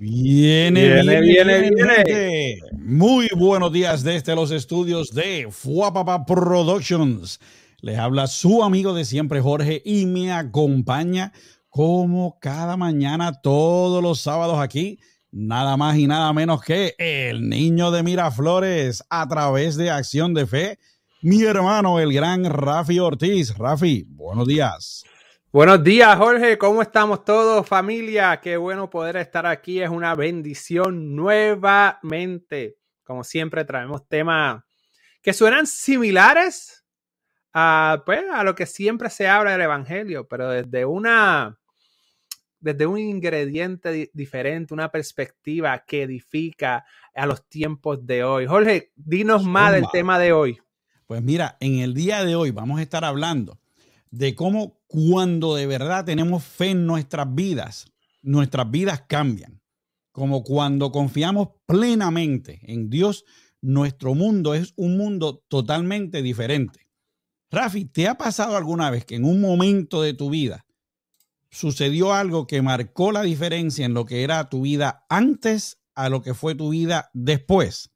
Viene, 0.00 0.94
viene, 0.94 1.20
viene, 1.20 1.70
viene, 1.74 2.58
Muy 2.72 3.28
buenos 3.34 3.72
días 3.72 4.04
desde 4.04 4.36
los 4.36 4.52
estudios 4.52 5.10
de 5.10 5.48
Fuapapa 5.50 6.24
Productions. 6.24 7.40
Les 7.80 7.98
habla 7.98 8.28
su 8.28 8.62
amigo 8.62 8.94
de 8.94 9.04
siempre, 9.04 9.40
Jorge, 9.40 9.82
y 9.84 10.06
me 10.06 10.30
acompaña 10.30 11.32
como 11.68 12.38
cada 12.38 12.76
mañana, 12.76 13.40
todos 13.42 14.00
los 14.00 14.20
sábados 14.20 14.60
aquí, 14.60 15.00
nada 15.32 15.76
más 15.76 15.98
y 15.98 16.06
nada 16.06 16.32
menos 16.32 16.62
que 16.62 16.94
el 16.98 17.48
niño 17.48 17.90
de 17.90 18.04
Miraflores 18.04 19.02
a 19.10 19.26
través 19.26 19.76
de 19.76 19.90
Acción 19.90 20.32
de 20.32 20.46
Fe, 20.46 20.78
mi 21.22 21.42
hermano, 21.42 21.98
el 21.98 22.12
gran 22.12 22.44
Rafi 22.44 23.00
Ortiz. 23.00 23.52
Rafi, 23.58 24.04
buenos 24.06 24.46
días. 24.46 25.02
Buenos 25.58 25.82
días, 25.82 26.16
Jorge. 26.16 26.56
¿Cómo 26.56 26.82
estamos 26.82 27.24
todos, 27.24 27.66
familia? 27.66 28.38
Qué 28.40 28.56
bueno 28.56 28.88
poder 28.88 29.16
estar 29.16 29.44
aquí. 29.44 29.82
Es 29.82 29.90
una 29.90 30.14
bendición 30.14 31.16
nuevamente. 31.16 32.76
Como 33.02 33.24
siempre, 33.24 33.64
traemos 33.64 34.06
temas 34.06 34.62
que 35.20 35.32
suenan 35.32 35.66
similares 35.66 36.84
a, 37.52 38.04
pues, 38.06 38.22
a 38.32 38.44
lo 38.44 38.54
que 38.54 38.66
siempre 38.66 39.10
se 39.10 39.26
habla 39.26 39.50
del 39.50 39.62
Evangelio, 39.62 40.28
pero 40.28 40.48
desde 40.48 40.84
una 40.84 41.58
desde 42.60 42.86
un 42.86 43.00
ingrediente 43.00 44.12
diferente, 44.14 44.72
una 44.72 44.92
perspectiva 44.92 45.84
que 45.84 46.04
edifica 46.04 46.84
a 47.12 47.26
los 47.26 47.48
tiempos 47.48 48.06
de 48.06 48.22
hoy. 48.22 48.46
Jorge, 48.46 48.92
dinos 48.94 49.42
más 49.42 49.72
del 49.72 49.88
tema 49.90 50.20
de 50.20 50.32
hoy. 50.32 50.60
Pues 51.08 51.20
mira, 51.20 51.56
en 51.58 51.80
el 51.80 51.94
día 51.94 52.24
de 52.24 52.36
hoy 52.36 52.52
vamos 52.52 52.78
a 52.78 52.82
estar 52.82 53.04
hablando 53.04 53.58
de 54.10 54.34
cómo 54.34 54.80
cuando 54.86 55.54
de 55.54 55.66
verdad 55.66 56.04
tenemos 56.04 56.44
fe 56.44 56.70
en 56.70 56.86
nuestras 56.86 57.34
vidas, 57.34 57.92
nuestras 58.22 58.70
vidas 58.70 59.04
cambian. 59.08 59.60
Como 60.12 60.42
cuando 60.42 60.90
confiamos 60.90 61.48
plenamente 61.66 62.60
en 62.64 62.90
Dios, 62.90 63.24
nuestro 63.60 64.14
mundo 64.14 64.54
es 64.54 64.72
un 64.76 64.96
mundo 64.96 65.44
totalmente 65.48 66.22
diferente. 66.22 66.88
Rafi, 67.50 67.84
¿te 67.86 68.08
ha 68.08 68.16
pasado 68.16 68.56
alguna 68.56 68.90
vez 68.90 69.04
que 69.04 69.14
en 69.14 69.24
un 69.24 69.40
momento 69.40 70.02
de 70.02 70.14
tu 70.14 70.30
vida 70.30 70.66
sucedió 71.50 72.12
algo 72.12 72.46
que 72.46 72.62
marcó 72.62 73.10
la 73.12 73.22
diferencia 73.22 73.86
en 73.86 73.94
lo 73.94 74.04
que 74.04 74.22
era 74.22 74.48
tu 74.48 74.62
vida 74.62 75.06
antes 75.08 75.80
a 75.94 76.08
lo 76.08 76.22
que 76.22 76.34
fue 76.34 76.54
tu 76.54 76.70
vida 76.70 77.10
después? 77.14 77.90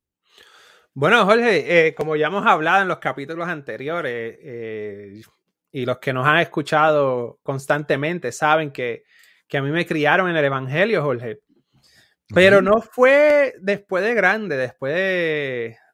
Bueno, 0.94 1.24
Jorge, 1.24 1.86
eh, 1.86 1.94
como 1.94 2.16
ya 2.16 2.26
hemos 2.26 2.46
hablado 2.46 2.82
en 2.82 2.88
los 2.88 2.98
capítulos 2.98 3.48
anteriores, 3.48 4.38
eh, 4.42 5.22
y 5.72 5.86
los 5.86 5.98
que 5.98 6.12
nos 6.12 6.26
han 6.26 6.38
escuchado 6.38 7.40
constantemente 7.42 8.30
saben 8.30 8.70
que, 8.70 9.04
a 9.52 9.60
mí 9.60 9.70
me 9.70 9.86
criaron 9.86 10.30
en 10.30 10.36
el 10.36 10.44
Evangelio, 10.44 11.02
Jorge. 11.02 11.40
Pero 12.34 12.62
no 12.62 12.80
fue 12.80 13.54
después 13.60 14.02
de 14.04 14.14
grande, 14.14 14.56
después 14.56 14.94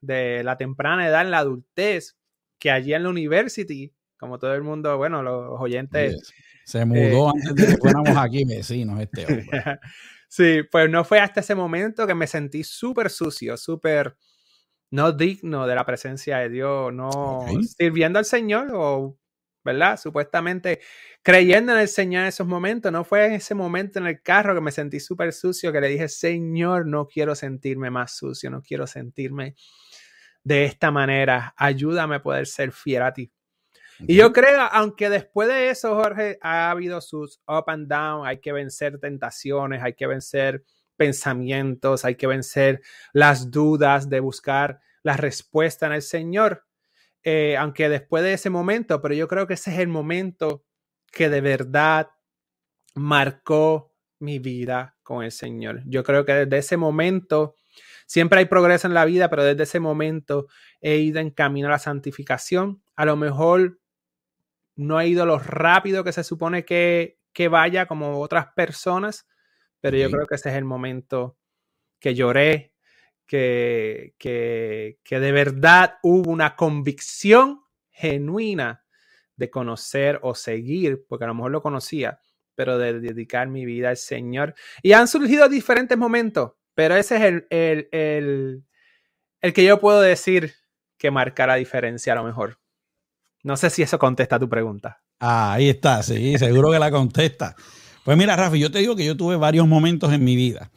de, 0.00 0.42
la 0.44 0.56
temprana 0.56 1.08
edad 1.08 1.22
en 1.22 1.30
la 1.30 1.38
adultez, 1.38 2.16
que 2.58 2.70
allí 2.70 2.92
en 2.92 3.04
la 3.04 3.08
university, 3.08 3.92
como 4.16 4.38
todo 4.38 4.54
el 4.54 4.62
mundo, 4.62 4.96
bueno, 4.96 5.22
los 5.22 5.60
oyentes. 5.60 6.32
Se 6.64 6.84
mudó 6.84 7.28
eh, 7.28 7.32
antes 7.34 7.54
de 7.54 7.66
que 7.74 7.78
fuéramos 7.78 8.16
aquí 8.16 8.44
vecinos 8.44 9.00
este 9.00 9.26
hombre. 9.26 9.48
Sí, 10.30 10.60
pues 10.70 10.90
no 10.90 11.04
fue 11.04 11.20
hasta 11.20 11.40
ese 11.40 11.54
momento 11.54 12.06
que 12.06 12.14
me 12.14 12.26
sentí 12.26 12.62
súper 12.62 13.08
sucio, 13.08 13.56
súper 13.56 14.14
no 14.90 15.12
digno 15.12 15.66
de 15.66 15.74
la 15.74 15.86
presencia 15.86 16.36
de 16.38 16.50
Dios, 16.50 16.92
no 16.92 17.46
sirviendo 17.78 18.18
al 18.18 18.26
Señor 18.26 18.68
o 18.74 19.16
¿verdad? 19.68 19.98
Supuestamente 19.98 20.80
creyendo 21.22 21.72
en 21.72 21.78
el 21.78 21.88
Señor 21.88 22.22
en 22.22 22.28
esos 22.28 22.46
momentos. 22.46 22.90
No 22.90 23.04
fue 23.04 23.26
en 23.26 23.32
ese 23.32 23.54
momento 23.54 23.98
en 23.98 24.06
el 24.06 24.22
carro 24.22 24.54
que 24.54 24.60
me 24.60 24.72
sentí 24.72 25.00
súper 25.00 25.32
sucio 25.32 25.72
que 25.72 25.80
le 25.80 25.88
dije, 25.88 26.08
Señor, 26.08 26.86
no 26.86 27.06
quiero 27.06 27.34
sentirme 27.34 27.90
más 27.90 28.16
sucio, 28.16 28.50
no 28.50 28.62
quiero 28.62 28.86
sentirme 28.86 29.54
de 30.42 30.64
esta 30.64 30.90
manera. 30.90 31.54
Ayúdame 31.56 32.16
a 32.16 32.22
poder 32.22 32.46
ser 32.46 32.72
fiel 32.72 33.02
a 33.02 33.12
ti. 33.12 33.30
Y 34.00 34.14
yo 34.14 34.32
creo, 34.32 34.62
aunque 34.70 35.10
después 35.10 35.48
de 35.48 35.70
eso, 35.70 35.96
Jorge, 35.96 36.38
ha 36.40 36.70
habido 36.70 37.00
sus 37.00 37.40
up 37.48 37.64
and 37.66 37.88
down, 37.88 38.26
hay 38.26 38.38
que 38.38 38.52
vencer 38.52 38.98
tentaciones, 39.00 39.82
hay 39.82 39.94
que 39.94 40.06
vencer 40.06 40.62
pensamientos, 40.96 42.04
hay 42.04 42.14
que 42.14 42.28
vencer 42.28 42.80
las 43.12 43.50
dudas 43.50 44.08
de 44.08 44.20
buscar 44.20 44.80
la 45.02 45.16
respuesta 45.16 45.86
en 45.86 45.92
el 45.92 46.02
Señor. 46.02 46.67
Eh, 47.24 47.56
aunque 47.56 47.88
después 47.88 48.22
de 48.22 48.32
ese 48.32 48.50
momento, 48.50 49.02
pero 49.02 49.14
yo 49.14 49.28
creo 49.28 49.46
que 49.46 49.54
ese 49.54 49.72
es 49.72 49.78
el 49.80 49.88
momento 49.88 50.64
que 51.10 51.28
de 51.28 51.40
verdad 51.40 52.10
marcó 52.94 53.92
mi 54.18 54.38
vida 54.38 54.96
con 55.02 55.24
el 55.24 55.32
Señor. 55.32 55.82
Yo 55.86 56.04
creo 56.04 56.24
que 56.24 56.32
desde 56.32 56.58
ese 56.58 56.76
momento, 56.76 57.54
siempre 58.06 58.40
hay 58.40 58.46
progreso 58.46 58.86
en 58.86 58.94
la 58.94 59.04
vida, 59.04 59.28
pero 59.30 59.44
desde 59.44 59.62
ese 59.62 59.80
momento 59.80 60.46
he 60.80 60.96
ido 60.96 61.20
en 61.20 61.30
camino 61.30 61.68
a 61.68 61.72
la 61.72 61.78
santificación. 61.78 62.82
A 62.96 63.04
lo 63.04 63.16
mejor 63.16 63.78
no 64.76 65.00
he 65.00 65.08
ido 65.08 65.26
lo 65.26 65.38
rápido 65.38 66.04
que 66.04 66.12
se 66.12 66.24
supone 66.24 66.64
que, 66.64 67.18
que 67.32 67.48
vaya 67.48 67.86
como 67.86 68.20
otras 68.20 68.48
personas, 68.54 69.26
pero 69.80 69.96
yo 69.96 70.10
creo 70.10 70.26
que 70.26 70.34
ese 70.34 70.50
es 70.50 70.56
el 70.56 70.64
momento 70.64 71.36
que 72.00 72.14
lloré, 72.14 72.72
que, 73.28 74.14
que, 74.18 75.20
de 75.20 75.32
verdad 75.32 75.98
hubo 76.02 76.30
una 76.30 76.56
convicción 76.56 77.60
genuina 77.90 78.84
de 79.36 79.50
conocer 79.50 80.18
o 80.22 80.34
seguir, 80.34 81.04
porque 81.06 81.24
a 81.24 81.28
lo 81.28 81.34
mejor 81.34 81.52
lo 81.52 81.62
conocía, 81.62 82.18
pero 82.54 82.78
de 82.78 82.98
dedicar 82.98 83.46
mi 83.48 83.66
vida 83.66 83.90
al 83.90 83.98
Señor. 83.98 84.54
Y 84.82 84.92
han 84.92 85.06
surgido 85.06 85.48
diferentes 85.48 85.96
momentos, 85.96 86.52
pero 86.74 86.96
ese 86.96 87.16
es 87.16 87.22
el, 87.22 87.46
el, 87.50 87.88
el, 87.92 88.64
el 89.42 89.52
que 89.52 89.64
yo 89.64 89.78
puedo 89.78 90.00
decir 90.00 90.54
que 90.96 91.10
marca 91.10 91.46
la 91.46 91.56
diferencia 91.56 92.14
a 92.14 92.16
lo 92.16 92.24
mejor. 92.24 92.58
No 93.44 93.56
sé 93.56 93.70
si 93.70 93.82
eso 93.82 93.98
contesta 93.98 94.38
tu 94.38 94.48
pregunta. 94.48 95.02
Ah, 95.20 95.52
ahí 95.52 95.68
está, 95.68 96.02
sí, 96.02 96.38
seguro 96.38 96.72
que 96.72 96.78
la 96.78 96.90
contesta. 96.90 97.54
Pues 98.04 98.16
mira, 98.16 98.34
Rafi, 98.36 98.58
yo 98.58 98.70
te 98.70 98.78
digo 98.78 98.96
que 98.96 99.04
yo 99.04 99.16
tuve 99.16 99.36
varios 99.36 99.68
momentos 99.68 100.12
en 100.12 100.24
mi 100.24 100.34
vida 100.34 100.70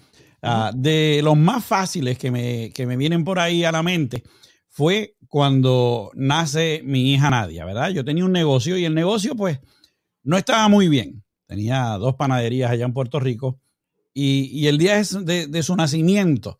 Ah, 0.44 0.72
de 0.74 1.22
los 1.24 1.38
más 1.38 1.64
fáciles 1.64 2.18
que 2.18 2.32
me, 2.32 2.72
que 2.74 2.88
me 2.88 2.98
vienen 2.98 3.24
por 3.24 3.38
ahí 3.38 3.64
a 3.64 3.72
la 3.72 3.84
mente 3.84 4.24
fue 4.68 5.16
cuando 5.28 6.12
nace 6.16 6.82
mi 6.84 7.14
hija 7.14 7.30
Nadia, 7.30 7.64
¿verdad? 7.64 7.90
Yo 7.90 8.04
tenía 8.04 8.26
un 8.26 8.32
negocio 8.32 8.78
y 8.78 8.86
el 8.86 8.96
negocio 8.96 9.36
pues 9.36 9.60
no 10.24 10.38
estaba 10.38 10.68
muy 10.68 10.88
bien. 10.88 11.24
Tenía 11.46 11.98
dos 11.98 12.16
panaderías 12.16 12.72
allá 12.72 12.86
en 12.86 12.94
Puerto 12.94 13.20
Rico 13.20 13.60
y, 14.14 14.68
el 14.68 14.78
día 14.78 14.96
de, 14.98 15.64
su 15.64 15.76
nacimiento, 15.76 16.58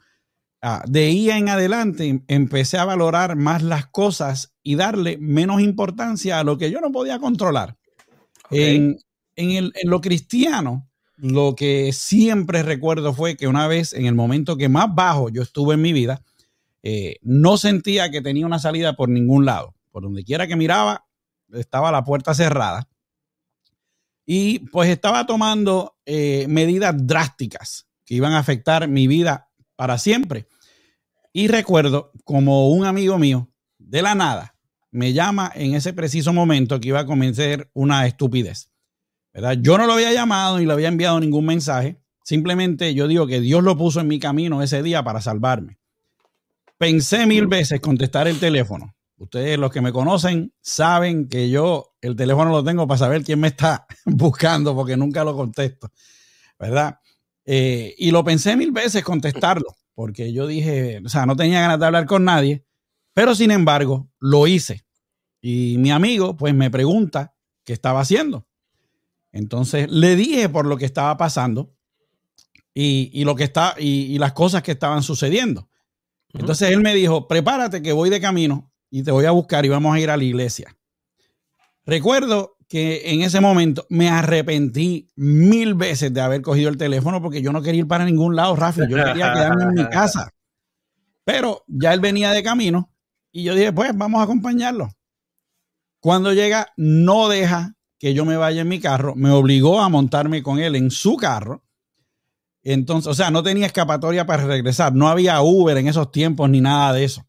ah, 0.62 0.84
de 0.88 1.06
ahí 1.06 1.30
en 1.30 1.50
adelante 1.50 2.24
empecé 2.28 2.78
a 2.78 2.86
valorar 2.86 3.36
más 3.36 3.62
las 3.62 3.88
cosas 3.88 4.54
y 4.64 4.76
darle 4.76 5.18
menos 5.18 5.62
importancia 5.62 6.40
a 6.40 6.44
lo 6.44 6.58
que 6.58 6.72
yo 6.72 6.80
no 6.82 6.92
podía 6.92 7.20
controlar. 7.20 7.78
En, 8.52 8.98
en, 9.36 9.52
en, 9.52 9.72
lo 9.84 10.02
cristiano, 10.02 10.90
lo 11.22 11.56
que 11.56 11.94
siempre 11.94 12.64
recuerdo 12.64 13.14
fue 13.14 13.38
que 13.38 13.48
una 13.48 13.68
vez, 13.68 13.94
en 13.94 14.08
el 14.08 14.16
momento 14.16 14.58
que 14.58 14.70
más 14.70 14.88
bajo 14.94 15.30
yo 15.30 15.44
estuve 15.44 15.76
en 15.76 15.82
mi 15.82 15.94
vida, 15.94 16.24
eh, 16.82 17.18
no 17.22 17.58
sentía 17.58 18.10
que 18.10 18.22
tenía 18.22 18.48
una 18.48 18.58
salida 18.58 18.94
por 18.94 19.08
ningún 19.08 19.46
lado. 19.46 19.76
Por 19.92 20.02
donde 20.02 20.24
quiera 20.24 20.48
que 20.48 20.56
miraba, 20.56 21.06
estaba 21.54 21.92
la 21.92 22.04
puerta 22.04 22.34
cerrada. 22.34 22.90
Y 24.26 24.60
pues 24.70 24.90
estaba 24.90 25.28
tomando 25.28 25.96
eh, 26.08 26.48
medidas 26.50 26.96
drásticas 26.98 27.88
que 28.04 28.16
iban 28.16 28.34
a 28.34 28.40
afectar 28.40 28.88
mi 28.88 29.06
vida 29.06 29.52
para 29.76 30.00
siempre. 30.00 30.48
Y 31.34 31.50
recuerdo 31.50 32.12
como 32.24 32.70
un 32.70 32.84
amigo 32.86 33.20
mío, 33.20 33.48
de 33.78 34.02
la 34.02 34.16
nada, 34.16 34.56
me 34.90 35.14
llama 35.14 35.52
en 35.54 35.76
ese 35.76 35.94
preciso 35.94 36.34
momento 36.34 36.80
que 36.80 36.88
iba 36.88 37.02
a 37.02 37.06
comenzar 37.06 37.70
una 37.74 38.08
estupidez. 38.08 38.71
Yo 39.34 39.78
no 39.78 39.88
lo 39.88 39.94
había 39.94 40.12
llamado 40.12 40.60
ni 40.60 40.66
le 40.66 40.74
había 40.74 40.90
enviado 40.90 41.20
ningún 41.20 41.46
mensaje. 41.46 42.02
Simplemente 42.24 42.94
yo 42.94 43.08
digo 43.08 43.28
que 43.28 43.40
Dios 43.40 43.64
lo 43.64 43.78
puso 43.78 44.00
en 44.02 44.08
mi 44.08 44.20
camino 44.20 44.62
ese 44.62 44.84
día 44.84 45.04
para 45.04 45.22
salvarme. 45.22 45.78
Pensé 46.78 47.26
mil 47.26 47.48
veces 47.48 47.80
contestar 47.80 48.28
el 48.28 48.40
teléfono. 48.40 48.96
Ustedes 49.18 49.60
los 49.60 49.72
que 49.72 49.82
me 49.82 49.92
conocen 49.92 50.52
saben 50.62 51.30
que 51.30 51.50
yo 51.50 51.94
el 52.02 52.16
teléfono 52.16 52.50
lo 52.50 52.64
tengo 52.64 52.88
para 52.88 52.98
saber 52.98 53.24
quién 53.24 53.40
me 53.40 53.50
está 53.50 53.86
buscando 54.06 54.76
porque 54.76 54.98
nunca 54.98 55.24
lo 55.24 55.36
contesto, 55.36 55.92
¿verdad? 56.58 57.00
Eh, 57.46 57.94
y 57.98 58.12
lo 58.12 58.24
pensé 58.24 58.56
mil 58.56 58.72
veces 58.72 59.04
contestarlo 59.04 59.76
porque 59.94 60.34
yo 60.34 60.48
dije, 60.48 61.02
o 61.06 61.10
sea, 61.10 61.26
no 61.28 61.36
tenía 61.36 61.62
ganas 61.62 61.80
de 61.80 61.86
hablar 61.86 62.08
con 62.08 62.26
nadie, 62.26 62.66
pero 63.14 63.36
sin 63.36 63.52
embargo 63.52 64.10
lo 64.20 64.48
hice. 64.48 64.84
Y 65.40 65.78
mi 65.78 65.92
amigo 65.92 66.36
pues 66.36 66.56
me 66.56 66.72
pregunta 66.72 67.36
qué 67.64 67.74
estaba 67.74 68.02
haciendo. 68.02 68.48
Entonces 69.32 69.90
le 69.90 70.16
dije 70.16 70.50
por 70.50 70.66
lo 70.66 70.78
que 70.78 70.86
estaba 70.86 71.16
pasando 71.18 71.74
y, 72.74 73.24
lo 73.26 73.36
que 73.36 73.44
está, 73.44 73.76
y, 73.78 74.18
las 74.18 74.34
cosas 74.34 74.64
que 74.64 74.72
estaban 74.72 75.04
sucediendo. 75.04 75.70
Entonces 76.34 76.72
él 76.72 76.82
me 76.82 76.94
dijo, 76.94 77.28
prepárate 77.28 77.82
que 77.82 77.92
voy 77.92 78.10
de 78.10 78.22
camino 78.22 78.72
y 78.90 79.04
te 79.04 79.12
voy 79.12 79.26
a 79.26 79.32
buscar 79.32 79.66
y 79.66 79.70
vamos 79.70 79.96
a 79.96 80.00
ir 80.00 80.10
a 80.10 80.18
la 80.18 80.24
iglesia. 80.24 80.76
Recuerdo 81.86 82.58
que 82.70 83.12
en 83.12 83.22
ese 83.22 83.42
momento 83.42 83.86
me 83.90 84.10
arrepentí 84.10 85.10
mil 85.16 85.74
veces 85.74 86.14
de 86.14 86.22
haber 86.22 86.42
cogido 86.42 86.70
el 86.70 86.78
teléfono 86.78 87.22
porque 87.22 87.42
yo 87.42 87.52
no 87.52 87.62
quería 87.62 87.82
ir 87.82 87.88
para 87.88 88.06
ningún 88.06 88.36
lado, 88.36 88.56
Rafi. 88.56 88.82
Yo 88.90 88.96
quería 88.96 89.34
quedarme 89.34 89.64
en 89.64 89.74
mi 89.74 89.86
casa. 89.90 90.34
Pero 91.26 91.64
ya 91.68 91.94
él 91.94 92.00
venía 92.00 92.32
de 92.32 92.44
camino 92.44 92.94
y 93.32 93.44
yo 93.44 93.56
dije, 93.56 93.74
pues 93.74 93.92
vamos 93.96 94.22
a 94.22 94.24
acompañarlo. 94.24 94.90
Cuando 96.00 96.34
llega, 96.34 96.72
no 96.78 97.28
deja 97.28 97.76
que 98.02 98.14
yo 98.14 98.26
me 98.26 98.36
vaya 98.36 98.64
en 98.64 98.68
mi 98.68 98.82
carro, 98.82 99.16
me 99.16 99.30
obligó 99.30 99.80
a 99.80 99.88
montarme 99.88 100.44
con 100.44 100.60
él 100.60 100.76
en 100.76 100.92
su 100.92 101.16
carro. 101.16 101.64
Entonces, 102.64 103.08
o 103.08 103.14
sea, 103.14 103.32
no 103.32 103.44
tenía 103.44 103.66
escapatoria 103.66 104.26
para 104.26 104.46
regresar, 104.46 104.94
no 104.94 105.08
había 105.08 105.42
Uber 105.42 105.78
en 105.78 105.88
esos 105.88 106.12
tiempos 106.12 106.50
ni 106.50 106.60
nada 106.60 106.92
de 106.92 107.06
eso 107.06 107.26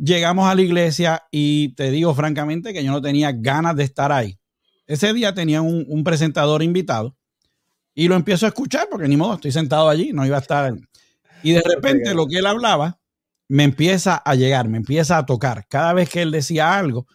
llegamos 0.00 0.48
a 0.48 0.54
la 0.54 0.62
iglesia 0.62 1.24
y 1.30 1.74
te 1.74 1.90
digo 1.90 2.14
francamente 2.14 2.72
que 2.72 2.84
yo 2.84 2.92
no 2.92 3.02
tenía 3.02 3.32
ganas 3.32 3.76
de 3.76 3.84
estar 3.84 4.12
ahí. 4.12 4.38
Ese 4.86 5.12
día 5.12 5.34
tenía 5.34 5.60
un, 5.60 6.02
presentador 6.04 6.62
invitado 6.62 7.16
y 7.94 8.08
lo 8.08 8.14
empiezo 8.14 8.46
a 8.46 8.50
escuchar 8.50 8.88
porque 8.90 9.08
ni 9.08 9.16
modo, 9.16 9.34
estoy 9.34 9.52
sentado 9.52 9.88
allí, 9.88 10.12
no 10.12 10.24
iba 10.24 10.36
a 10.36 10.40
estar. 10.40 10.74
Y 11.42 11.52
de 11.52 11.62
repente 11.74 12.14
lo 12.14 12.26
que 12.26 12.38
él 12.38 12.46
hablaba 12.46 12.98
me 13.48 13.64
empieza 13.64 14.16
a 14.16 14.34
llegar, 14.34 14.68
me 14.68 14.78
empieza 14.78 15.18
a 15.18 15.26
tocar. 15.26 15.66
Cada 15.68 15.92
vez 15.92 16.08
que 16.08 16.22
él 16.22 16.30
decía 16.30 16.78
algo, 16.78 17.06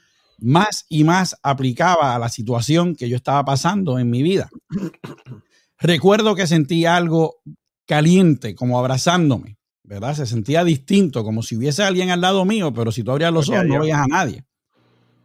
más 0.44 0.86
y 0.90 1.04
más 1.04 1.38
aplicaba 1.42 2.16
a 2.16 2.19
la 2.19 2.30
situación 2.30 2.95
que 2.95 3.10
yo 3.10 3.16
estaba 3.16 3.44
pasando 3.45 3.98
en 3.98 4.10
mi 4.10 4.22
vida. 4.22 4.50
Recuerdo 5.80 6.36
que 6.36 6.48
sentí 6.48 6.86
algo 6.86 7.42
caliente, 7.86 8.56
como 8.56 8.78
abrazándome. 8.78 9.57
¿verdad? 9.84 10.16
Se 10.16 10.25
sentía 10.25 10.63
distinto, 10.63 11.24
como 11.24 11.44
si 11.44 11.57
hubiese 11.57 11.84
alguien 11.84 12.10
al 12.10 12.22
lado 12.22 12.45
mío, 12.45 12.74
pero 12.74 12.92
si 12.92 13.04
tú 13.04 13.12
abrías 13.12 13.34
los 13.34 13.50
ojos 13.50 13.66
no 13.66 13.80
veías 13.80 14.00
a 14.00 14.07
nadie. 14.07 14.45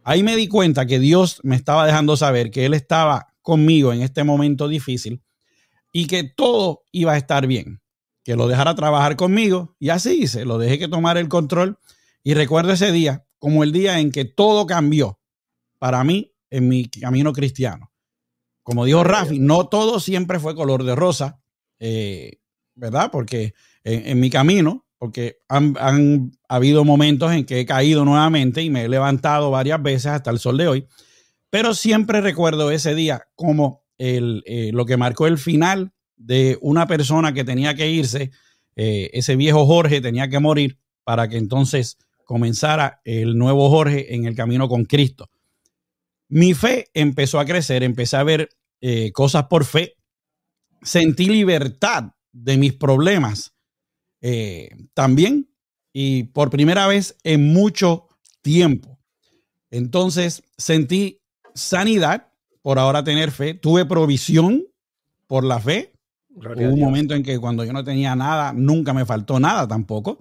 Ahí 0.03 0.21
me 0.21 0.35
di 0.35 0.47
cuenta 0.47 0.85
que 0.85 0.99
Dios 0.99 1.39
me 1.43 1.55
estaba 1.55 1.85
dejando 1.85 2.17
saber 2.17 2.51
que 2.51 2.65
Él 2.65 2.73
estaba 2.73 3.33
conmigo 3.41 3.93
en 3.93 4.01
este 4.01 4.23
momento 4.23 4.67
difícil 4.67 5.23
y 5.93 6.07
que 6.07 6.23
todo 6.23 6.83
iba 6.91 7.13
a 7.13 7.17
estar 7.17 7.47
bien, 7.47 7.81
que 8.23 8.35
lo 8.35 8.47
dejara 8.47 8.75
trabajar 8.75 9.15
conmigo 9.15 9.75
y 9.79 9.89
así 9.89 10.23
hice, 10.23 10.45
lo 10.45 10.57
dejé 10.57 10.77
que 10.77 10.87
tomara 10.87 11.19
el 11.19 11.29
control 11.29 11.79
y 12.23 12.33
recuerdo 12.33 12.71
ese 12.71 12.91
día 12.91 13.25
como 13.39 13.63
el 13.63 13.71
día 13.71 13.99
en 13.99 14.11
que 14.11 14.25
todo 14.25 14.67
cambió 14.67 15.19
para 15.79 16.03
mí 16.03 16.33
en 16.49 16.67
mi 16.67 16.89
camino 16.89 17.33
cristiano. 17.33 17.91
Como 18.63 18.85
dijo 18.85 19.03
Rafi, 19.03 19.39
no 19.39 19.67
todo 19.67 19.99
siempre 19.99 20.39
fue 20.39 20.53
color 20.53 20.83
de 20.83 20.95
rosa, 20.95 21.41
eh, 21.79 22.39
¿verdad? 22.75 23.09
Porque 23.11 23.53
en, 23.83 24.19
mi 24.19 24.29
camino, 24.29 24.85
porque 24.97 25.39
han, 25.47 26.31
habido 26.47 26.85
momentos 26.85 27.31
en 27.31 27.45
que 27.45 27.61
he 27.61 27.65
caído 27.65 28.05
nuevamente 28.05 28.61
y 28.61 28.69
me 28.69 28.83
he 28.83 28.89
levantado 28.89 29.49
varias 29.49 29.81
veces 29.81 30.07
hasta 30.07 30.29
el 30.29 30.39
sol 30.39 30.57
de 30.57 30.67
hoy, 30.67 30.87
pero 31.49 31.73
siempre 31.73 32.21
recuerdo 32.21 32.69
ese 32.69 32.93
día 32.93 33.27
como 33.35 33.83
el, 33.97 34.43
eh, 34.45 34.71
lo 34.73 34.85
que 34.85 34.97
marcó 34.97 35.25
el 35.25 35.37
final 35.37 35.93
de 36.15 36.57
una 36.61 36.85
persona 36.85 37.33
que 37.33 37.43
tenía 37.43 37.73
que 37.73 37.89
irse, 37.89 38.31
eh, 38.75 39.09
ese 39.13 39.35
viejo 39.35 39.65
Jorge 39.65 40.01
tenía 40.01 40.29
que 40.29 40.39
morir 40.39 40.77
para 41.03 41.27
que 41.27 41.37
entonces 41.37 41.97
comenzara 42.29 43.01
el 43.05 43.39
nuevo 43.39 43.71
Jorge 43.71 44.13
en 44.13 44.25
el 44.25 44.35
camino 44.35 44.69
con 44.69 44.85
Cristo. 44.85 45.31
Mi 46.27 46.53
fe 46.53 46.85
empezó 46.93 47.39
a 47.39 47.45
crecer, 47.45 47.81
empecé 47.81 48.17
a 48.17 48.23
ver 48.23 48.49
eh, 48.81 49.11
cosas 49.13 49.47
por 49.47 49.65
fe, 49.65 49.95
sentí 50.83 51.27
libertad 51.27 52.11
de 52.31 52.57
mis 52.59 52.73
problemas 52.73 53.55
eh, 54.21 54.69
también 54.93 55.49
y 55.91 56.25
por 56.25 56.51
primera 56.51 56.85
vez 56.85 57.17
en 57.23 57.51
mucho 57.51 58.07
tiempo. 58.43 58.99
Entonces 59.71 60.43
sentí 60.55 61.23
sanidad 61.55 62.31
por 62.61 62.77
ahora 62.77 63.03
tener 63.03 63.31
fe, 63.31 63.55
tuve 63.55 63.85
provisión 63.85 64.67
por 65.25 65.43
la 65.43 65.59
fe. 65.59 65.93
Hubo 66.29 66.73
un 66.73 66.79
momento 66.79 67.15
en 67.15 67.23
que 67.23 67.39
cuando 67.39 67.65
yo 67.65 67.73
no 67.73 67.83
tenía 67.83 68.15
nada, 68.15 68.53
nunca 68.53 68.93
me 68.93 69.03
faltó 69.03 69.39
nada 69.39 69.67
tampoco. 69.67 70.19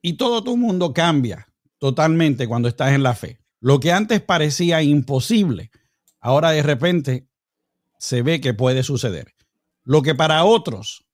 Y 0.00 0.14
todo 0.14 0.42
tu 0.42 0.56
mundo 0.56 0.92
cambia 0.92 1.48
totalmente 1.78 2.46
cuando 2.46 2.68
estás 2.68 2.92
en 2.92 3.02
la 3.02 3.14
fe. 3.14 3.40
Lo 3.60 3.80
que 3.80 3.92
antes 3.92 4.20
parecía 4.20 4.82
imposible, 4.82 5.70
ahora 6.20 6.50
de 6.50 6.62
repente 6.62 7.28
se 7.98 8.22
ve 8.22 8.40
que 8.40 8.54
puede 8.54 8.82
suceder. 8.82 9.34
Lo 9.84 10.02
que 10.02 10.14
para 10.14 10.44
otros 10.44 11.06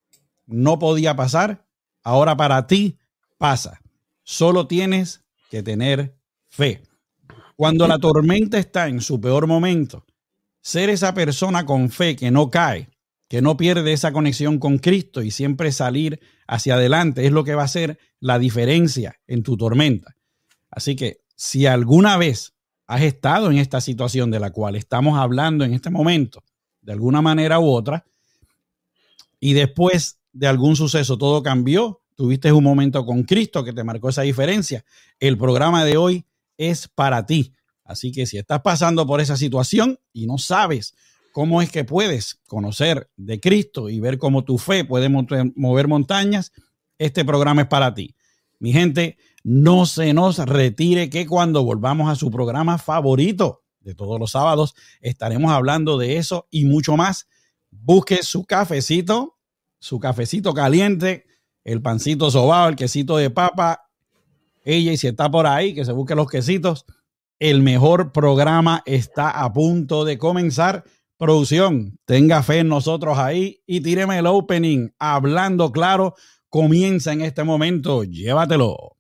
no 0.46 0.78
podía 0.78 1.16
pasar, 1.16 1.66
ahora 2.02 2.36
para 2.36 2.66
ti 2.66 2.98
pasa. 3.38 3.81
Solo 4.22 4.66
tienes 4.66 5.25
que 5.50 5.62
tener 5.62 6.16
fe. 6.48 6.82
Cuando 7.56 7.86
la 7.86 7.98
tormenta 7.98 8.58
está 8.58 8.88
en 8.88 9.00
su 9.00 9.20
peor 9.20 9.46
momento, 9.46 10.04
ser 10.60 10.90
esa 10.90 11.14
persona 11.14 11.64
con 11.64 11.90
fe 11.90 12.16
que 12.16 12.31
no 12.31 12.50
cae, 12.50 12.88
que 13.34 13.42
no 13.42 13.56
pierde 13.56 13.92
esa 13.92 14.12
conexión 14.12 14.60
con 14.60 14.78
Cristo 14.78 15.20
y 15.20 15.32
siempre 15.32 15.72
salir 15.72 16.20
hacia 16.46 16.75
adelante 16.75 17.26
es 17.26 17.32
lo 17.32 17.42
que 17.42 17.56
va 17.56 17.62
a 17.62 17.64
hacer 17.64 17.98
la 18.20 18.38
diferencia 18.38 19.19
en 19.26 19.42
tu 19.42 19.56
tormenta. 19.56 20.14
Así 20.70 20.94
que 20.94 21.22
si 21.34 21.66
alguna 21.66 22.16
vez 22.16 22.54
has 22.86 23.02
estado 23.02 23.50
en 23.50 23.58
esta 23.58 23.81
situación 23.81 24.31
de 24.31 24.38
la 24.38 24.52
cual 24.52 24.76
estamos 24.76 25.19
hablando 25.19 25.64
en 25.64 25.75
este 25.75 25.90
momento, 25.90 26.44
de 26.81 26.92
alguna 26.92 27.22
manera 27.22 27.58
u 27.58 27.66
otra, 27.66 28.06
y 29.40 29.54
después 29.54 30.20
de 30.32 30.46
algún 30.46 30.76
suceso 30.76 31.19
todo 31.19 31.42
cambió, 31.42 32.02
tuviste 32.14 32.52
un 32.52 32.62
momento 32.62 33.04
con 33.04 33.25
Cristo 33.25 33.64
que 33.64 33.72
te 33.72 33.82
marcó 33.82 34.10
esa 34.10 34.22
diferencia, 34.22 34.84
el 35.19 35.36
programa 35.36 35.84
de 35.84 35.96
hoy 35.96 36.25
es 36.56 36.86
para 36.86 37.26
ti. 37.26 37.52
Así 37.82 38.12
que 38.12 38.26
si 38.26 38.38
estás 38.38 38.60
pasando 38.60 39.08
por 39.08 39.20
esa 39.20 39.36
situación 39.36 39.98
y 40.12 40.28
no 40.28 40.38
sabes 40.38 40.94
cómo 41.34 41.60
es 41.60 41.70
que 41.70 41.82
puedes 41.82 42.40
conocer 42.46 43.10
de 43.16 43.40
Cristo 43.40 43.90
y 43.90 43.98
ver 43.98 44.19
cómo 44.19 44.44
tu 44.44 44.56
fe 44.56 44.84
puede 44.84 45.08
mover 45.08 45.88
montañas, 45.88 46.52
este 46.96 47.25
programa 47.25 47.62
es 47.62 47.69
para 47.69 47.92
ti. 47.92 48.14
Mi 48.60 48.72
gente, 48.72 49.19
no 49.42 49.84
se 49.84 50.14
nos 50.14 50.38
retire 50.38 51.10
que 51.10 51.26
cuando 51.26 51.64
volvamos 51.64 52.08
a 52.08 52.14
su 52.14 52.31
programa 52.31 52.78
favorito 52.78 53.64
de 53.81 53.94
todos 53.94 54.20
los 54.20 54.31
sábados, 54.31 54.75
estaremos 55.00 55.50
hablando 55.50 55.98
de 55.98 56.19
eso 56.19 56.46
y 56.50 56.66
mucho 56.66 56.96
más. 56.96 57.26
Busque 57.69 58.22
su 58.22 58.44
cafecito 58.44 59.34
su 59.84 60.00
cafecito 60.00 60.54
caliente, 60.54 61.26
el 61.62 61.82
pancito 61.82 62.31
sobado, 62.31 62.70
el 62.70 62.76
quesito 62.76 63.19
de 63.19 63.28
papa. 63.28 63.90
Ella, 64.64 64.92
y 64.92 64.96
si 64.96 65.08
está 65.08 65.31
por 65.31 65.46
ahí, 65.46 65.75
que 65.75 65.84
se 65.84 65.92
busque 65.92 66.14
los 66.14 66.31
quesitos. 66.31 66.86
El 67.38 67.60
mejor 67.60 68.10
programa 68.10 68.82
está 68.86 69.28
a 69.28 69.52
punto 69.52 70.06
de 70.06 70.16
comenzar. 70.16 70.84
Producción, 71.25 71.99
tenga 72.05 72.43
fe 72.43 72.59
en 72.59 72.69
nosotros 72.69 73.17
ahí 73.17 73.62
y 73.67 73.81
tíreme 73.81 74.19
el 74.19 74.26
opening. 74.26 74.91
Hablando 74.99 75.73
claro, 75.73 76.17
comienza 76.51 77.15
en 77.15 77.22
este 77.22 77.44
momento. 77.44 78.05
Llévatelo. 78.05 78.98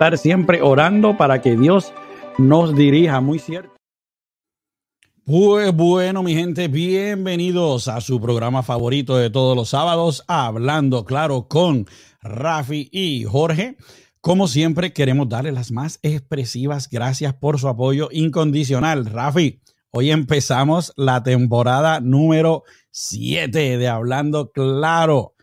Estar 0.00 0.16
siempre 0.16 0.62
orando 0.62 1.18
para 1.18 1.42
que 1.42 1.58
Dios 1.58 1.92
nos 2.38 2.74
dirija, 2.74 3.20
muy 3.20 3.38
cierto. 3.38 3.74
Pues 5.26 5.74
bueno, 5.74 6.22
mi 6.22 6.34
gente, 6.34 6.68
bienvenidos 6.68 7.86
a 7.86 8.00
su 8.00 8.18
programa 8.18 8.62
favorito 8.62 9.18
de 9.18 9.28
todos 9.28 9.54
los 9.54 9.68
sábados, 9.68 10.24
Hablando 10.26 11.04
Claro 11.04 11.48
con 11.48 11.86
Rafi 12.22 12.88
y 12.90 13.24
Jorge. 13.24 13.76
Como 14.22 14.48
siempre, 14.48 14.94
queremos 14.94 15.28
darle 15.28 15.52
las 15.52 15.70
más 15.70 15.98
expresivas 16.00 16.88
gracias 16.88 17.34
por 17.34 17.60
su 17.60 17.68
apoyo 17.68 18.08
incondicional. 18.10 19.04
Rafi, 19.04 19.60
hoy 19.90 20.12
empezamos 20.12 20.94
la 20.96 21.22
temporada 21.22 22.00
número 22.00 22.62
7 22.90 23.76
de 23.76 23.88
Hablando 23.88 24.50
Claro. 24.50 25.34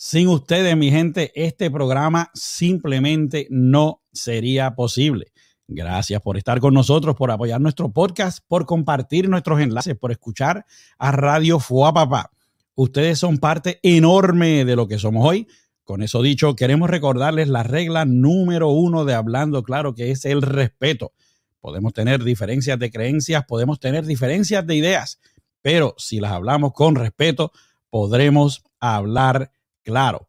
Sin 0.00 0.28
ustedes, 0.28 0.76
mi 0.76 0.92
gente, 0.92 1.32
este 1.34 1.72
programa 1.72 2.30
simplemente 2.32 3.48
no 3.50 4.00
sería 4.12 4.76
posible. 4.76 5.32
Gracias 5.66 6.22
por 6.22 6.36
estar 6.36 6.60
con 6.60 6.72
nosotros, 6.72 7.16
por 7.16 7.32
apoyar 7.32 7.60
nuestro 7.60 7.90
podcast, 7.90 8.38
por 8.46 8.64
compartir 8.64 9.28
nuestros 9.28 9.60
enlaces, 9.60 9.96
por 9.98 10.12
escuchar 10.12 10.66
a 10.98 11.10
Radio 11.10 11.58
Fuapapá. 11.58 12.30
Ustedes 12.76 13.18
son 13.18 13.38
parte 13.38 13.80
enorme 13.82 14.64
de 14.64 14.76
lo 14.76 14.86
que 14.86 15.00
somos 15.00 15.26
hoy. 15.26 15.48
Con 15.82 16.04
eso 16.04 16.22
dicho, 16.22 16.54
queremos 16.54 16.88
recordarles 16.88 17.48
la 17.48 17.64
regla 17.64 18.04
número 18.04 18.68
uno 18.68 19.04
de 19.04 19.14
Hablando 19.14 19.64
Claro, 19.64 19.96
que 19.96 20.12
es 20.12 20.24
el 20.24 20.42
respeto. 20.42 21.12
podemos 21.60 21.92
tener 21.92 22.22
diferencias 22.22 22.78
de 22.78 22.92
creencias, 22.92 23.46
podemos 23.46 23.80
tener 23.80 24.06
diferencias 24.06 24.64
de 24.64 24.76
ideas, 24.76 25.18
pero 25.60 25.96
si 25.98 26.20
las 26.20 26.30
hablamos 26.30 26.72
con 26.72 26.94
respeto, 26.94 27.50
podremos 27.90 28.62
hablar 28.78 29.50
claro. 29.82 30.28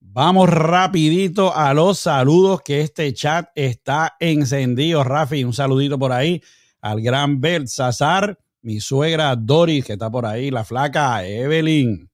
Vamos 0.00 0.48
rapidito 0.48 1.54
a 1.54 1.74
los 1.74 1.98
saludos 1.98 2.62
que 2.62 2.80
este 2.80 3.12
chat 3.12 3.48
está 3.54 4.16
encendido. 4.20 5.04
Rafi, 5.04 5.44
un 5.44 5.52
saludito 5.52 5.98
por 5.98 6.12
ahí 6.12 6.42
al 6.80 7.00
gran 7.02 7.40
Sazar, 7.66 8.38
mi 8.62 8.80
suegra 8.80 9.34
Doris, 9.36 9.84
que 9.84 9.94
está 9.94 10.08
por 10.08 10.24
ahí, 10.24 10.50
la 10.50 10.64
flaca 10.64 11.26
Evelyn. 11.26 12.08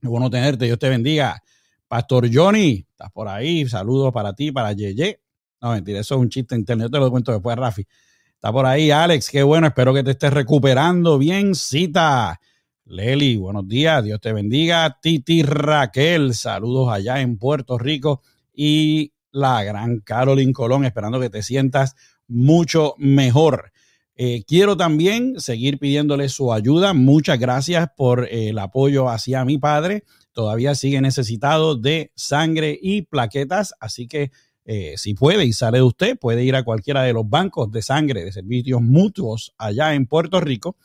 Qué 0.00 0.08
bueno 0.08 0.28
tenerte, 0.28 0.66
Dios 0.66 0.78
te 0.78 0.88
bendiga. 0.88 1.42
Pastor 1.88 2.28
Johnny, 2.32 2.86
estás 2.90 3.10
por 3.10 3.28
ahí, 3.28 3.68
saludos 3.68 4.12
para 4.12 4.34
ti, 4.34 4.52
para 4.52 4.72
Yeye. 4.72 5.20
No, 5.60 5.72
mentira, 5.72 6.00
eso 6.00 6.14
es 6.16 6.20
un 6.20 6.28
chiste 6.28 6.54
internet, 6.54 6.86
yo 6.86 6.90
te 6.90 6.98
lo 6.98 7.10
cuento 7.10 7.32
después, 7.32 7.56
Rafi. 7.56 7.86
Está 8.34 8.52
por 8.52 8.66
ahí, 8.66 8.90
Alex, 8.90 9.30
qué 9.30 9.42
bueno, 9.42 9.66
espero 9.66 9.94
que 9.94 10.02
te 10.02 10.10
estés 10.10 10.32
recuperando 10.32 11.18
bien, 11.18 11.54
cita. 11.54 12.40
Leli, 12.84 13.36
buenos 13.36 13.68
días, 13.68 14.02
Dios 14.02 14.20
te 14.20 14.32
bendiga. 14.32 14.98
Titi 15.00 15.44
Raquel, 15.44 16.34
saludos 16.34 16.88
allá 16.92 17.20
en 17.20 17.38
Puerto 17.38 17.78
Rico. 17.78 18.22
Y 18.52 19.12
la 19.30 19.62
gran 19.62 20.00
Carolyn 20.00 20.52
Colón, 20.52 20.84
esperando 20.84 21.20
que 21.20 21.30
te 21.30 21.42
sientas 21.42 21.94
mucho 22.26 22.94
mejor. 22.98 23.72
Eh, 24.16 24.42
quiero 24.46 24.76
también 24.76 25.38
seguir 25.38 25.78
pidiéndole 25.78 26.28
su 26.28 26.52
ayuda. 26.52 26.92
Muchas 26.92 27.38
gracias 27.38 27.88
por 27.96 28.24
eh, 28.24 28.48
el 28.48 28.58
apoyo 28.58 29.08
hacia 29.08 29.44
mi 29.44 29.58
padre. 29.58 30.02
Todavía 30.32 30.74
sigue 30.74 31.00
necesitado 31.00 31.76
de 31.76 32.10
sangre 32.16 32.76
y 32.80 33.02
plaquetas, 33.02 33.74
así 33.78 34.08
que 34.08 34.32
eh, 34.64 34.94
si 34.96 35.14
puede 35.14 35.44
y 35.44 35.52
sale 35.52 35.78
de 35.78 35.84
usted, 35.84 36.18
puede 36.18 36.44
ir 36.44 36.56
a 36.56 36.64
cualquiera 36.64 37.02
de 37.02 37.12
los 37.12 37.28
bancos 37.28 37.70
de 37.70 37.82
sangre 37.82 38.24
de 38.24 38.32
servicios 38.32 38.82
mutuos 38.82 39.54
allá 39.56 39.94
en 39.94 40.06
Puerto 40.06 40.40
Rico 40.40 40.76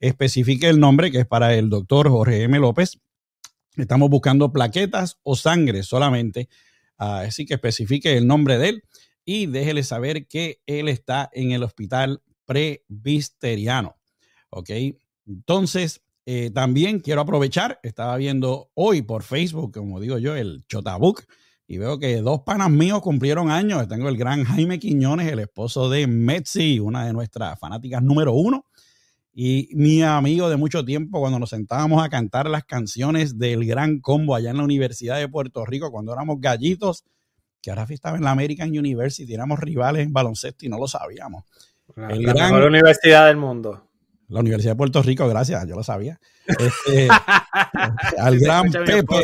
especifique 0.00 0.68
el 0.68 0.80
nombre 0.80 1.10
que 1.10 1.20
es 1.20 1.26
para 1.26 1.54
el 1.54 1.70
doctor 1.70 2.08
Jorge 2.08 2.42
M. 2.42 2.58
López. 2.58 2.98
Estamos 3.76 4.10
buscando 4.10 4.52
plaquetas 4.52 5.18
o 5.22 5.36
sangre 5.36 5.82
solamente. 5.82 6.48
Ah, 6.96 7.20
así 7.20 7.46
que 7.46 7.54
especifique 7.54 8.16
el 8.16 8.26
nombre 8.26 8.58
de 8.58 8.68
él 8.70 8.82
y 9.24 9.46
déjele 9.46 9.82
saber 9.82 10.26
que 10.26 10.60
él 10.66 10.88
está 10.88 11.30
en 11.32 11.52
el 11.52 11.62
hospital 11.62 12.22
previsteriano. 12.44 13.96
¿Ok? 14.50 14.70
Entonces, 15.26 16.02
eh, 16.24 16.50
también 16.50 17.00
quiero 17.00 17.20
aprovechar, 17.20 17.78
estaba 17.82 18.16
viendo 18.16 18.70
hoy 18.74 19.02
por 19.02 19.22
Facebook, 19.22 19.72
como 19.74 20.00
digo 20.00 20.18
yo, 20.18 20.34
el 20.36 20.64
Chotabook, 20.66 21.24
y 21.66 21.76
veo 21.76 21.98
que 21.98 22.16
dos 22.22 22.40
panas 22.40 22.70
míos 22.70 23.02
cumplieron 23.02 23.50
años. 23.50 23.86
Tengo 23.88 24.08
el 24.08 24.16
gran 24.16 24.44
Jaime 24.44 24.78
Quiñones, 24.78 25.30
el 25.30 25.38
esposo 25.38 25.90
de 25.90 26.06
Metzi, 26.06 26.80
una 26.80 27.06
de 27.06 27.12
nuestras 27.12 27.58
fanáticas 27.58 28.02
número 28.02 28.32
uno. 28.32 28.64
Y 29.40 29.68
mi 29.72 30.02
amigo 30.02 30.50
de 30.50 30.56
mucho 30.56 30.84
tiempo, 30.84 31.20
cuando 31.20 31.38
nos 31.38 31.50
sentábamos 31.50 32.04
a 32.04 32.08
cantar 32.08 32.50
las 32.50 32.64
canciones 32.64 33.38
del 33.38 33.64
Gran 33.64 34.00
Combo 34.00 34.34
allá 34.34 34.50
en 34.50 34.56
la 34.56 34.64
Universidad 34.64 35.16
de 35.16 35.28
Puerto 35.28 35.64
Rico, 35.64 35.92
cuando 35.92 36.12
éramos 36.12 36.40
gallitos, 36.40 37.04
que 37.62 37.70
ahora 37.70 37.86
estaba 37.88 38.16
en 38.16 38.24
la 38.24 38.32
American 38.32 38.70
University, 38.70 39.32
éramos 39.32 39.60
rivales 39.60 40.04
en 40.04 40.12
baloncesto 40.12 40.66
y 40.66 40.68
no 40.68 40.76
lo 40.76 40.88
sabíamos. 40.88 41.44
La, 41.94 42.08
mejor 42.34 42.64
universidad 42.64 43.28
del 43.28 43.36
mundo. 43.36 43.88
La 44.26 44.40
Universidad 44.40 44.72
de 44.72 44.76
Puerto 44.76 45.04
Rico, 45.04 45.28
gracias, 45.28 45.68
yo 45.68 45.76
lo 45.76 45.84
sabía. 45.84 46.18
Este, 46.44 47.06
al 48.18 48.40
gran 48.40 48.72
Pepe, 48.72 49.22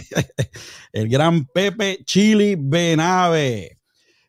el 0.92 1.10
gran 1.10 1.44
Pepe 1.44 1.98
Chili 2.06 2.56
Benave. 2.58 3.75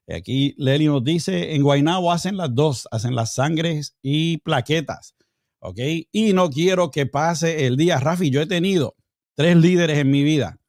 Aquí 0.08 0.56
Leli 0.58 0.86
nos 0.86 1.04
dice, 1.04 1.56
en 1.56 1.64
Guaynabo 1.64 2.12
hacen 2.12 2.38
las 2.38 2.54
dos, 2.56 2.88
hacen 2.92 3.14
las 3.14 3.34
sangres 3.34 3.98
y 4.02 4.38
plaquetas, 4.38 5.16
¿ok? 5.60 5.80
Y 6.12 6.34
no 6.34 6.50
quiero 6.50 6.92
que 6.92 7.06
pase 7.06 7.66
el 7.66 7.76
día. 7.76 8.00
Rafi, 8.00 8.30
yo 8.30 8.42
he 8.42 8.46
tenido 8.46 8.96
tres 9.36 9.58
líderes 9.58 9.98
en 9.98 10.10
mi 10.10 10.24
vida 10.24 10.60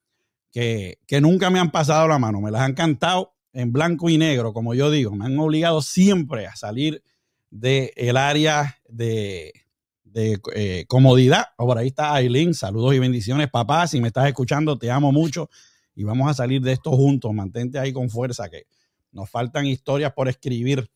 que, 0.51 0.99
que 1.07 1.21
nunca 1.21 1.51
me 1.51 1.61
han 1.61 1.71
pasado 1.71 2.09
la 2.09 2.19
mano, 2.19 2.41
me 2.41 2.51
las 2.51 2.63
han 2.63 2.75
cantado 2.75 3.35
en 3.53 3.73
blanco 3.73 4.09
y 4.09 4.19
negro, 4.19 4.53
como 4.53 4.75
yo 4.75 4.91
digo, 4.91 5.15
me 5.15 5.27
han 5.27 5.39
obligado 5.39 5.83
siempre 5.83 6.47
a 6.47 6.57
salir 6.57 7.03
del 7.51 8.17
área 8.17 8.77
de, 8.89 9.53
de 10.05 10.39
eh, 10.55 10.85
comodidad. 10.89 11.47
Por 11.57 11.79
ahí 11.79 11.89
está 11.89 12.15
Aileen, 12.15 12.55
saludos 12.55 12.95
y 12.95 12.99
bendiciones, 12.99 13.49
papá, 13.51 13.87
si 13.87 14.01
me 14.01 14.09
estás 14.09 14.27
escuchando, 14.27 14.79
te 14.79 14.91
amo 14.91 15.13
mucho 15.13 15.49
y 15.95 16.05
vamos 16.05 16.31
a 16.31 16.35
salir 16.35 16.61
de 16.61 16.73
esto 16.73 16.91
juntos, 16.93 17.33
mantente 17.33 17.79
ahí 17.79 17.93
con 17.93 18.11
fuerza, 18.11 18.49
que 18.49 18.67
nos 19.19 19.29
faltan 19.29 19.67
historias 19.67 20.13
por 20.13 20.29
escribir. 20.29 20.89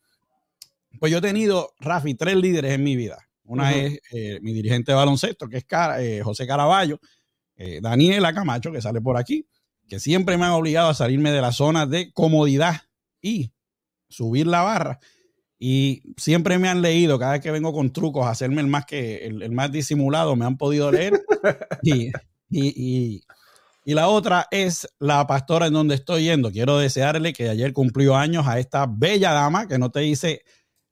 Pues 0.99 1.11
yo 1.11 1.17
he 1.17 1.21
tenido, 1.21 1.73
Rafi, 1.79 2.15
tres 2.15 2.35
líderes 2.35 2.71
en 2.71 2.83
mi 2.83 2.95
vida. 2.95 3.17
Una 3.43 3.73
es 3.73 3.99
eh, 4.11 4.39
mi 4.41 4.53
dirigente 4.53 4.93
de 4.93 4.95
baloncesto, 4.95 5.49
que 5.49 5.57
es 5.57 5.65
eh, 5.99 6.21
José 6.23 6.47
Caraballo, 6.47 6.99
eh, 7.57 7.79
Daniela 7.81 8.33
Camacho, 8.33 8.71
que 8.71 8.81
sale 8.81 9.01
por 9.01 9.17
aquí, 9.17 9.45
que 9.87 9.99
siempre 9.99 10.37
me 10.37 10.45
han 10.45 10.51
obligado 10.51 10.89
a 10.89 10.93
salirme 10.93 11.31
de 11.31 11.41
la 11.41 11.51
zona 11.51 11.85
de 11.85 12.13
comodidad 12.13 12.83
y 13.21 13.51
subir 14.07 14.47
la 14.47 14.61
barra. 14.61 14.99
Y 15.59 16.13
siempre 16.15 16.57
me 16.57 16.69
han 16.69 16.81
leído, 16.81 17.19
cada 17.19 17.33
vez 17.33 17.41
que 17.41 17.51
vengo 17.51 17.73
con 17.73 17.91
trucos, 17.91 18.25
hacerme 18.25 18.61
el 18.61 18.67
más 18.67 18.85
que 18.85 19.25
el, 19.25 19.51
más 19.51 19.71
disimulado, 19.71 20.35
me 20.35 20.45
han 20.45 20.57
podido 20.57 20.91
leer. 20.91 21.21
y, 21.83 22.11
y 22.49 22.71
y 22.75 23.23
la 23.85 24.07
otra 24.07 24.47
es 24.49 24.87
la 24.99 25.27
pastora 25.27 25.67
en 25.67 25.73
donde 25.73 25.95
estoy 25.95 26.23
yendo. 26.23 26.51
Quiero 26.51 26.77
desearle 26.77 27.33
que 27.33 27.49
ayer 27.49 27.73
cumplió 27.73 28.15
años 28.15 28.47
a 28.47 28.59
esta 28.59 28.85
bella 28.87 29.33
dama 29.33 29.67
que 29.67 29.77
no 29.77 29.91
te 29.91 29.99
dice 29.99 30.43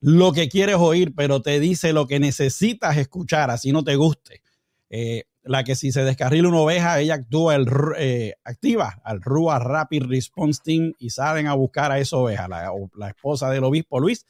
lo 0.01 0.33
que 0.33 0.49
quieres 0.49 0.75
oír, 0.75 1.13
pero 1.15 1.41
te 1.41 1.59
dice 1.59 1.93
lo 1.93 2.07
que 2.07 2.19
necesitas 2.19 2.97
escuchar, 2.97 3.49
así 3.49 3.71
no 3.71 3.83
te 3.83 3.95
guste. 3.95 4.41
Eh, 4.89 5.23
la 5.43 5.63
que 5.63 5.75
si 5.75 5.91
se 5.91 6.03
descarrila 6.03 6.49
una 6.49 6.59
oveja, 6.59 6.99
ella 6.99 7.15
actúa 7.15 7.57
eh, 7.97 8.33
activa 8.43 8.99
al 9.03 9.21
RUA 9.21 9.59
Rapid 9.59 10.03
Response 10.03 10.61
Team 10.63 10.93
y 10.99 11.11
salen 11.11 11.47
a 11.47 11.53
buscar 11.53 11.91
a 11.91 11.99
esa 11.99 12.17
oveja, 12.17 12.47
la, 12.47 12.71
la 12.95 13.09
esposa 13.09 13.49
del 13.49 13.63
obispo 13.63 13.99
Luis. 13.99 14.25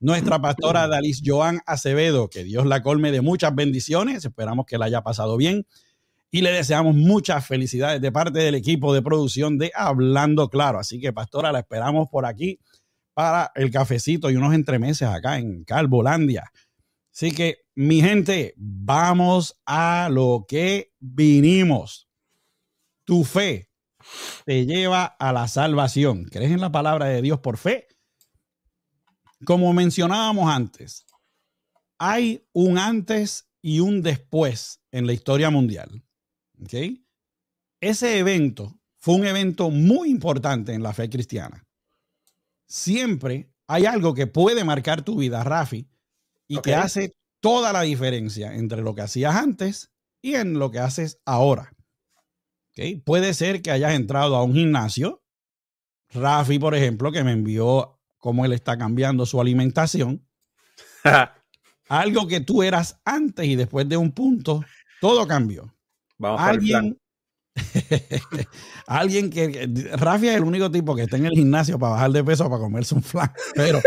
Nuestra 0.00 0.40
pastora 0.40 0.86
Dalis 0.86 1.22
Joan 1.24 1.60
Acevedo, 1.66 2.28
que 2.28 2.44
Dios 2.44 2.66
la 2.66 2.82
colme 2.82 3.10
de 3.10 3.22
muchas 3.22 3.54
bendiciones, 3.54 4.24
esperamos 4.24 4.66
que 4.66 4.78
la 4.78 4.84
haya 4.86 5.02
pasado 5.02 5.36
bien 5.36 5.66
y 6.34 6.40
le 6.40 6.50
deseamos 6.50 6.96
muchas 6.96 7.46
felicidades 7.46 8.00
de 8.00 8.10
parte 8.10 8.40
del 8.40 8.56
equipo 8.56 8.92
de 8.92 9.02
producción 9.02 9.56
de 9.56 9.70
Hablando 9.72 10.50
Claro. 10.50 10.80
Así 10.80 10.98
que, 10.98 11.12
Pastora, 11.12 11.52
la 11.52 11.60
esperamos 11.60 12.08
por 12.08 12.26
aquí 12.26 12.58
para 13.14 13.52
el 13.54 13.70
cafecito 13.70 14.28
y 14.28 14.34
unos 14.34 14.52
entremeses 14.52 15.06
acá 15.06 15.38
en 15.38 15.62
Calvolandia. 15.62 16.50
Así 17.14 17.30
que, 17.30 17.58
mi 17.76 18.00
gente, 18.00 18.52
vamos 18.56 19.62
a 19.64 20.08
lo 20.10 20.44
que 20.48 20.92
vinimos. 20.98 22.08
Tu 23.04 23.22
fe 23.22 23.70
te 24.44 24.66
lleva 24.66 25.04
a 25.04 25.32
la 25.32 25.46
salvación. 25.46 26.24
¿Crees 26.24 26.50
en 26.50 26.60
la 26.60 26.72
palabra 26.72 27.06
de 27.06 27.22
Dios 27.22 27.38
por 27.38 27.58
fe? 27.58 27.86
Como 29.44 29.72
mencionábamos 29.72 30.50
antes, 30.50 31.06
hay 31.96 32.44
un 32.52 32.76
antes 32.76 33.48
y 33.62 33.78
un 33.78 34.02
después 34.02 34.82
en 34.90 35.06
la 35.06 35.12
historia 35.12 35.50
mundial. 35.50 36.02
Ese 37.80 38.18
evento 38.18 38.80
fue 38.98 39.16
un 39.16 39.26
evento 39.26 39.70
muy 39.70 40.08
importante 40.08 40.72
en 40.72 40.82
la 40.82 40.92
fe 40.92 41.10
cristiana. 41.10 41.66
Siempre 42.66 43.50
hay 43.66 43.86
algo 43.86 44.14
que 44.14 44.26
puede 44.26 44.64
marcar 44.64 45.02
tu 45.02 45.16
vida, 45.16 45.44
Rafi, 45.44 45.88
y 46.48 46.58
que 46.60 46.74
hace 46.74 47.14
toda 47.40 47.72
la 47.72 47.82
diferencia 47.82 48.54
entre 48.54 48.82
lo 48.82 48.94
que 48.94 49.02
hacías 49.02 49.36
antes 49.36 49.92
y 50.22 50.34
en 50.34 50.58
lo 50.58 50.70
que 50.70 50.78
haces 50.78 51.20
ahora. 51.26 51.74
Puede 53.04 53.34
ser 53.34 53.62
que 53.62 53.70
hayas 53.70 53.92
entrado 53.92 54.36
a 54.36 54.42
un 54.42 54.54
gimnasio. 54.54 55.22
Rafi, 56.10 56.58
por 56.58 56.74
ejemplo, 56.74 57.12
que 57.12 57.24
me 57.24 57.32
envió 57.32 58.00
cómo 58.18 58.44
él 58.44 58.52
está 58.52 58.78
cambiando 58.78 59.26
su 59.26 59.40
alimentación. 59.40 60.26
algo 61.88 62.26
que 62.26 62.40
tú 62.40 62.62
eras 62.62 63.00
antes 63.04 63.46
y 63.46 63.56
después 63.56 63.88
de 63.88 63.98
un 63.98 64.12
punto, 64.12 64.64
todo 65.00 65.26
cambió 65.26 65.73
alguien, 66.20 66.98
alguien 68.86 69.30
que. 69.30 69.68
Rafi 69.92 70.28
es 70.28 70.36
el 70.36 70.44
único 70.44 70.70
tipo 70.70 70.94
que 70.94 71.02
está 71.02 71.16
en 71.16 71.26
el 71.26 71.32
gimnasio 71.32 71.78
para 71.78 71.92
bajar 71.92 72.12
de 72.12 72.24
peso 72.24 72.48
para 72.48 72.60
comerse 72.60 72.94
un 72.94 73.02
flan. 73.02 73.32
Pero 73.54 73.80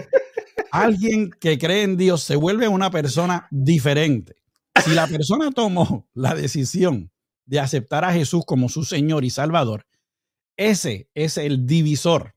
alguien 0.70 1.30
que 1.30 1.58
cree 1.58 1.82
en 1.82 1.96
Dios 1.96 2.22
se 2.22 2.36
vuelve 2.36 2.68
una 2.68 2.90
persona 2.90 3.46
diferente. 3.50 4.36
Si 4.84 4.90
la 4.90 5.06
persona 5.06 5.50
tomó 5.52 6.08
la 6.14 6.34
decisión 6.34 7.12
de 7.46 7.60
aceptar 7.60 8.04
a 8.04 8.12
Jesús 8.12 8.44
como 8.44 8.68
su 8.68 8.84
Señor 8.84 9.24
y 9.24 9.30
Salvador, 9.30 9.86
ese 10.56 11.08
es 11.14 11.36
el 11.38 11.66
divisor 11.66 12.34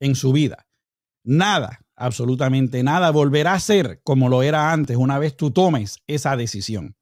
en 0.00 0.14
su 0.14 0.32
vida. 0.32 0.66
Nada, 1.24 1.80
absolutamente 1.96 2.82
nada, 2.82 3.10
volverá 3.10 3.54
a 3.54 3.60
ser 3.60 4.00
como 4.04 4.28
lo 4.28 4.42
era 4.42 4.72
antes 4.72 4.96
una 4.96 5.18
vez 5.18 5.36
tú 5.36 5.50
tomes 5.50 5.98
esa 6.06 6.36
decisión. 6.36 6.96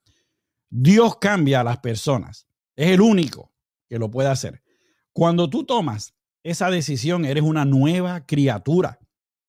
Dios 0.76 1.19
cambia 1.21 1.61
a 1.61 1.64
las 1.64 1.78
personas. 1.78 2.49
Es 2.75 2.90
el 2.90 3.00
único 3.00 3.54
que 3.88 3.97
lo 3.97 4.11
puede 4.11 4.28
hacer. 4.28 4.64
Cuando 5.12 5.49
tú 5.49 5.64
tomas 5.64 6.16
esa 6.43 6.69
decisión, 6.69 7.25
eres 7.25 7.45
una 7.45 7.64
nueva 7.64 8.26
criatura. 8.26 8.99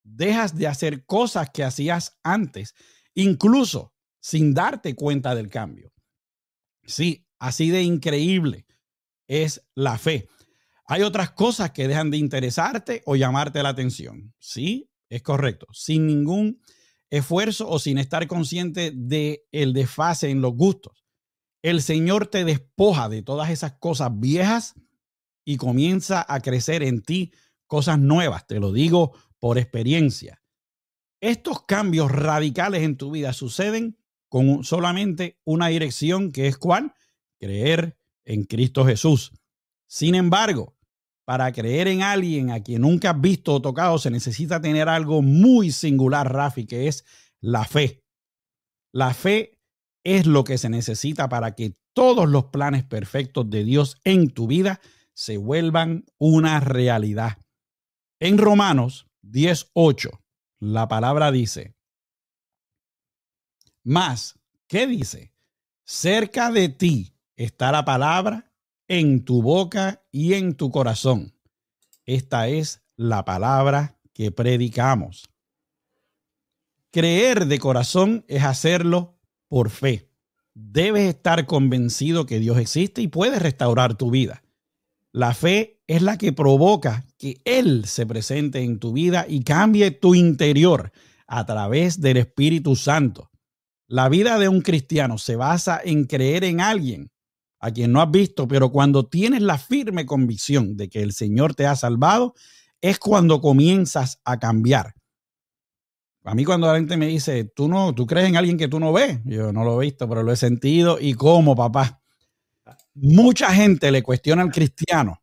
dejas 0.04 0.56
de 0.56 0.68
hacer 0.68 1.04
cosas 1.08 1.50
que 1.50 1.64
hacías 1.64 2.20
antes, 2.22 2.76
incluso 3.16 3.96
sin 4.20 4.54
darte 4.54 4.94
cuenta 4.94 5.34
del 5.34 5.50
cambio. 5.50 5.92
Sí, 6.84 7.26
así 7.40 7.72
de 7.72 7.82
increíble 7.82 8.68
es 9.28 9.66
la 9.74 9.98
fe. 9.98 10.30
Hay 10.86 11.02
otras 11.02 11.32
cosas 11.32 11.72
que 11.72 11.88
dejan 11.88 12.12
de 12.12 12.18
interesarte 12.18 13.02
o 13.08 13.16
llamarte 13.16 13.64
la 13.64 13.70
atención. 13.70 14.36
Sí, 14.38 14.92
es 15.10 15.24
correcto. 15.24 15.66
Sin 15.74 16.06
ningún 16.06 16.62
esfuerzo 17.10 17.68
o 17.68 17.80
sin 17.80 17.98
estar 17.98 18.28
consciente 18.28 18.92
de 18.94 19.44
el 19.52 19.74
desfase 19.74 20.30
en 20.30 20.42
los 20.42 20.54
gustos. 20.54 21.05
El 21.66 21.82
Señor 21.82 22.28
te 22.28 22.46
despoja 22.46 23.10
de 23.10 23.24
todas 23.24 23.50
esas 23.50 23.74
cosas 23.80 24.12
viejas 24.20 24.76
y 25.44 25.58
comienza 25.58 26.24
a 26.30 26.40
crecer 26.40 26.84
en 26.84 27.02
ti 27.02 27.34
cosas 27.66 27.98
nuevas. 27.98 28.46
Te 28.46 28.60
lo 28.60 28.72
digo 28.72 29.14
por 29.40 29.58
experiencia. 29.58 30.44
Estos 31.22 31.64
cambios 31.64 32.12
radicales 32.12 32.84
en 32.84 32.98
tu 32.98 33.10
vida 33.10 33.34
suceden 33.34 33.98
con 34.30 34.64
solamente 34.64 35.40
una 35.44 35.70
dirección 35.70 36.32
que 36.32 36.46
es 36.46 36.60
cuál? 36.60 36.94
Creer 37.40 37.98
en 38.26 38.44
Cristo 38.44 38.86
Jesús. 38.86 39.32
Sin 39.88 40.14
embargo, 40.14 40.78
para 41.26 41.52
creer 41.52 41.88
en 41.88 42.04
alguien 42.04 42.52
a 42.52 42.62
quien 42.62 42.84
nunca 42.84 43.10
has 43.10 43.20
visto 43.20 43.56
o 43.56 43.62
tocado, 43.64 43.98
se 43.98 44.12
necesita 44.12 44.62
tener 44.62 44.88
algo 44.88 45.24
muy 45.24 45.72
singular, 45.72 46.32
Rafi, 46.32 46.68
que 46.68 46.88
es 46.88 47.06
la 47.42 47.66
fe. 47.66 48.04
La 48.92 49.16
fe 49.16 49.55
es 50.06 50.28
lo 50.28 50.46
que 50.46 50.58
se 50.58 50.70
necesita 50.70 51.28
para 51.28 51.56
que 51.56 51.76
todos 51.94 52.30
los 52.30 52.46
planes 52.46 52.86
perfectos 52.86 53.50
de 53.50 53.66
Dios 53.66 53.98
en 54.06 54.30
tu 54.30 54.48
vida 54.48 54.80
se 55.14 55.38
vuelvan 55.38 56.06
una 56.18 56.60
realidad. 56.62 57.40
En 58.20 58.38
Romanos 58.38 59.08
10:8, 59.24 60.22
la 60.60 60.88
palabra 60.88 61.32
dice, 61.32 61.76
más, 63.84 64.40
¿qué 64.68 64.88
dice? 64.88 65.34
Cerca 65.84 66.52
de 66.52 66.70
ti 66.70 67.16
está 67.36 67.72
la 67.72 67.84
palabra 67.84 68.52
en 68.88 69.26
tu 69.26 69.42
boca 69.42 70.04
y 70.12 70.34
en 70.36 70.56
tu 70.56 70.72
corazón. 70.72 71.36
Esta 72.06 72.48
es 72.48 72.84
la 72.96 73.26
palabra 73.26 74.00
que 74.14 74.32
predicamos. 74.32 75.30
Creer 76.92 77.48
de 77.48 77.60
corazón 77.60 78.24
es 78.28 78.44
hacerlo 78.44 79.15
por 79.56 79.70
fe. 79.70 80.10
Debes 80.54 81.08
estar 81.08 81.46
convencido 81.46 82.26
que 82.26 82.42
Dios 82.42 82.58
existe 82.58 83.02
y 83.02 83.08
puede 83.08 83.40
restaurar 83.40 83.96
tu 83.96 84.12
vida. 84.12 84.44
La 85.14 85.34
fe 85.34 85.82
es 85.88 86.02
la 86.02 86.18
que 86.18 86.34
provoca 86.34 87.06
que 87.18 87.40
Él 87.46 87.86
se 87.86 88.06
presente 88.06 88.64
en 88.64 88.80
tu 88.80 88.92
vida 88.92 89.26
y 89.30 89.46
cambie 89.46 89.92
tu 89.92 90.14
interior 90.14 90.92
a 91.26 91.46
través 91.46 92.02
del 92.02 92.18
Espíritu 92.18 92.76
Santo. 92.76 93.32
La 93.88 94.10
vida 94.10 94.38
de 94.40 94.50
un 94.50 94.60
cristiano 94.60 95.18
se 95.18 95.38
basa 95.38 95.80
en 95.82 96.04
creer 96.04 96.44
en 96.44 96.60
alguien 96.60 97.10
a 97.62 97.72
quien 97.72 97.94
no 97.94 98.02
has 98.02 98.12
visto, 98.12 98.50
pero 98.50 98.74
cuando 98.74 99.08
tienes 99.08 99.42
la 99.42 99.58
firme 99.58 100.06
convicción 100.06 100.76
de 100.76 100.90
que 100.90 101.02
el 101.02 101.14
Señor 101.14 101.56
te 101.56 101.66
ha 101.66 101.78
salvado, 101.78 102.34
es 102.82 103.00
cuando 103.00 103.40
comienzas 103.40 104.20
a 104.26 104.38
cambiar. 104.38 104.96
A 106.26 106.34
mí 106.34 106.44
cuando 106.44 106.68
la 106.68 106.76
gente 106.76 106.98
me 106.98 107.08
dice, 107.08 107.46
tú 107.46 107.68
no, 107.68 107.94
tú 107.94 108.06
crees 108.08 108.28
en 108.28 108.36
alguien 108.36 108.58
que 108.58 108.68
tú 108.68 108.80
no 108.80 108.92
ves, 108.92 109.20
yo 109.26 109.54
no 109.54 109.64
lo 109.64 109.82
he 109.82 109.86
visto, 109.86 110.10
pero 110.10 110.24
lo 110.24 110.32
he 110.32 110.36
sentido 110.36 110.98
y 111.00 111.14
cómo, 111.14 111.56
papá. 111.56 112.02
Mucha 112.96 113.54
gente 113.54 113.92
le 113.92 114.02
cuestiona 114.02 114.42
al 114.42 114.52
cristiano 114.52 115.22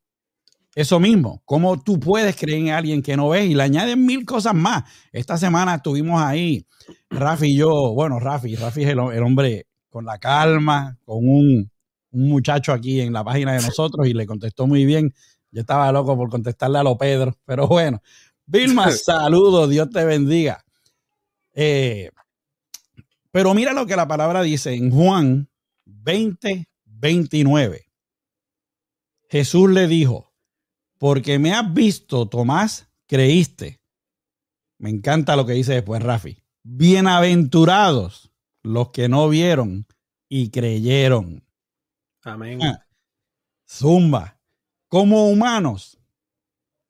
eso 0.75 1.01
mismo, 1.01 1.43
cómo 1.45 1.83
tú 1.83 2.01
puedes 2.01 2.37
creer 2.37 2.59
en 2.59 2.71
alguien 2.71 3.03
que 3.03 3.17
no 3.17 3.29
ves 3.31 3.51
y 3.51 3.55
le 3.55 3.63
añaden 3.63 4.07
mil 4.07 4.25
cosas 4.25 4.55
más. 4.55 4.85
Esta 5.13 5.37
semana 5.37 5.75
estuvimos 5.75 6.23
ahí, 6.23 6.67
Rafi 7.11 7.49
y 7.49 7.57
yo, 7.57 7.93
bueno, 7.93 8.19
Rafi, 8.19 8.55
Rafi 8.55 8.85
es 8.85 8.89
el 8.91 8.99
hombre 8.99 9.67
con 9.91 10.07
la 10.07 10.19
calma, 10.19 10.97
con 11.05 11.29
un, 11.29 11.71
un 12.13 12.29
muchacho 12.29 12.73
aquí 12.73 13.01
en 13.01 13.13
la 13.13 13.25
página 13.25 13.53
de 13.53 13.63
nosotros 13.63 14.07
y 14.07 14.15
le 14.15 14.27
contestó 14.27 14.67
muy 14.67 14.85
bien. 14.87 15.13
Yo 15.51 15.61
estaba 15.61 15.93
loco 15.93 16.17
por 16.17 16.31
contestarle 16.31 16.79
a 16.79 16.83
lo 16.83 16.97
Pedro, 16.97 17.37
pero 17.45 17.67
bueno. 17.67 18.01
Vilma, 18.47 18.91
saludos, 18.93 19.69
Dios 19.69 19.91
te 19.91 20.05
bendiga. 20.05 20.65
Eh, 21.55 22.11
pero 23.31 23.55
mira 23.55 23.73
lo 23.73 23.87
que 23.87 23.97
la 23.97 24.09
palabra 24.09 24.43
dice 24.43 24.75
en 24.75 24.91
Juan 24.91 25.49
20, 25.85 26.69
29. 26.85 27.87
Jesús 29.29 29.71
le 29.71 29.87
dijo, 29.87 30.33
porque 30.99 31.39
me 31.39 31.53
has 31.53 31.73
visto, 31.73 32.29
Tomás, 32.29 32.89
creíste. 33.07 33.81
Me 34.79 34.91
encanta 34.91 35.37
lo 35.37 35.47
que 35.47 35.55
dice 35.55 35.73
después 35.73 36.03
Rafi. 36.03 36.39
Bienaventurados 36.63 38.33
los 38.63 38.91
que 38.91 39.09
no 39.09 39.29
vieron 39.29 39.87
y 40.29 40.51
creyeron. 40.51 41.45
Amén. 42.23 42.63
Ah, 42.63 42.87
zumba. 43.67 44.39
Como 44.89 45.29
humanos, 45.29 45.99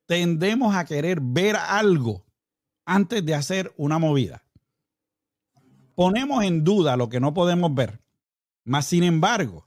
tendemos 0.06 0.74
a 0.74 0.84
querer 0.84 1.20
ver 1.22 1.56
algo 1.56 2.26
antes 2.84 3.24
de 3.24 3.34
hacer 3.34 3.72
una 3.76 3.98
movida. 3.98 4.42
Ponemos 5.94 6.44
en 6.44 6.64
duda 6.64 6.96
lo 6.96 7.08
que 7.08 7.20
no 7.20 7.34
podemos 7.34 7.74
ver. 7.74 8.00
Mas, 8.64 8.86
sin 8.86 9.02
embargo, 9.02 9.66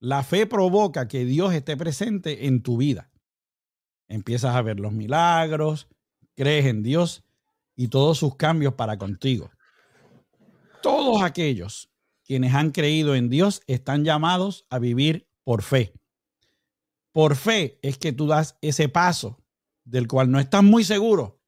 la 0.00 0.22
fe 0.22 0.46
provoca 0.46 1.08
que 1.08 1.24
Dios 1.24 1.54
esté 1.54 1.76
presente 1.76 2.46
en 2.46 2.62
tu 2.62 2.76
vida. 2.76 3.10
Empiezas 4.08 4.54
a 4.54 4.62
ver 4.62 4.80
los 4.80 4.92
milagros, 4.92 5.88
crees 6.34 6.66
en 6.66 6.82
Dios 6.82 7.24
y 7.76 7.88
todos 7.88 8.18
sus 8.18 8.36
cambios 8.36 8.74
para 8.74 8.98
contigo. 8.98 9.50
Todos 10.82 11.22
aquellos 11.22 11.88
quienes 12.24 12.54
han 12.54 12.70
creído 12.70 13.14
en 13.14 13.28
Dios 13.28 13.62
están 13.66 14.04
llamados 14.04 14.66
a 14.70 14.78
vivir 14.78 15.28
por 15.44 15.62
fe. 15.62 15.94
Por 17.12 17.36
fe 17.36 17.78
es 17.82 17.98
que 17.98 18.12
tú 18.12 18.26
das 18.26 18.58
ese 18.60 18.88
paso 18.88 19.42
del 19.84 20.08
cual 20.08 20.30
no 20.30 20.40
estás 20.40 20.62
muy 20.62 20.84
seguro, 20.84 21.40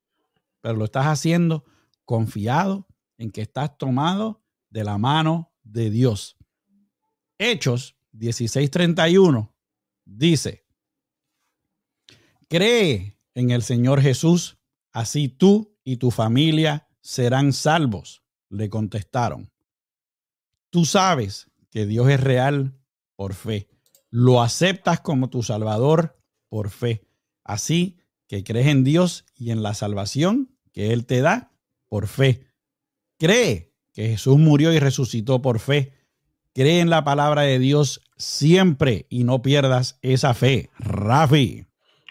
pero 0.61 0.77
lo 0.77 0.85
estás 0.85 1.07
haciendo 1.07 1.65
confiado 2.05 2.87
en 3.19 3.31
que 3.31 3.43
estás 3.43 3.77
tomado 3.79 4.43
de 4.71 4.85
la 4.85 4.99
mano 4.99 5.53
de 5.63 5.91
Dios. 5.91 6.37
Hechos 7.39 7.97
16:31 8.13 9.53
dice, 10.05 10.65
cree 12.49 13.19
en 13.35 13.51
el 13.51 13.63
Señor 13.63 14.01
Jesús, 14.01 14.59
así 14.93 15.29
tú 15.29 15.77
y 15.85 15.97
tu 15.97 16.11
familia 16.11 16.89
serán 17.01 17.53
salvos, 17.53 18.23
le 18.49 18.69
contestaron. 18.71 19.51
Tú 20.71 20.85
sabes 20.85 21.51
que 21.71 21.87
Dios 21.87 22.09
es 22.09 22.21
real 22.21 22.79
por 23.17 23.35
fe. 23.35 23.69
Lo 24.11 24.43
aceptas 24.43 25.01
como 25.01 25.29
tu 25.29 25.43
Salvador 25.43 26.19
por 26.49 26.71
fe. 26.71 27.07
Así 27.43 27.99
que 28.27 28.45
crees 28.45 28.69
en 28.69 28.85
Dios 28.85 29.25
y 29.35 29.51
en 29.51 29.63
la 29.63 29.75
salvación 29.75 30.57
que 30.73 30.93
Él 30.93 31.07
te 31.07 31.21
da 31.21 31.53
por 31.89 32.07
fe. 32.07 32.47
Cree 33.19 33.73
que 33.93 34.09
Jesús 34.09 34.39
murió 34.39 34.73
y 34.73 34.79
resucitó 34.79 35.41
por 35.41 35.61
fe. 35.61 35.93
Cree 36.53 36.81
en 36.81 36.91
la 36.91 37.05
palabra 37.05 37.43
de 37.43 37.59
Dios 37.59 38.03
siempre 38.17 39.07
y 39.09 39.25
no 39.25 39.43
pierdas 39.43 39.99
esa 40.03 40.35
fe. 40.35 40.71
Rafi. 40.79 41.67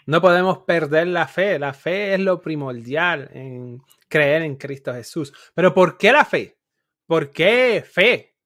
No 0.06 0.20
podemos 0.20 0.58
perder 0.58 1.06
la 1.08 1.26
fe. 1.26 1.58
La 1.58 1.72
fe 1.72 2.14
es 2.14 2.20
lo 2.20 2.40
primordial 2.40 3.30
en 3.32 3.82
creer 4.08 4.42
en 4.42 4.56
Cristo 4.56 4.92
Jesús. 4.92 5.32
Pero 5.54 5.74
¿por 5.74 5.98
qué 5.98 6.12
la 6.12 6.24
fe? 6.24 6.58
¿Por 7.06 7.30
qué 7.30 7.84
fe? 7.86 8.36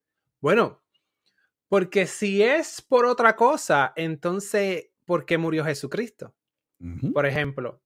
Bueno, 0.40 0.82
porque 1.68 2.06
si 2.06 2.42
es 2.42 2.80
por 2.80 3.04
otra 3.04 3.36
cosa, 3.36 3.92
entonces, 3.96 4.90
¿por 5.04 5.26
qué 5.26 5.36
murió 5.36 5.64
Jesucristo? 5.64 6.34
Por 7.12 7.26
ejemplo, 7.26 7.82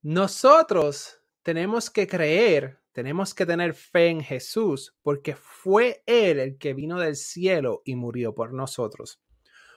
nosotros 0.00 1.20
tenemos 1.42 1.90
que 1.90 2.06
creer, 2.06 2.80
tenemos 2.94 3.34
que 3.34 3.44
tener 3.44 3.74
fe 3.74 4.06
en 4.06 4.22
Jesús, 4.22 4.94
porque 5.02 5.34
fue 5.34 6.04
Él 6.06 6.38
el 6.38 6.58
que 6.58 6.74
vino 6.74 7.00
del 7.00 7.16
cielo 7.16 7.82
y 7.84 7.96
murió 7.96 8.36
por 8.36 8.54
nosotros. 8.54 9.20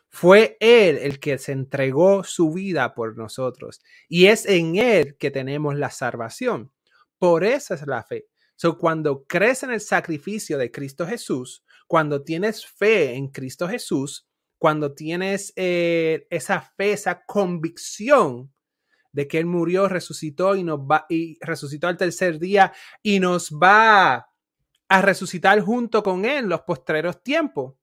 Fue 0.08 0.56
Él 0.60 1.00
el 1.00 1.20
que 1.20 1.40
se 1.40 1.52
entregó 1.52 2.24
su 2.24 2.54
vida 2.54 2.94
por 2.94 3.18
nosotros. 3.18 3.82
Y 4.08 4.28
es 4.28 4.46
en 4.46 4.76
Él 4.76 5.18
que 5.18 5.32
tenemos 5.32 5.76
la 5.76 5.90
salvación. 5.90 6.72
Por 7.18 7.44
eso 7.44 7.74
es 7.74 7.88
la 7.88 8.04
fe. 8.04 8.28
So, 8.56 8.78
cuando 8.78 9.26
crees 9.26 9.64
en 9.64 9.72
el 9.72 9.82
sacrificio 9.82 10.60
de 10.60 10.70
Cristo 10.70 11.08
Jesús, 11.08 11.64
cuando 11.88 12.24
tienes 12.24 12.68
fe 12.68 13.16
en 13.16 13.30
Cristo 13.30 13.68
Jesús, 13.68 14.28
cuando 14.60 14.94
tienes 14.94 15.54
eh, 15.56 16.28
esa 16.30 16.62
fe, 16.62 16.92
esa 16.92 17.24
convicción 17.26 18.54
de 19.12 19.28
que 19.28 19.40
Él 19.40 19.46
murió, 19.46 19.88
resucitó 19.90 20.56
y 20.56 20.64
nos 20.64 20.80
va 20.80 21.06
y 21.10 21.38
resucitó 21.42 21.88
al 21.88 21.98
tercer 21.98 22.40
día 22.40 22.74
y 23.02 23.20
nos 23.20 23.52
va 23.52 24.30
a 24.90 25.02
resucitar 25.02 25.60
junto 25.62 26.04
con 26.04 26.26
Él 26.26 26.48
los 26.48 26.62
postreros 26.62 27.22
tiempos. 27.24 27.76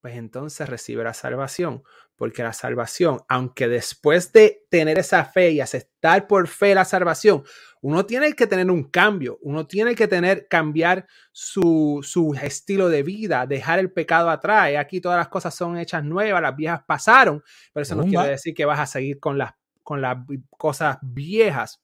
pues 0.00 0.14
entonces 0.16 0.68
recibe 0.68 1.02
la 1.04 1.14
salvación. 1.14 1.82
Porque 2.16 2.42
la 2.42 2.54
salvación, 2.54 3.20
aunque 3.28 3.68
después 3.68 4.32
de 4.32 4.64
tener 4.70 4.98
esa 4.98 5.24
fe 5.26 5.50
y 5.50 5.60
aceptar 5.60 6.26
por 6.26 6.48
fe 6.48 6.74
la 6.74 6.86
salvación, 6.86 7.44
uno 7.82 8.06
tiene 8.06 8.32
que 8.32 8.46
tener 8.46 8.70
un 8.70 8.84
cambio, 8.84 9.38
uno 9.42 9.66
tiene 9.66 9.94
que 9.94 10.08
tener, 10.08 10.48
cambiar 10.48 11.06
su, 11.30 12.00
su 12.02 12.34
estilo 12.40 12.88
de 12.88 13.02
vida, 13.02 13.46
dejar 13.46 13.80
el 13.80 13.92
pecado 13.92 14.30
atrás. 14.30 14.70
Aquí 14.78 15.00
todas 15.00 15.18
las 15.18 15.28
cosas 15.28 15.54
son 15.54 15.76
hechas 15.76 16.04
nuevas, 16.04 16.40
las 16.40 16.56
viejas 16.56 16.82
pasaron, 16.86 17.42
pero 17.74 17.82
eso 17.82 17.94
no 17.94 18.04
quiere 18.04 18.30
decir 18.30 18.54
que 18.54 18.64
vas 18.64 18.80
a 18.80 18.86
seguir 18.86 19.20
con 19.20 19.36
las, 19.36 19.52
con 19.86 20.02
las 20.02 20.18
cosas 20.50 20.98
viejas. 21.00 21.80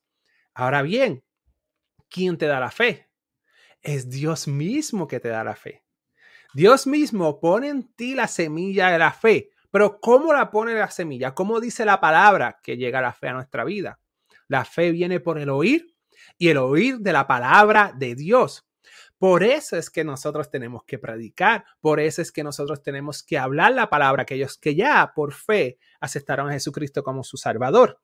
Ahora 0.54 0.82
bien, 0.82 1.22
¿quién 2.10 2.36
te 2.36 2.46
da 2.46 2.58
la 2.58 2.72
fe? 2.72 3.08
Es 3.80 4.10
Dios 4.10 4.48
mismo 4.48 5.06
que 5.06 5.20
te 5.20 5.28
da 5.28 5.44
la 5.44 5.54
fe. 5.54 5.84
Dios 6.52 6.88
mismo 6.88 7.38
pone 7.38 7.68
en 7.68 7.94
ti 7.94 8.16
la 8.16 8.26
semilla 8.26 8.90
de 8.90 8.98
la 8.98 9.12
fe. 9.12 9.50
Pero 9.70 10.00
¿cómo 10.00 10.32
la 10.32 10.50
pone 10.50 10.74
la 10.74 10.90
semilla? 10.90 11.32
¿Cómo 11.32 11.60
dice 11.60 11.84
la 11.84 12.00
palabra 12.00 12.58
que 12.60 12.76
llega 12.76 13.00
la 13.00 13.12
fe 13.12 13.28
a 13.28 13.34
nuestra 13.34 13.62
vida? 13.62 14.00
La 14.48 14.64
fe 14.64 14.90
viene 14.90 15.20
por 15.20 15.38
el 15.38 15.48
oír 15.48 15.94
y 16.36 16.48
el 16.48 16.56
oír 16.56 16.98
de 16.98 17.12
la 17.12 17.28
palabra 17.28 17.92
de 17.96 18.16
Dios. 18.16 18.66
Por 19.22 19.44
eso 19.44 19.76
es 19.76 19.88
que 19.88 20.02
nosotros 20.02 20.50
tenemos 20.50 20.82
que 20.82 20.98
predicar, 20.98 21.64
por 21.80 22.00
eso 22.00 22.20
es 22.20 22.32
que 22.32 22.42
nosotros 22.42 22.82
tenemos 22.82 23.22
que 23.22 23.38
hablar 23.38 23.72
la 23.72 23.88
palabra, 23.88 24.24
aquellos 24.24 24.58
que 24.58 24.74
ya 24.74 25.12
por 25.14 25.32
fe 25.32 25.78
aceptaron 26.00 26.48
a 26.48 26.54
Jesucristo 26.54 27.04
como 27.04 27.22
su 27.22 27.37
Salvador. 27.37 28.00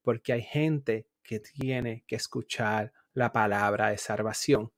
Porque 0.00 0.32
hay 0.32 0.40
gente 0.40 1.06
que 1.22 1.40
tiene 1.40 2.04
que 2.06 2.16
escuchar 2.16 2.90
la 3.12 3.34
palabra 3.34 3.90
de 3.90 3.98
salvación 3.98 4.72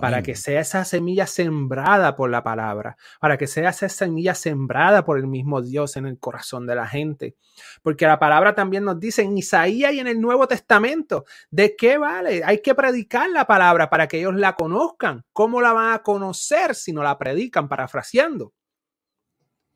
para 0.00 0.22
que 0.22 0.34
sea 0.34 0.60
esa 0.60 0.84
semilla 0.84 1.26
sembrada 1.26 2.16
por 2.16 2.30
la 2.30 2.42
palabra, 2.42 2.96
para 3.20 3.38
que 3.38 3.46
sea 3.46 3.70
esa 3.70 3.88
semilla 3.88 4.34
sembrada 4.34 5.04
por 5.04 5.18
el 5.18 5.26
mismo 5.26 5.62
Dios 5.62 5.96
en 5.96 6.06
el 6.06 6.18
corazón 6.18 6.66
de 6.66 6.74
la 6.74 6.86
gente. 6.86 7.36
Porque 7.82 8.06
la 8.06 8.18
palabra 8.18 8.54
también 8.54 8.84
nos 8.84 8.98
dice 8.98 9.22
en 9.22 9.36
Isaías 9.38 9.92
y 9.92 10.00
en 10.00 10.06
el 10.06 10.20
Nuevo 10.20 10.46
Testamento, 10.48 11.24
¿de 11.50 11.76
qué 11.76 11.98
vale? 11.98 12.42
Hay 12.44 12.60
que 12.60 12.74
predicar 12.74 13.30
la 13.30 13.46
palabra 13.46 13.88
para 13.88 14.08
que 14.08 14.18
ellos 14.18 14.34
la 14.34 14.54
conozcan. 14.54 15.24
¿Cómo 15.32 15.60
la 15.60 15.72
van 15.72 15.94
a 15.94 16.02
conocer 16.02 16.74
si 16.74 16.92
no 16.92 17.02
la 17.02 17.18
predican, 17.18 17.68
parafraseando? 17.68 18.52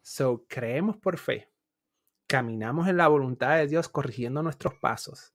So, 0.03 0.45
creemos 0.49 0.97
por 0.97 1.19
fe, 1.19 1.51
caminamos 2.27 2.89
en 2.89 2.97
la 2.97 3.09
voluntad 3.09 3.57
de 3.57 3.67
Dios 3.67 3.89
corrigiendo 3.89 4.43
nuestros 4.43 4.75
pasos, 4.75 5.35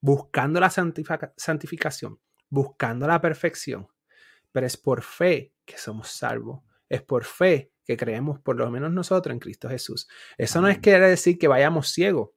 buscando 0.00 0.60
la 0.60 0.70
santificación 0.70 2.18
buscando 2.48 3.06
la 3.06 3.20
perfección, 3.20 3.88
pero 4.52 4.66
es 4.66 4.76
por 4.76 5.02
fe 5.02 5.52
que 5.64 5.78
somos 5.78 6.08
salvos. 6.08 6.62
Es 6.88 7.02
por 7.02 7.24
fe 7.24 7.72
que 7.84 7.96
creemos, 7.96 8.40
por 8.40 8.56
lo 8.56 8.70
menos 8.70 8.92
nosotros, 8.92 9.32
en 9.32 9.40
Cristo 9.40 9.68
Jesús. 9.68 10.08
Eso 10.38 10.60
no 10.60 10.68
es 10.68 10.78
quiere 10.78 11.08
decir 11.08 11.38
que 11.38 11.48
vayamos 11.48 11.88
ciegos. 11.88 12.30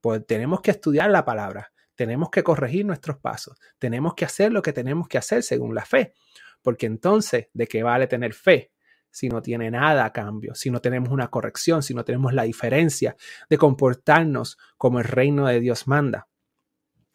Pues 0.00 0.24
tenemos 0.26 0.60
que 0.62 0.70
estudiar 0.70 1.10
la 1.10 1.24
palabra, 1.24 1.72
tenemos 1.94 2.30
que 2.30 2.42
corregir 2.42 2.86
nuestros 2.86 3.18
pasos, 3.18 3.58
tenemos 3.78 4.14
que 4.14 4.24
hacer 4.24 4.52
lo 4.52 4.62
que 4.62 4.72
tenemos 4.72 5.08
que 5.08 5.18
hacer 5.18 5.42
según 5.42 5.74
la 5.74 5.84
fe. 5.84 6.14
Porque 6.62 6.86
entonces, 6.86 7.48
¿de 7.52 7.66
qué 7.66 7.82
vale 7.82 8.06
tener 8.06 8.32
fe? 8.32 8.72
si 9.10 9.28
no 9.28 9.42
tiene 9.42 9.70
nada 9.70 10.04
a 10.04 10.12
cambio, 10.12 10.54
si 10.54 10.70
no 10.70 10.80
tenemos 10.80 11.10
una 11.10 11.28
corrección, 11.28 11.82
si 11.82 11.94
no 11.94 12.04
tenemos 12.04 12.32
la 12.32 12.44
diferencia 12.44 13.16
de 13.48 13.58
comportarnos 13.58 14.56
como 14.76 15.00
el 15.00 15.04
reino 15.04 15.46
de 15.46 15.60
Dios 15.60 15.88
manda. 15.88 16.28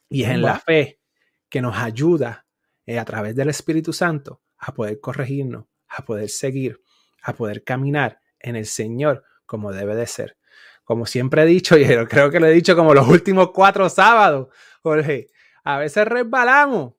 Y 0.09 0.23
es 0.23 0.31
en 0.31 0.41
la 0.41 0.59
fe 0.59 0.99
que 1.55 1.61
nos 1.61 1.77
ayuda 1.77 2.45
eh, 2.85 2.99
a 2.99 3.05
través 3.05 3.33
del 3.33 3.47
Espíritu 3.47 3.93
Santo 3.93 4.41
a 4.57 4.73
poder 4.73 4.99
corregirnos, 4.99 5.67
a 5.87 6.03
poder 6.03 6.27
seguir, 6.27 6.81
a 7.23 7.31
poder 7.31 7.63
caminar 7.63 8.19
en 8.39 8.57
el 8.57 8.65
Señor 8.65 9.23
como 9.45 9.71
debe 9.71 9.95
de 9.95 10.05
ser. 10.05 10.37
Como 10.83 11.05
siempre 11.05 11.43
he 11.43 11.45
dicho, 11.45 11.77
y 11.77 11.85
creo 12.07 12.29
que 12.29 12.41
lo 12.41 12.47
he 12.47 12.51
dicho 12.51 12.75
como 12.75 12.93
los 12.93 13.07
últimos 13.07 13.51
cuatro 13.51 13.87
sábados, 13.87 14.49
Jorge, 14.83 15.27
a 15.63 15.77
veces 15.77 16.05
resbalamos, 16.05 16.95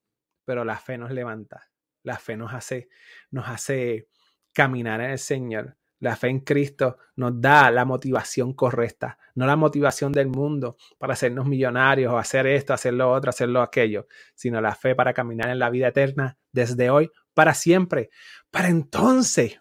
pero 0.46 0.64
la 0.64 0.78
fe 0.78 0.96
nos 0.96 1.10
levanta, 1.10 1.68
la 2.02 2.16
fe 2.16 2.38
nos 2.38 2.54
hace, 2.54 2.88
nos 3.30 3.46
hace 3.50 4.08
caminar 4.54 5.02
en 5.02 5.10
el 5.10 5.18
Señor. 5.18 5.76
La 5.98 6.14
fe 6.16 6.28
en 6.28 6.40
Cristo 6.40 6.98
nos 7.16 7.40
da 7.40 7.70
la 7.70 7.84
motivación 7.84 8.52
correcta, 8.52 9.18
no 9.34 9.46
la 9.46 9.56
motivación 9.56 10.12
del 10.12 10.28
mundo 10.28 10.76
para 10.98 11.14
hacernos 11.14 11.46
millonarios 11.46 12.12
o 12.12 12.18
hacer 12.18 12.46
esto, 12.46 12.74
hacer 12.74 12.94
lo 12.94 13.10
otro, 13.10 13.30
hacer 13.30 13.48
lo 13.48 13.62
aquello, 13.62 14.06
sino 14.34 14.60
la 14.60 14.74
fe 14.74 14.94
para 14.94 15.14
caminar 15.14 15.48
en 15.48 15.58
la 15.58 15.70
vida 15.70 15.88
eterna 15.88 16.38
desde 16.52 16.90
hoy 16.90 17.10
para 17.32 17.54
siempre. 17.54 18.10
Para 18.50 18.68
entonces, 18.68 19.60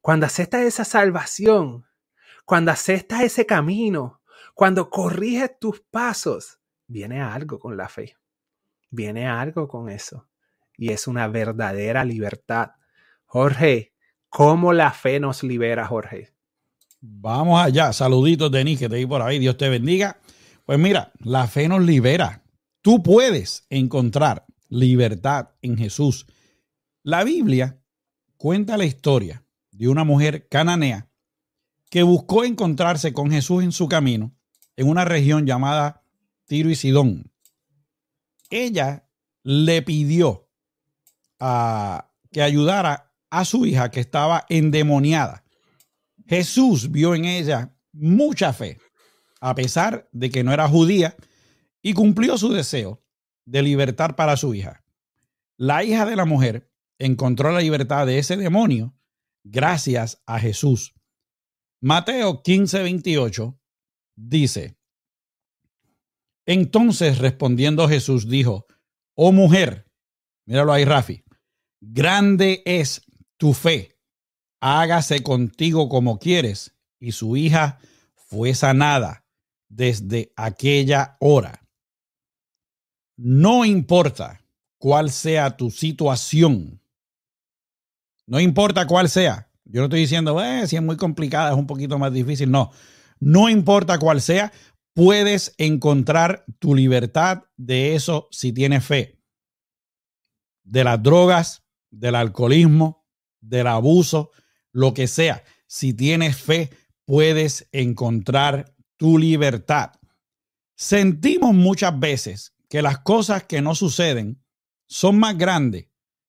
cuando 0.00 0.26
aceptas 0.26 0.62
esa 0.62 0.84
salvación, 0.84 1.86
cuando 2.44 2.70
aceptas 2.70 3.22
ese 3.22 3.46
camino, 3.46 4.20
cuando 4.54 4.90
corriges 4.90 5.58
tus 5.58 5.80
pasos, 5.80 6.60
viene 6.86 7.22
algo 7.22 7.58
con 7.58 7.76
la 7.76 7.88
fe. 7.88 8.16
Viene 8.90 9.26
algo 9.26 9.68
con 9.68 9.88
eso. 9.88 10.28
Y 10.76 10.92
es 10.92 11.06
una 11.06 11.28
verdadera 11.28 12.04
libertad. 12.04 12.72
Jorge, 13.24 13.91
¿Cómo 14.32 14.72
la 14.72 14.92
fe 14.92 15.20
nos 15.20 15.42
libera, 15.42 15.86
Jorge? 15.86 16.32
Vamos 17.02 17.60
allá. 17.60 17.92
Saluditos, 17.92 18.50
Denis, 18.50 18.78
que 18.78 18.88
te 18.88 18.96
di 18.96 19.04
por 19.04 19.20
ahí. 19.20 19.38
Dios 19.38 19.58
te 19.58 19.68
bendiga. 19.68 20.20
Pues 20.64 20.78
mira, 20.78 21.12
la 21.18 21.46
fe 21.46 21.68
nos 21.68 21.82
libera. 21.82 22.42
Tú 22.80 23.02
puedes 23.02 23.66
encontrar 23.68 24.46
libertad 24.70 25.50
en 25.60 25.76
Jesús. 25.76 26.26
La 27.02 27.24
Biblia 27.24 27.78
cuenta 28.38 28.78
la 28.78 28.86
historia 28.86 29.44
de 29.70 29.88
una 29.88 30.02
mujer 30.02 30.48
cananea 30.48 31.10
que 31.90 32.02
buscó 32.02 32.44
encontrarse 32.44 33.12
con 33.12 33.30
Jesús 33.30 33.62
en 33.62 33.72
su 33.72 33.86
camino 33.86 34.34
en 34.76 34.88
una 34.88 35.04
región 35.04 35.44
llamada 35.44 36.06
Tiro 36.46 36.70
y 36.70 36.74
Sidón. 36.74 37.30
Ella 38.48 39.06
le 39.42 39.82
pidió 39.82 40.48
a 41.38 42.08
que 42.30 42.40
ayudara 42.40 43.11
a 43.32 43.46
su 43.46 43.64
hija 43.64 43.90
que 43.90 44.00
estaba 44.00 44.44
endemoniada. 44.50 45.42
Jesús 46.26 46.90
vio 46.90 47.14
en 47.14 47.24
ella 47.24 47.74
mucha 47.90 48.52
fe, 48.52 48.78
a 49.40 49.54
pesar 49.54 50.06
de 50.12 50.30
que 50.30 50.44
no 50.44 50.52
era 50.52 50.68
judía, 50.68 51.16
y 51.80 51.94
cumplió 51.94 52.36
su 52.36 52.52
deseo 52.52 53.02
de 53.46 53.62
libertad 53.62 54.16
para 54.16 54.36
su 54.36 54.54
hija. 54.54 54.84
La 55.56 55.82
hija 55.82 56.04
de 56.04 56.14
la 56.14 56.26
mujer 56.26 56.70
encontró 56.98 57.50
la 57.52 57.60
libertad 57.60 58.06
de 58.06 58.18
ese 58.18 58.36
demonio 58.36 58.94
gracias 59.44 60.22
a 60.26 60.38
Jesús. 60.38 60.92
Mateo 61.80 62.42
15, 62.42 62.82
28 62.82 63.58
dice, 64.14 64.76
entonces 66.44 67.16
respondiendo 67.16 67.88
Jesús 67.88 68.28
dijo, 68.28 68.66
oh 69.14 69.32
mujer, 69.32 69.90
míralo 70.44 70.74
ahí 70.74 70.84
Rafi, 70.84 71.24
grande 71.80 72.62
es 72.66 73.06
tu 73.42 73.54
fe, 73.54 73.98
hágase 74.60 75.24
contigo 75.24 75.88
como 75.88 76.20
quieres. 76.20 76.76
Y 77.00 77.10
su 77.10 77.36
hija 77.36 77.80
fue 78.14 78.54
sanada 78.54 79.26
desde 79.68 80.32
aquella 80.36 81.16
hora. 81.18 81.66
No 83.16 83.64
importa 83.64 84.44
cuál 84.78 85.10
sea 85.10 85.56
tu 85.56 85.72
situación. 85.72 86.80
No 88.28 88.38
importa 88.38 88.86
cuál 88.86 89.08
sea. 89.08 89.50
Yo 89.64 89.80
no 89.80 89.86
estoy 89.86 90.02
diciendo, 90.02 90.40
eh, 90.40 90.68
si 90.68 90.76
es 90.76 90.82
muy 90.82 90.96
complicada, 90.96 91.50
es 91.50 91.56
un 91.56 91.66
poquito 91.66 91.98
más 91.98 92.12
difícil. 92.12 92.48
No, 92.48 92.70
no 93.18 93.48
importa 93.48 93.98
cuál 93.98 94.20
sea, 94.20 94.52
puedes 94.94 95.52
encontrar 95.58 96.44
tu 96.60 96.76
libertad 96.76 97.42
de 97.56 97.96
eso 97.96 98.28
si 98.30 98.52
tienes 98.52 98.84
fe. 98.84 99.18
De 100.62 100.84
las 100.84 101.02
drogas, 101.02 101.64
del 101.90 102.14
alcoholismo, 102.14 103.01
del 103.42 103.66
abuso, 103.66 104.30
lo 104.72 104.94
que 104.94 105.06
sea. 105.06 105.44
Si 105.66 105.92
tienes 105.92 106.36
fe, 106.36 106.70
puedes 107.04 107.68
encontrar 107.72 108.74
tu 108.96 109.18
libertad. 109.18 109.92
Sentimos 110.74 111.52
muchas 111.54 111.98
veces 112.00 112.54
que 112.70 112.80
las 112.80 113.00
cosas 113.00 113.44
que 113.44 113.60
no 113.60 113.74
suceden 113.74 114.42
son 114.86 115.18
más 115.18 115.36
grandes 115.36 115.88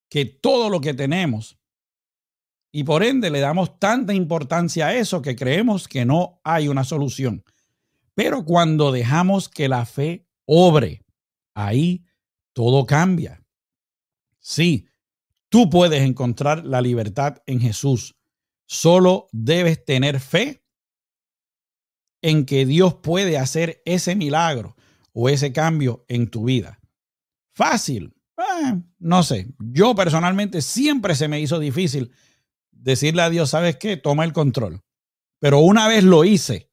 que 0.09 0.25
todo 0.25 0.69
lo 0.69 0.81
que 0.81 0.93
tenemos 0.93 1.57
y 2.75 2.83
por 2.83 3.03
ende 3.03 3.29
le 3.29 3.39
damos 3.39 3.79
tanta 3.79 4.15
importancia 4.15 4.87
a 4.87 4.95
eso 4.95 5.21
que 5.21 5.35
creemos 5.35 5.87
que 5.87 6.05
no 6.05 6.41
hay 6.43 6.67
una 6.67 6.83
solución. 6.83 7.43
Pero 8.15 8.45
cuando 8.45 8.91
dejamos 8.91 9.47
que 9.47 9.69
la 9.69 9.85
fe 9.85 10.27
obre, 10.45 11.05
ahí 11.53 12.03
todo 12.51 12.85
cambia. 12.87 13.43
Sí, 14.39 14.87
Tú 15.53 15.69
puedes 15.69 16.01
encontrar 16.01 16.65
la 16.65 16.81
libertad 16.81 17.43
en 17.45 17.59
Jesús. 17.59 18.15
Solo 18.65 19.27
debes 19.31 19.85
tener 19.85 20.19
fe 20.19 20.65
en 22.23 22.47
que 22.47 22.65
Dios 22.65 22.95
puede 22.95 23.37
hacer 23.37 23.79
ese 23.85 24.15
milagro 24.15 24.75
o 25.11 25.29
ese 25.29 25.53
cambio 25.53 26.05
en 26.07 26.31
tu 26.31 26.45
vida. 26.45 26.79
Fácil. 27.53 28.15
Eh, 28.35 28.81
no 28.97 29.21
sé. 29.21 29.53
Yo 29.59 29.93
personalmente 29.93 30.63
siempre 30.63 31.13
se 31.13 31.27
me 31.27 31.39
hizo 31.39 31.59
difícil 31.59 32.11
decirle 32.71 33.21
a 33.21 33.29
Dios, 33.29 33.51
¿sabes 33.51 33.77
qué? 33.77 33.95
Toma 33.95 34.23
el 34.23 34.33
control. 34.33 34.81
Pero 35.37 35.59
una 35.59 35.87
vez 35.87 36.03
lo 36.03 36.23
hice, 36.23 36.71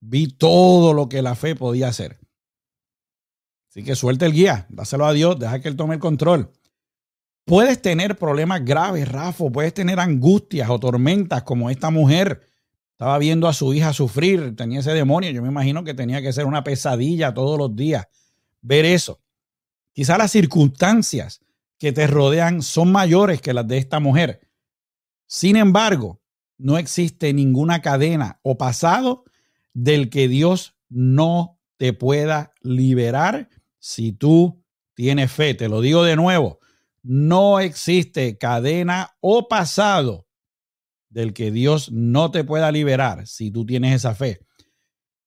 vi 0.00 0.28
todo 0.28 0.94
lo 0.94 1.10
que 1.10 1.20
la 1.20 1.34
fe 1.34 1.54
podía 1.54 1.88
hacer. 1.88 2.18
Así 3.68 3.84
que 3.84 3.94
suelta 3.94 4.24
el 4.24 4.32
guía, 4.32 4.66
dáselo 4.70 5.04
a 5.04 5.12
Dios, 5.12 5.38
deja 5.38 5.60
que 5.60 5.68
Él 5.68 5.76
tome 5.76 5.96
el 5.96 6.00
control. 6.00 6.50
Puedes 7.44 7.82
tener 7.82 8.16
problemas 8.16 8.64
graves, 8.64 9.06
Rafa, 9.06 9.50
puedes 9.50 9.74
tener 9.74 10.00
angustias 10.00 10.70
o 10.70 10.80
tormentas 10.80 11.42
como 11.42 11.68
esta 11.68 11.90
mujer. 11.90 12.40
Estaba 12.92 13.18
viendo 13.18 13.48
a 13.48 13.52
su 13.52 13.74
hija 13.74 13.92
sufrir, 13.92 14.56
tenía 14.56 14.80
ese 14.80 14.92
demonio. 14.92 15.30
Yo 15.30 15.42
me 15.42 15.48
imagino 15.48 15.84
que 15.84 15.94
tenía 15.94 16.22
que 16.22 16.32
ser 16.32 16.46
una 16.46 16.64
pesadilla 16.64 17.34
todos 17.34 17.58
los 17.58 17.76
días 17.76 18.06
ver 18.64 18.84
eso. 18.86 19.20
Quizá 19.92 20.18
las 20.18 20.32
circunstancias 20.32 21.40
que 21.78 21.92
te 21.92 22.06
rodean 22.06 22.62
son 22.62 22.90
mayores 22.90 23.40
que 23.40 23.52
las 23.52 23.68
de 23.68 23.78
esta 23.78 24.00
mujer. 24.00 24.48
Sin 25.26 25.56
embargo, 25.56 26.20
no 26.56 26.78
existe 26.78 27.32
ninguna 27.32 27.82
cadena 27.82 28.40
o 28.42 28.56
pasado 28.56 29.24
del 29.74 30.08
que 30.08 30.28
Dios 30.28 30.76
no 30.88 31.60
te 31.76 31.92
pueda 31.92 32.54
liberar 32.62 33.50
si 33.78 34.12
tú 34.12 34.64
tienes 34.94 35.30
fe. 35.30 35.54
Te 35.54 35.68
lo 35.68 35.80
digo 35.80 36.04
de 36.04 36.16
nuevo, 36.16 36.60
no 37.04 37.60
existe 37.60 38.38
cadena 38.38 39.16
o 39.20 39.46
pasado 39.46 40.26
del 41.10 41.34
que 41.34 41.52
Dios 41.52 41.92
no 41.92 42.30
te 42.30 42.42
pueda 42.42 42.72
liberar 42.72 43.26
si 43.26 43.50
tú 43.50 43.64
tienes 43.66 43.94
esa 43.94 44.14
fe. 44.14 44.40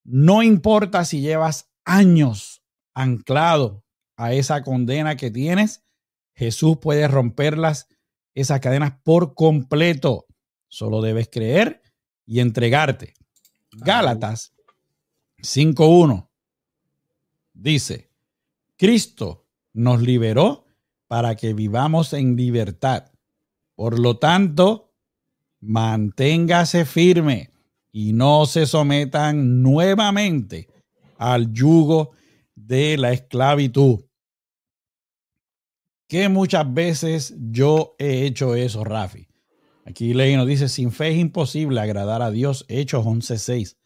No 0.03 0.41
importa 0.41 1.05
si 1.05 1.21
llevas 1.21 1.69
años 1.85 2.63
anclado 2.93 3.85
a 4.17 4.33
esa 4.33 4.63
condena 4.63 5.15
que 5.15 5.29
tienes, 5.29 5.85
Jesús 6.33 6.77
puede 6.81 7.07
romperlas, 7.07 7.87
esas 8.33 8.59
cadenas 8.59 8.99
por 9.03 9.35
completo. 9.35 10.25
Solo 10.67 11.01
debes 11.01 11.29
creer 11.29 11.81
y 12.25 12.39
entregarte. 12.39 13.13
Gálatas 13.71 14.55
5.1 15.37 16.27
dice, 17.53 18.11
Cristo 18.75 19.47
nos 19.73 20.01
liberó 20.01 20.66
para 21.07 21.35
que 21.35 21.53
vivamos 21.53 22.13
en 22.13 22.35
libertad. 22.35 23.11
Por 23.75 23.99
lo 23.99 24.17
tanto, 24.17 24.93
manténgase 25.59 26.85
firme 26.85 27.51
y 27.91 28.13
no 28.13 28.45
se 28.45 28.65
sometan 28.65 29.61
nuevamente 29.61 30.67
al 31.17 31.51
yugo 31.51 32.11
de 32.55 32.97
la 32.97 33.11
esclavitud. 33.11 34.05
Que 36.07 36.29
muchas 36.29 36.73
veces 36.73 37.35
yo 37.37 37.95
he 37.99 38.25
hecho 38.25 38.55
eso, 38.55 38.83
Rafi. 38.83 39.27
Aquí 39.85 40.13
Ley 40.13 40.35
nos 40.35 40.47
dice, 40.47 40.67
sin 40.67 40.91
fe 40.91 41.11
es 41.11 41.17
imposible 41.17 41.79
agradar 41.79 42.21
a 42.21 42.31
Dios, 42.31 42.65
Hechos 42.67 43.05
11.6. 43.05 43.77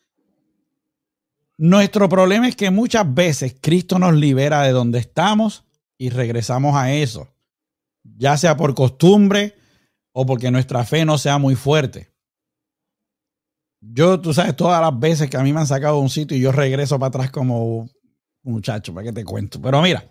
Nuestro 1.58 2.10
problema 2.10 2.48
es 2.48 2.56
que 2.56 2.72
muchas 2.72 3.14
veces 3.14 3.56
Cristo 3.62 4.00
nos 4.00 4.16
libera 4.16 4.64
de 4.64 4.72
donde 4.72 4.98
estamos 4.98 5.64
y 6.02 6.10
regresamos 6.10 6.76
a 6.76 6.92
eso, 6.92 7.28
ya 8.04 8.36
sea 8.36 8.58
por 8.58 8.74
costumbre 8.74 9.54
o 10.12 10.26
porque 10.26 10.50
nuestra 10.50 10.84
fe 10.84 11.06
no 11.06 11.20
sea 11.20 11.38
muy 11.38 11.54
fuerte. 11.54 12.12
Yo, 13.80 14.20
tú 14.20 14.34
sabes, 14.34 14.56
todas 14.56 14.82
las 14.82 15.00
veces 15.00 15.30
que 15.30 15.38
a 15.38 15.44
mí 15.44 15.54
me 15.54 15.60
han 15.60 15.68
sacado 15.68 15.98
de 15.98 16.02
un 16.02 16.10
sitio 16.10 16.36
y 16.36 16.42
yo 16.42 16.52
regreso 16.52 16.98
para 16.98 17.10
atrás 17.10 17.30
como 17.30 17.88
muchacho, 18.42 18.96
para 18.96 19.06
que 19.06 19.14
te 19.14 19.24
cuento. 19.24 19.62
Pero 19.62 19.80
mira, 19.80 20.04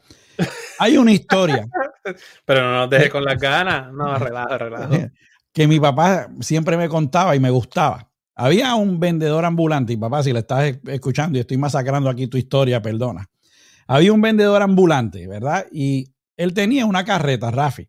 hay 0.79 0.97
una 0.97 1.11
historia. 1.11 1.67
Pero 2.45 2.63
no 2.63 2.77
nos 2.77 2.91
dejes 2.91 3.11
con 3.11 3.25
las 3.25 3.41
ganas. 3.41 3.93
No, 3.93 4.17
relajo, 4.17 4.59
relajo. 4.59 4.95
Que 5.53 5.67
mi 5.67 5.81
papá 5.81 6.29
siempre 6.39 6.77
me 6.77 6.89
contaba 6.89 7.35
y 7.35 7.41
me 7.41 7.51
gustaba. 7.51 8.09
Había 8.37 8.77
un 8.77 9.01
vendedor 9.01 9.45
ambulante, 9.45 9.95
y 9.95 9.97
papá, 9.97 10.23
si 10.23 10.33
le 10.33 10.39
estás 10.39 10.73
escuchando 10.87 11.37
y 11.37 11.41
estoy 11.41 11.57
masacrando 11.57 12.09
aquí 12.09 12.29
tu 12.29 12.39
historia, 12.39 12.81
perdona. 12.81 13.29
Había 13.93 14.13
un 14.13 14.21
vendedor 14.21 14.63
ambulante, 14.63 15.27
¿verdad? 15.27 15.67
Y 15.73 16.15
él 16.37 16.55
tenía 16.55 16.87
una 16.87 17.05
carreta, 17.05 17.51
Rafi. 17.51 17.89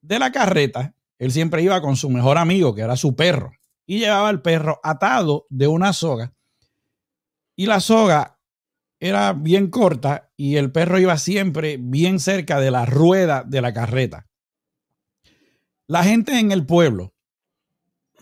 De 0.00 0.18
la 0.18 0.32
carreta, 0.32 0.94
él 1.18 1.32
siempre 1.32 1.62
iba 1.62 1.82
con 1.82 1.96
su 1.96 2.08
mejor 2.08 2.38
amigo, 2.38 2.74
que 2.74 2.80
era 2.80 2.96
su 2.96 3.14
perro, 3.14 3.52
y 3.84 3.98
llevaba 3.98 4.30
el 4.30 4.40
perro 4.40 4.80
atado 4.82 5.44
de 5.50 5.66
una 5.66 5.92
soga. 5.92 6.32
Y 7.56 7.66
la 7.66 7.80
soga 7.80 8.38
era 8.98 9.34
bien 9.34 9.68
corta 9.68 10.30
y 10.34 10.56
el 10.56 10.72
perro 10.72 10.98
iba 10.98 11.18
siempre 11.18 11.76
bien 11.78 12.18
cerca 12.18 12.58
de 12.58 12.70
la 12.70 12.86
rueda 12.86 13.44
de 13.46 13.60
la 13.60 13.74
carreta. 13.74 14.26
La 15.88 16.04
gente 16.04 16.38
en 16.38 16.52
el 16.52 16.64
pueblo 16.64 17.12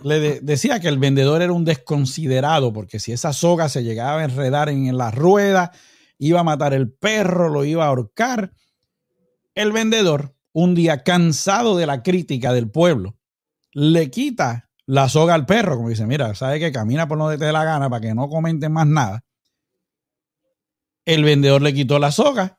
le 0.02 0.40
decía 0.40 0.80
que 0.80 0.88
el 0.88 0.98
vendedor 0.98 1.40
era 1.40 1.52
un 1.52 1.64
desconsiderado 1.64 2.72
porque 2.72 2.98
si 2.98 3.12
esa 3.12 3.32
soga 3.32 3.68
se 3.68 3.84
llegaba 3.84 4.22
a 4.22 4.24
enredar 4.24 4.68
en 4.68 4.98
la 4.98 5.12
rueda, 5.12 5.70
iba 6.18 6.40
a 6.40 6.44
matar 6.44 6.74
el 6.74 6.90
perro, 6.90 7.48
lo 7.48 7.64
iba 7.64 7.84
a 7.84 7.88
ahorcar. 7.88 8.52
El 9.54 9.72
vendedor, 9.72 10.34
un 10.52 10.74
día 10.74 11.02
cansado 11.02 11.76
de 11.76 11.86
la 11.86 12.02
crítica 12.02 12.52
del 12.52 12.70
pueblo, 12.70 13.16
le 13.72 14.10
quita 14.10 14.70
la 14.86 15.08
soga 15.08 15.34
al 15.34 15.46
perro, 15.46 15.76
como 15.76 15.88
dice, 15.88 16.06
mira, 16.06 16.34
sabe 16.34 16.60
que 16.60 16.72
camina 16.72 17.08
por 17.08 17.18
donde 17.18 17.38
te 17.38 17.46
dé 17.46 17.52
la 17.52 17.64
gana 17.64 17.88
para 17.88 18.00
que 18.00 18.14
no 18.14 18.28
comenten 18.28 18.72
más 18.72 18.86
nada. 18.86 19.24
El 21.04 21.24
vendedor 21.24 21.62
le 21.62 21.74
quitó 21.74 21.98
la 21.98 22.12
soga 22.12 22.58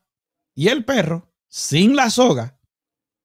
y 0.54 0.68
el 0.68 0.84
perro, 0.84 1.32
sin 1.48 1.96
la 1.96 2.10
soga, 2.10 2.58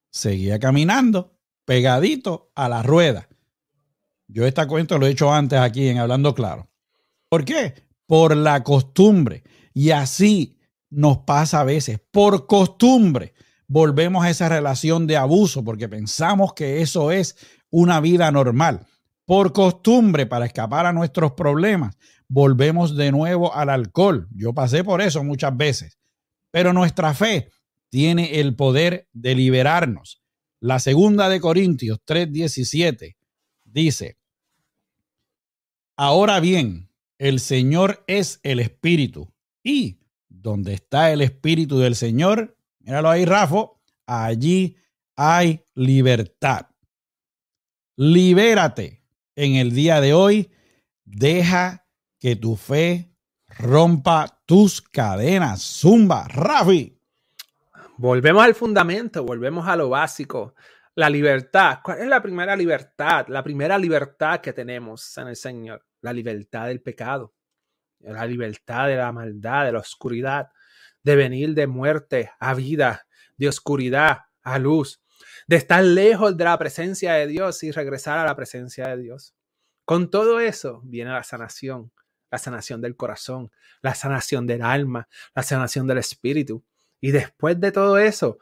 seguía 0.09 0.59
caminando 0.59 1.37
pegadito 1.65 2.51
a 2.55 2.69
la 2.69 2.83
rueda. 2.83 3.27
Yo 4.27 4.45
esta 4.45 4.67
cuenta 4.67 4.97
lo 4.97 5.05
he 5.05 5.11
hecho 5.11 5.31
antes 5.33 5.59
aquí 5.59 5.89
en 5.89 5.97
Hablando 5.97 6.33
Claro. 6.33 6.69
¿Por 7.29 7.45
qué? 7.45 7.73
Por 8.05 8.35
la 8.35 8.63
costumbre. 8.63 9.43
Y 9.73 9.91
así 9.91 10.57
nos 10.89 11.19
pasa 11.19 11.62
a 11.62 11.63
veces. 11.63 11.99
Por 12.12 12.47
costumbre 12.47 13.34
volvemos 13.67 14.25
a 14.25 14.29
esa 14.29 14.49
relación 14.49 15.07
de 15.07 15.17
abuso 15.17 15.63
porque 15.63 15.88
pensamos 15.88 16.53
que 16.53 16.81
eso 16.81 17.12
es 17.12 17.38
una 17.69 18.01
vida 18.01 18.29
normal. 18.31 18.86
Por 19.25 19.53
costumbre, 19.53 20.25
para 20.25 20.45
escapar 20.45 20.86
a 20.86 20.93
nuestros 20.93 21.34
problemas, 21.34 21.95
volvemos 22.27 22.97
de 22.97 23.12
nuevo 23.12 23.53
al 23.53 23.69
alcohol. 23.69 24.27
Yo 24.36 24.53
pasé 24.53 24.84
por 24.84 25.01
eso 25.01 25.23
muchas 25.23 25.55
veces. 25.55 25.97
Pero 26.51 26.73
nuestra 26.73 27.13
fe 27.13 27.49
tiene 27.89 28.39
el 28.39 28.55
poder 28.55 29.07
de 29.13 29.36
liberarnos. 29.36 30.21
La 30.60 30.79
segunda 30.79 31.29
de 31.29 31.39
Corintios 31.39 31.99
3:17 32.05 33.15
dice, 33.63 34.17
Ahora 35.95 36.39
bien, 36.39 36.89
el 37.17 37.39
Señor 37.39 38.03
es 38.07 38.39
el 38.43 38.60
Espíritu. 38.60 39.34
Y 39.63 40.00
donde 40.28 40.74
está 40.74 41.12
el 41.12 41.21
Espíritu 41.21 41.80
del 41.80 41.95
Señor, 41.95 42.58
míralo 42.80 43.10
ahí, 43.10 43.26
Rafa, 43.26 43.65
allí 44.06 44.78
hay 45.15 45.63
libertad. 45.76 46.67
Libérate 47.95 49.04
en 49.36 49.56
el 49.56 49.71
día 49.71 50.02
de 50.02 50.13
hoy. 50.13 50.52
Deja 51.04 51.86
que 52.19 52.36
tu 52.36 52.56
fe 52.56 53.12
rompa 53.47 54.41
tus 54.45 54.82
cadenas. 54.82 55.62
Zumba, 55.62 56.28
Rafi. 56.28 56.97
Volvemos 57.97 58.43
al 58.43 58.56
fundamento, 58.56 59.24
volvemos 59.24 59.67
a 59.67 59.76
lo 59.76 59.89
básico. 59.89 60.56
La 60.95 61.10
libertad. 61.10 61.80
¿Cuál 61.84 62.00
es 62.00 62.08
la 62.08 62.21
primera 62.21 62.56
libertad? 62.56 63.28
La 63.28 63.43
primera 63.43 63.78
libertad 63.78 64.41
que 64.41 64.54
tenemos 64.54 65.17
en 65.17 65.28
el 65.28 65.36
Señor. 65.36 65.86
La 66.02 66.12
libertad 66.12 66.67
del 66.67 66.82
pecado. 66.82 67.34
La 68.03 68.25
libertad 68.25 68.87
de 68.87 68.95
la 68.95 69.11
maldad, 69.11 69.65
de 69.65 69.71
la 69.73 69.79
oscuridad. 69.79 70.49
De 71.03 71.15
venir 71.15 71.53
de 71.53 71.67
muerte 71.67 72.31
a 72.39 72.53
vida. 72.53 73.07
De 73.37 73.47
oscuridad 73.47 74.19
a 74.43 74.59
luz. 74.59 75.01
De 75.47 75.55
estar 75.55 75.83
lejos 75.83 76.37
de 76.37 76.43
la 76.43 76.57
presencia 76.57 77.13
de 77.13 77.27
Dios 77.27 77.63
y 77.63 77.71
regresar 77.71 78.17
a 78.17 78.25
la 78.25 78.35
presencia 78.35 78.87
de 78.87 78.97
Dios. 78.97 79.35
Con 79.85 80.09
todo 80.09 80.39
eso 80.39 80.81
viene 80.83 81.11
la 81.11 81.23
sanación. 81.23 81.91
La 82.29 82.37
sanación 82.37 82.81
del 82.81 82.95
corazón. 82.95 83.51
La 83.81 83.93
sanación 83.95 84.47
del 84.47 84.61
alma. 84.61 85.07
La 85.35 85.43
sanación 85.43 85.87
del 85.87 85.97
espíritu. 85.97 86.63
Y 86.99 87.11
después 87.11 87.59
de 87.59 87.71
todo 87.71 87.97
eso, 87.97 88.37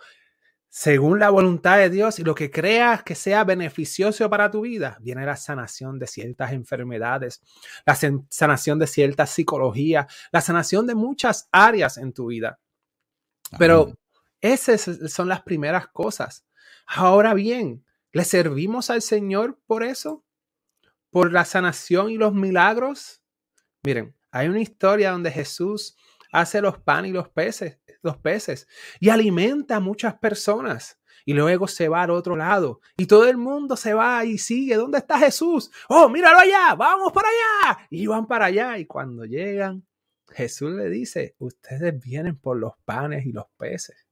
según 0.69 1.17
la 1.19 1.31
voluntad 1.31 1.77
de 1.77 1.89
Dios 1.89 2.19
y 2.19 2.23
lo 2.23 2.35
que 2.35 2.51
creas 2.51 3.03
que 3.03 3.15
sea 3.15 3.43
beneficioso 3.43 4.29
para 4.29 4.51
tu 4.51 4.61
vida, 4.61 4.97
viene 5.01 5.25
la 5.25 5.35
sanación 5.35 5.97
de 5.97 6.05
ciertas 6.05 6.53
enfermedades, 6.53 7.41
la 7.85 7.97
sanación 8.29 8.77
de 8.77 8.85
cierta 8.85 9.25
psicología, 9.25 10.07
la 10.31 10.41
sanación 10.41 10.85
de 10.85 10.93
muchas 10.93 11.49
áreas 11.51 11.97
en 11.97 12.13
tu 12.13 12.27
vida. 12.27 12.59
Pero 13.57 13.97
esas 14.41 15.11
son 15.11 15.27
las 15.27 15.41
primeras 15.41 15.87
cosas. 15.87 16.45
Ahora 16.85 17.33
bien, 17.33 17.83
¿le 18.11 18.23
servimos 18.23 18.91
al 18.91 19.01
Señor 19.01 19.59
por 19.65 19.83
eso? 19.83 20.23
¿Por 21.09 21.33
la 21.33 21.45
sanación 21.45 22.11
y 22.11 22.17
los 22.17 22.35
milagros? 22.35 23.23
Miren, 23.83 24.15
hay 24.29 24.47
una 24.47 24.61
historia 24.61 25.11
donde 25.11 25.31
Jesús 25.31 25.97
hace 26.31 26.61
los 26.61 26.79
pan 26.79 27.05
y 27.05 27.11
los 27.11 27.29
peces, 27.29 27.79
los 28.01 28.17
peces 28.17 28.67
y 28.99 29.09
alimenta 29.09 29.77
a 29.77 29.79
muchas 29.79 30.15
personas. 30.19 30.97
y 31.25 31.33
luego 31.33 31.67
se 31.67 31.89
va 31.89 32.03
al 32.03 32.11
otro 32.11 32.35
lado 32.35 32.79
y 32.97 33.05
todo 33.05 33.27
el 33.27 33.37
mundo 33.37 33.75
se 33.75 33.93
va 33.93 34.25
y 34.25 34.37
sigue. 34.37 34.75
¿Dónde 34.75 34.97
está 34.99 35.19
Jesús? 35.19 35.69
Oh, 35.87 36.09
míralo 36.09 36.39
allá, 36.39 36.73
vamos 36.75 37.11
para 37.11 37.27
allá. 37.27 37.87
Y 37.91 38.07
van 38.07 38.25
para 38.25 38.45
allá 38.45 38.77
y 38.79 38.85
cuando 38.85 39.25
llegan, 39.25 39.85
Jesús 40.31 40.71
le 40.71 40.89
dice, 40.89 41.35
ustedes 41.39 41.99
vienen 41.99 42.37
por 42.37 42.57
los 42.57 42.73
panes 42.83 43.25
y 43.25 43.31
los 43.31 43.45
peces. 43.57 44.07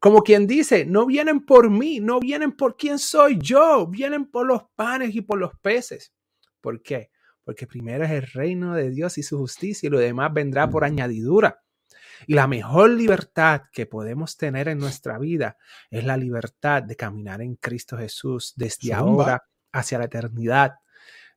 Como 0.00 0.22
quien 0.22 0.46
dice, 0.46 0.84
no 0.84 1.06
vienen 1.06 1.44
por 1.44 1.70
mí, 1.70 2.00
no 2.00 2.18
vienen 2.18 2.52
por 2.52 2.76
quién 2.76 2.98
soy 2.98 3.38
yo, 3.38 3.86
vienen 3.86 4.28
por 4.28 4.46
los 4.46 4.64
panes 4.74 5.14
y 5.14 5.20
por 5.20 5.38
los 5.38 5.52
peces. 5.60 6.12
¿Por 6.60 6.82
qué? 6.82 7.11
Porque 7.44 7.66
primero 7.66 8.04
es 8.04 8.10
el 8.10 8.22
reino 8.22 8.74
de 8.74 8.90
Dios 8.90 9.18
y 9.18 9.22
su 9.22 9.38
justicia 9.38 9.86
y 9.86 9.90
lo 9.90 9.98
demás 9.98 10.32
vendrá 10.32 10.70
por 10.70 10.84
añadidura. 10.84 11.62
Y 12.26 12.34
la 12.34 12.46
mejor 12.46 12.90
libertad 12.90 13.62
que 13.72 13.86
podemos 13.86 14.36
tener 14.36 14.68
en 14.68 14.78
nuestra 14.78 15.18
vida 15.18 15.56
es 15.90 16.04
la 16.04 16.16
libertad 16.16 16.82
de 16.82 16.96
caminar 16.96 17.42
en 17.42 17.56
Cristo 17.56 17.98
Jesús 17.98 18.52
desde 18.56 18.92
ahora 18.94 19.44
hacia 19.72 19.98
la 19.98 20.04
eternidad, 20.04 20.74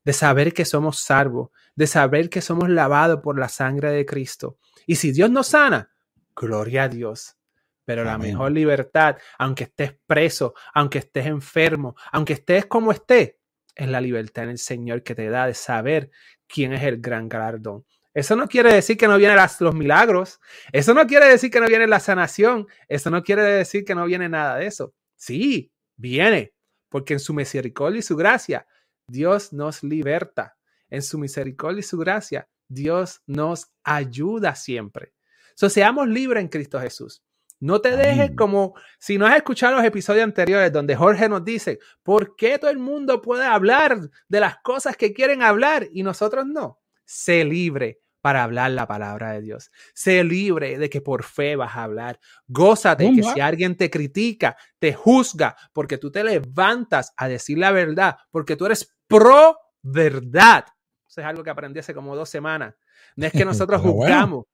de 0.04 0.14
saber 0.14 0.54
que 0.54 0.66
somos 0.66 1.00
salvos, 1.00 1.50
de 1.76 1.88
saber 1.88 2.30
que 2.30 2.42
somos 2.42 2.70
lavados 2.70 3.22
por 3.22 3.40
la 3.40 3.50
sangre 3.50 3.92
de 3.92 4.06
Cristo. 4.06 4.60
Y 4.86 4.96
si 4.96 5.12
Dios 5.12 5.32
nos 5.32 5.48
sana, 5.48 5.92
gloria 6.36 6.84
a 6.84 6.90
Dios. 6.90 7.38
Pero 7.86 8.04
la 8.04 8.18
mejor 8.18 8.52
libertad, 8.52 9.18
aunque 9.38 9.66
estés 9.66 9.96
preso, 10.08 10.56
aunque 10.74 10.98
estés 11.00 11.28
enfermo, 11.28 11.96
aunque 12.12 12.34
estés 12.34 12.66
como 12.66 12.92
estés, 12.92 13.36
es 13.76 13.88
la 13.88 14.02
libertad 14.02 14.46
en 14.46 14.52
el 14.52 14.58
Señor 14.58 15.04
que 15.04 15.16
te 15.16 15.30
da 15.30 15.48
de 15.48 15.54
saber 15.54 16.10
quién 16.48 16.74
es 16.74 16.84
el 16.84 17.00
gran 17.00 17.30
galardón. 17.30 17.86
Eso 18.14 18.38
no 18.38 18.48
quiere 18.48 18.74
decir 18.74 18.98
que 18.98 19.10
no 19.10 19.18
vienen 19.18 19.38
los 19.60 19.76
milagros. 19.76 20.40
Eso 20.72 20.94
no 20.94 21.06
quiere 21.06 21.28
decir 21.28 21.52
que 21.52 21.60
no 21.60 21.68
viene 21.68 21.86
la 21.86 22.00
sanación. 22.00 22.66
Eso 22.88 23.10
no 23.10 23.22
quiere 23.24 23.44
decir 23.44 23.84
que 23.84 23.94
no 23.94 24.06
viene 24.06 24.30
nada 24.30 24.56
de 24.56 24.68
eso. 24.68 24.94
Sí, 25.18 25.70
viene, 25.98 26.54
porque 26.90 27.14
en 27.14 27.20
su 27.20 27.34
misericordia 27.34 28.00
y 28.00 28.04
su 28.04 28.16
gracia, 28.16 28.66
Dios 29.06 29.52
nos 29.52 29.84
liberta. 29.84 30.58
En 30.90 31.02
su 31.02 31.18
misericordia 31.18 31.82
y 31.82 31.84
su 31.84 31.98
gracia, 31.98 32.48
Dios 32.70 33.22
nos 33.28 33.70
ayuda 33.84 34.56
siempre. 34.56 35.14
So, 35.56 35.70
seamos 35.70 36.08
libres 36.08 36.42
en 36.42 36.48
Cristo 36.48 36.80
Jesús. 36.80 37.22
No 37.60 37.82
te 37.82 37.96
dejes 37.96 38.32
como 38.36 38.76
si 39.00 39.18
no 39.18 39.26
has 39.26 39.36
escuchado 39.36 39.78
los 39.78 39.86
episodios 39.86 40.24
anteriores 40.24 40.72
donde 40.72 40.96
Jorge 40.96 41.30
nos 41.30 41.44
dice, 41.44 41.80
¿por 42.04 42.36
qué 42.36 42.60
todo 42.60 42.70
el 42.70 42.80
mundo 42.80 43.22
puede 43.22 43.46
hablar 43.46 43.98
de 44.28 44.40
las 44.40 44.58
cosas 44.58 44.98
que 44.98 45.14
quieren 45.14 45.42
hablar 45.42 45.88
y 45.92 46.04
nosotros 46.04 46.46
no? 46.46 46.80
Sé 47.06 47.46
libre, 47.46 48.02
para 48.26 48.42
hablar 48.42 48.72
la 48.72 48.88
palabra 48.88 49.34
de 49.34 49.42
Dios. 49.42 49.70
Sé 49.94 50.24
libre 50.24 50.80
de 50.80 50.90
que 50.90 51.00
por 51.00 51.22
fe 51.22 51.56
vas 51.56 51.76
a 51.76 51.84
hablar. 51.84 52.20
Gózate 52.48 53.14
que 53.14 53.22
si 53.22 53.40
alguien 53.40 53.78
te 53.78 53.92
critica, 53.92 54.58
te 54.80 54.94
juzga, 54.94 55.56
porque 55.74 56.00
tú 56.00 56.12
te 56.12 56.24
levantas 56.24 57.14
a 57.18 57.28
decir 57.28 57.60
la 57.60 57.72
verdad, 57.72 58.18
porque 58.32 58.56
tú 58.56 58.66
eres 58.66 58.98
pro 59.06 59.56
verdad. 59.84 60.66
Eso 61.08 61.22
es 61.22 61.28
algo 61.28 61.44
que 61.44 61.52
aprendí 61.52 61.80
hace 61.80 61.94
como 61.94 62.16
dos 62.16 62.28
semanas. 62.28 62.74
No 63.16 63.28
es 63.28 63.32
que 63.32 63.46
nosotros 63.46 63.80
juzgamos. 63.80 64.46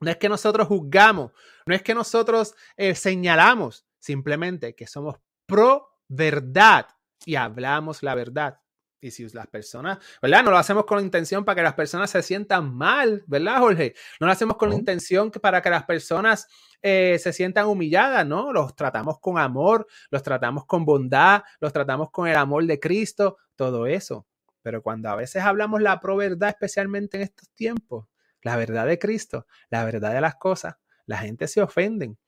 No 0.00 0.10
es 0.10 0.16
que 0.16 0.28
nosotros 0.28 0.68
juzgamos. 0.68 1.32
No 1.66 1.74
es 1.74 1.82
que 1.82 1.94
nosotros 1.94 2.54
eh, 2.76 2.94
señalamos. 2.94 3.86
Simplemente 3.98 4.74
que 4.74 4.86
somos 4.86 5.16
pro 5.46 5.88
verdad 6.08 6.86
y 7.24 7.34
hablamos 7.34 8.02
la 8.02 8.14
verdad. 8.14 8.60
Y 9.00 9.12
si 9.12 9.28
las 9.28 9.46
personas, 9.46 9.98
¿verdad? 10.20 10.42
No 10.42 10.50
lo 10.50 10.58
hacemos 10.58 10.84
con 10.84 10.98
la 10.98 11.04
intención 11.04 11.44
para 11.44 11.56
que 11.56 11.62
las 11.62 11.74
personas 11.74 12.10
se 12.10 12.20
sientan 12.20 12.74
mal, 12.74 13.22
¿verdad, 13.28 13.58
Jorge? 13.60 13.94
No 14.18 14.26
lo 14.26 14.32
hacemos 14.32 14.56
con 14.56 14.70
la 14.70 14.74
intención 14.74 15.30
para 15.30 15.62
que 15.62 15.70
las 15.70 15.84
personas 15.84 16.48
eh, 16.82 17.16
se 17.20 17.32
sientan 17.32 17.66
humilladas, 17.66 18.26
¿no? 18.26 18.52
Los 18.52 18.74
tratamos 18.74 19.20
con 19.20 19.38
amor, 19.38 19.86
los 20.10 20.22
tratamos 20.24 20.66
con 20.66 20.84
bondad, 20.84 21.42
los 21.60 21.72
tratamos 21.72 22.10
con 22.10 22.26
el 22.26 22.36
amor 22.36 22.64
de 22.66 22.80
Cristo, 22.80 23.36
todo 23.54 23.86
eso. 23.86 24.26
Pero 24.62 24.82
cuando 24.82 25.08
a 25.10 25.14
veces 25.14 25.42
hablamos 25.44 25.80
la 25.80 26.00
pro 26.00 26.16
verdad, 26.16 26.48
especialmente 26.48 27.18
en 27.18 27.22
estos 27.22 27.48
tiempos, 27.50 28.06
la 28.42 28.56
verdad 28.56 28.86
de 28.86 28.98
Cristo, 28.98 29.46
la 29.70 29.84
verdad 29.84 30.12
de 30.12 30.20
las 30.20 30.36
cosas, 30.36 30.76
la 31.06 31.18
gente 31.18 31.48
se 31.48 31.62
ofenden. 31.62 32.18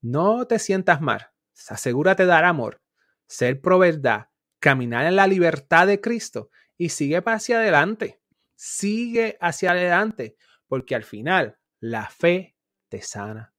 No 0.00 0.46
te 0.46 0.58
sientas 0.58 1.00
mal, 1.00 1.28
asegúrate 1.68 2.24
de 2.24 2.28
dar 2.28 2.44
amor, 2.44 2.82
ser 3.26 3.60
pro 3.60 3.78
verdad, 3.78 4.28
caminar 4.60 5.06
en 5.06 5.16
la 5.16 5.26
libertad 5.26 5.86
de 5.86 6.00
Cristo 6.00 6.50
y 6.76 6.90
sigue 6.90 7.22
hacia 7.24 7.58
adelante. 7.58 8.20
Sigue 8.54 9.36
hacia 9.40 9.72
adelante, 9.72 10.36
porque 10.66 10.94
al 10.94 11.04
final 11.04 11.58
la 11.80 12.08
fe 12.08 12.56
te 12.88 13.02
sana. 13.02 13.54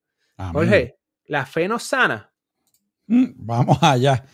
Jorge, 0.53 0.99
¿la 1.25 1.45
fe 1.45 1.67
nos 1.67 1.83
sana? 1.83 2.33
Mm, 3.07 3.25
vamos 3.35 3.77
allá. 3.81 4.25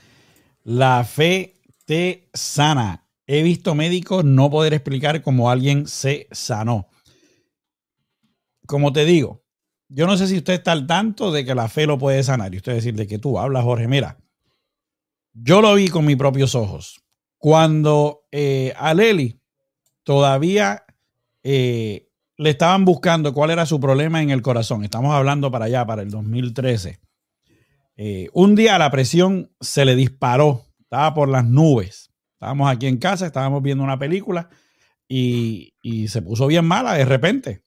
La 0.64 1.04
fe 1.04 1.62
te 1.86 2.30
sana. 2.34 3.06
He 3.26 3.44
visto 3.44 3.76
médicos 3.76 4.24
no 4.26 4.50
poder 4.50 4.74
explicar 4.74 5.22
cómo 5.22 5.50
alguien 5.50 5.88
se 5.88 6.28
sanó. 6.32 6.88
Como 8.66 8.94
te 8.94 9.06
digo, 9.06 9.44
yo 9.90 10.08
no 10.08 10.18
sé 10.18 10.28
si 10.28 10.38
usted 10.38 10.54
está 10.54 10.72
al 10.72 10.88
tanto 10.88 11.32
de 11.32 11.46
que 11.46 11.56
la 11.56 11.68
fe 11.68 11.86
lo 11.86 11.98
puede 11.98 12.24
sanar. 12.24 12.54
Y 12.54 12.58
usted 12.58 12.74
decir 12.74 12.96
de 12.96 13.08
que 13.08 13.20
tú 13.20 13.38
hablas, 13.38 13.64
Jorge, 13.64 13.88
mira, 13.88 14.18
yo 15.34 15.62
lo 15.62 15.76
vi 15.76 15.90
con 15.90 16.06
mis 16.06 16.18
propios 16.18 16.56
ojos. 16.56 17.04
Cuando 17.38 18.26
eh, 18.32 18.74
a 18.78 18.94
Leli 18.94 19.42
todavía 20.04 20.86
eh, 21.44 22.10
le 22.38 22.50
estaban 22.50 22.86
buscando 22.86 23.34
cuál 23.34 23.52
era 23.52 23.66
su 23.66 23.80
problema 23.80 24.22
en 24.22 24.30
el 24.30 24.42
corazón. 24.42 24.84
Estamos 24.84 25.14
hablando 25.14 25.52
para 25.52 25.66
allá, 25.66 25.86
para 25.86 26.02
el 26.02 26.10
2013. 26.10 27.00
Eh, 27.98 28.30
un 28.34 28.56
día 28.56 28.78
la 28.78 28.90
presión 28.90 29.52
se 29.60 29.86
le 29.86 29.96
disparó, 29.96 30.66
estaba 30.80 31.14
por 31.14 31.30
las 31.30 31.46
nubes. 31.46 32.12
Estábamos 32.34 32.72
aquí 32.72 32.88
en 32.88 32.98
casa, 32.98 33.26
estábamos 33.26 33.62
viendo 33.62 33.84
una 33.84 34.00
película 34.00 34.50
y, 35.08 35.76
y 35.82 36.08
se 36.08 36.22
puso 36.22 36.48
bien 36.48 36.66
mala 36.66 36.94
de 36.94 37.06
repente. 37.06 37.63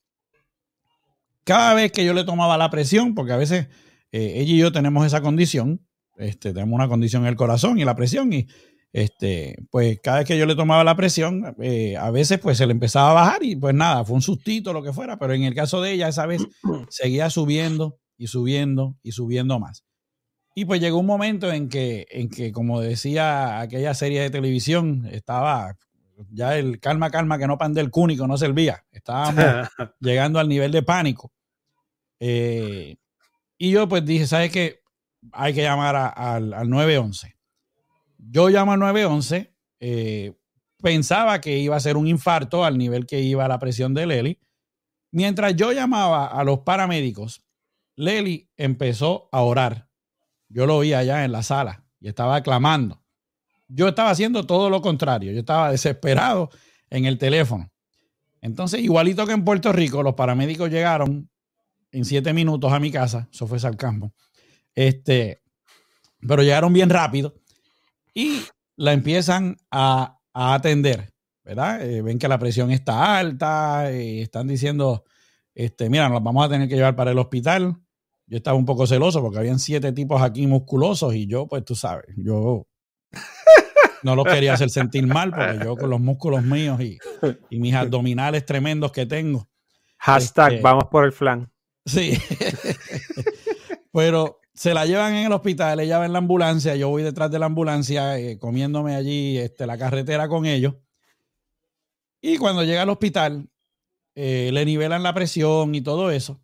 Cada 1.46 1.74
vez 1.74 1.92
que 1.92 2.04
yo 2.04 2.12
le 2.12 2.24
tomaba 2.24 2.58
la 2.58 2.70
presión, 2.70 3.14
porque 3.14 3.32
a 3.32 3.36
veces 3.36 3.68
ella 4.10 4.52
y 4.52 4.58
yo 4.58 4.72
tenemos 4.72 5.06
esa 5.06 5.20
condición, 5.22 5.86
este, 6.16 6.52
tenemos 6.52 6.74
una 6.74 6.88
condición 6.88 7.22
en 7.22 7.28
el 7.28 7.36
corazón 7.36 7.78
y 7.78 7.84
la 7.84 7.94
presión 7.94 8.32
y 8.32 8.48
este, 8.92 9.56
pues 9.70 10.00
cada 10.02 10.18
vez 10.18 10.26
que 10.26 10.38
yo 10.38 10.46
le 10.46 10.56
tomaba 10.56 10.82
la 10.82 10.96
presión, 10.96 11.54
eh, 11.60 11.96
a 11.96 12.10
veces 12.10 12.38
pues 12.38 12.58
se 12.58 12.66
le 12.66 12.72
empezaba 12.72 13.10
a 13.10 13.14
bajar 13.14 13.44
y 13.44 13.54
pues 13.54 13.74
nada, 13.74 14.04
fue 14.04 14.16
un 14.16 14.22
sustito, 14.22 14.72
lo 14.72 14.82
que 14.82 14.92
fuera, 14.92 15.18
pero 15.18 15.34
en 15.34 15.44
el 15.44 15.54
caso 15.54 15.80
de 15.80 15.92
ella 15.92 16.08
esa 16.08 16.26
vez 16.26 16.42
seguía 16.88 17.30
subiendo 17.30 17.98
y 18.16 18.26
subiendo 18.28 18.96
y 19.02 19.12
subiendo 19.12 19.60
más. 19.60 19.84
Y 20.54 20.64
pues 20.64 20.80
llegó 20.80 20.98
un 20.98 21.06
momento 21.06 21.52
en 21.52 21.68
que, 21.68 22.06
en 22.10 22.30
que, 22.30 22.50
como 22.50 22.80
decía 22.80 23.60
aquella 23.60 23.92
serie 23.92 24.22
de 24.22 24.30
televisión, 24.30 25.06
estaba 25.12 25.76
ya 26.30 26.56
el 26.56 26.80
calma, 26.80 27.10
calma, 27.10 27.38
que 27.38 27.46
no 27.46 27.58
pan 27.58 27.74
del 27.74 27.90
cúnico 27.90 28.26
no 28.26 28.38
servía. 28.38 28.82
Estábamos 28.90 29.44
llegando 30.00 30.38
al 30.38 30.48
nivel 30.48 30.72
de 30.72 30.82
pánico. 30.82 31.32
Eh, 32.20 32.96
y 33.58 33.70
yo 33.70 33.88
pues 33.88 34.04
dije, 34.04 34.26
¿sabes 34.26 34.50
qué? 34.50 34.80
hay 35.32 35.54
que 35.54 35.62
llamar 35.62 35.96
al, 36.16 36.68
911. 36.68 37.36
Yo 38.18 38.48
llamo 38.48 38.72
al 38.72 38.80
911, 38.80 39.54
eh, 39.80 40.34
pensaba 40.82 41.40
que 41.40 41.58
iba 41.58 41.76
a 41.76 41.80
ser 41.80 41.96
un 41.96 42.06
infarto 42.06 42.64
al 42.64 42.78
nivel 42.78 43.06
que 43.06 43.20
iba 43.20 43.48
la 43.48 43.58
presión 43.58 43.94
de 43.94 44.06
Leli. 44.06 44.40
Mientras 45.10 45.54
yo 45.56 45.72
llamaba 45.72 46.26
a 46.26 46.44
los 46.44 46.60
paramédicos, 46.60 47.44
Leli 47.94 48.50
empezó 48.56 49.28
a 49.32 49.42
orar. 49.42 49.88
Yo 50.48 50.66
lo 50.66 50.80
vi 50.80 50.92
allá 50.92 51.24
en 51.24 51.32
la 51.32 51.42
sala 51.42 51.84
y 52.00 52.08
estaba 52.08 52.42
clamando. 52.42 53.02
Yo 53.68 53.88
estaba 53.88 54.10
haciendo 54.10 54.46
todo 54.46 54.70
lo 54.70 54.80
contrario. 54.80 55.32
Yo 55.32 55.40
estaba 55.40 55.70
desesperado 55.70 56.50
en 56.90 57.04
el 57.04 57.18
teléfono. 57.18 57.72
Entonces, 58.40 58.80
igualito 58.80 59.26
que 59.26 59.32
en 59.32 59.44
Puerto 59.44 59.72
Rico, 59.72 60.02
los 60.02 60.14
paramédicos 60.14 60.70
llegaron 60.70 61.28
en 61.96 62.04
siete 62.04 62.32
minutos 62.32 62.72
a 62.72 62.78
mi 62.78 62.90
casa. 62.90 63.28
Eso 63.32 63.46
fue 63.46 63.58
Salcampo. 63.58 64.12
Este, 64.74 65.40
pero 66.20 66.42
llegaron 66.42 66.72
bien 66.72 66.90
rápido 66.90 67.34
y 68.12 68.42
la 68.76 68.92
empiezan 68.92 69.56
a, 69.70 70.18
atender, 70.38 71.14
¿verdad? 71.42 71.80
Eh, 71.82 72.02
ven 72.02 72.18
que 72.18 72.28
la 72.28 72.38
presión 72.38 72.70
está 72.70 73.18
alta, 73.18 73.90
y 73.90 74.20
están 74.20 74.46
diciendo, 74.46 75.04
este, 75.54 75.88
mira, 75.88 76.10
nos 76.10 76.22
vamos 76.22 76.44
a 76.44 76.50
tener 76.50 76.68
que 76.68 76.74
llevar 76.74 76.94
para 76.94 77.12
el 77.12 77.18
hospital. 77.18 77.74
Yo 78.26 78.36
estaba 78.36 78.58
un 78.58 78.66
poco 78.66 78.86
celoso 78.86 79.22
porque 79.22 79.38
habían 79.38 79.58
siete 79.58 79.92
tipos 79.92 80.20
aquí 80.20 80.46
musculosos 80.46 81.14
y 81.14 81.26
yo, 81.26 81.46
pues 81.46 81.64
tú 81.64 81.74
sabes, 81.74 82.04
yo 82.18 82.66
no 84.02 84.14
los 84.14 84.26
quería 84.26 84.52
hacer 84.52 84.68
sentir 84.68 85.06
mal 85.06 85.30
porque 85.30 85.64
yo 85.64 85.76
con 85.76 85.88
los 85.88 86.00
músculos 86.00 86.42
míos 86.42 86.78
y, 86.82 86.98
mis 87.50 87.74
abdominales 87.74 88.44
tremendos 88.44 88.92
que 88.92 89.06
tengo. 89.06 89.48
Hashtag, 89.98 90.52
este, 90.52 90.62
vamos 90.62 90.84
por 90.90 91.06
el 91.06 91.12
flan. 91.12 91.50
Sí. 91.86 92.18
Pero 93.92 94.40
se 94.52 94.74
la 94.74 94.84
llevan 94.84 95.14
en 95.14 95.26
el 95.26 95.32
hospital, 95.32 95.80
ella 95.80 95.98
va 95.98 96.06
en 96.06 96.12
la 96.12 96.18
ambulancia, 96.18 96.76
yo 96.76 96.88
voy 96.88 97.02
detrás 97.02 97.30
de 97.30 97.38
la 97.38 97.46
ambulancia 97.46 98.18
eh, 98.18 98.38
comiéndome 98.38 98.94
allí 98.94 99.38
este, 99.38 99.66
la 99.66 99.78
carretera 99.78 100.28
con 100.28 100.44
ellos. 100.44 100.74
Y 102.20 102.38
cuando 102.38 102.64
llega 102.64 102.82
al 102.82 102.90
hospital, 102.90 103.48
eh, 104.14 104.50
le 104.52 104.64
nivelan 104.64 105.02
la 105.02 105.14
presión 105.14 105.74
y 105.74 105.80
todo 105.80 106.10
eso. 106.10 106.40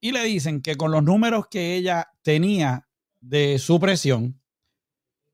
Y 0.00 0.12
le 0.12 0.22
dicen 0.24 0.60
que 0.62 0.76
con 0.76 0.92
los 0.92 1.02
números 1.02 1.48
que 1.48 1.74
ella 1.74 2.08
tenía 2.22 2.86
de 3.20 3.58
su 3.58 3.80
presión, 3.80 4.40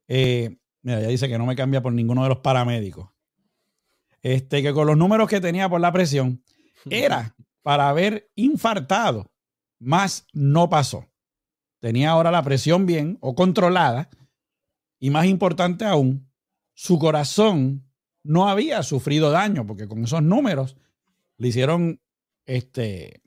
eh, 0.07 0.57
mira, 0.81 0.99
ella 0.99 1.09
dice 1.09 1.27
que 1.27 1.37
no 1.37 1.45
me 1.45 1.55
cambia 1.55 1.81
por 1.81 1.93
ninguno 1.93 2.23
de 2.23 2.29
los 2.29 2.39
paramédicos. 2.39 3.09
Este, 4.21 4.61
que 4.61 4.73
con 4.73 4.87
los 4.87 4.97
números 4.97 5.29
que 5.29 5.41
tenía 5.41 5.67
por 5.69 5.81
la 5.81 5.91
presión, 5.91 6.43
era 6.89 7.35
para 7.61 7.89
haber 7.89 8.31
infartado, 8.35 9.30
más 9.81 10.27
no 10.31 10.69
pasó. 10.69 11.09
Tenía 11.79 12.11
ahora 12.11 12.31
la 12.31 12.43
presión 12.43 12.85
bien 12.85 13.17
o 13.19 13.35
controlada, 13.35 14.09
y 14.99 15.09
más 15.09 15.25
importante 15.25 15.83
aún, 15.83 16.31
su 16.73 16.99
corazón 16.99 17.89
no 18.23 18.47
había 18.47 18.83
sufrido 18.83 19.31
daño, 19.31 19.65
porque 19.65 19.87
con 19.87 20.03
esos 20.03 20.21
números 20.21 20.77
le 21.37 21.47
hicieron 21.47 21.99
este, 22.45 23.23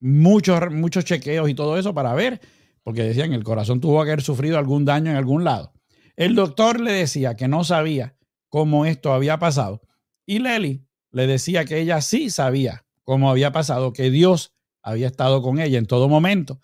muchos, 0.00 0.72
muchos 0.72 1.04
chequeos 1.04 1.50
y 1.50 1.54
todo 1.54 1.78
eso 1.78 1.92
para 1.92 2.14
ver, 2.14 2.40
porque 2.82 3.02
decían 3.02 3.34
el 3.34 3.44
corazón 3.44 3.80
tuvo 3.80 4.02
que 4.02 4.10
haber 4.10 4.22
sufrido 4.22 4.58
algún 4.58 4.86
daño 4.86 5.10
en 5.10 5.16
algún 5.18 5.44
lado. 5.44 5.74
El 6.16 6.34
doctor 6.34 6.80
le 6.80 6.92
decía 6.92 7.36
que 7.36 7.48
no 7.48 7.64
sabía 7.64 8.16
cómo 8.48 8.86
esto 8.86 9.12
había 9.12 9.38
pasado 9.38 9.82
y 10.24 10.38
Lely 10.38 10.86
le 11.10 11.26
decía 11.26 11.64
que 11.64 11.78
ella 11.78 12.00
sí 12.00 12.30
sabía 12.30 12.86
cómo 13.02 13.30
había 13.30 13.52
pasado, 13.52 13.92
que 13.92 14.10
Dios 14.10 14.54
había 14.82 15.06
estado 15.06 15.42
con 15.42 15.58
ella 15.58 15.78
en 15.78 15.86
todo 15.86 16.08
momento 16.08 16.60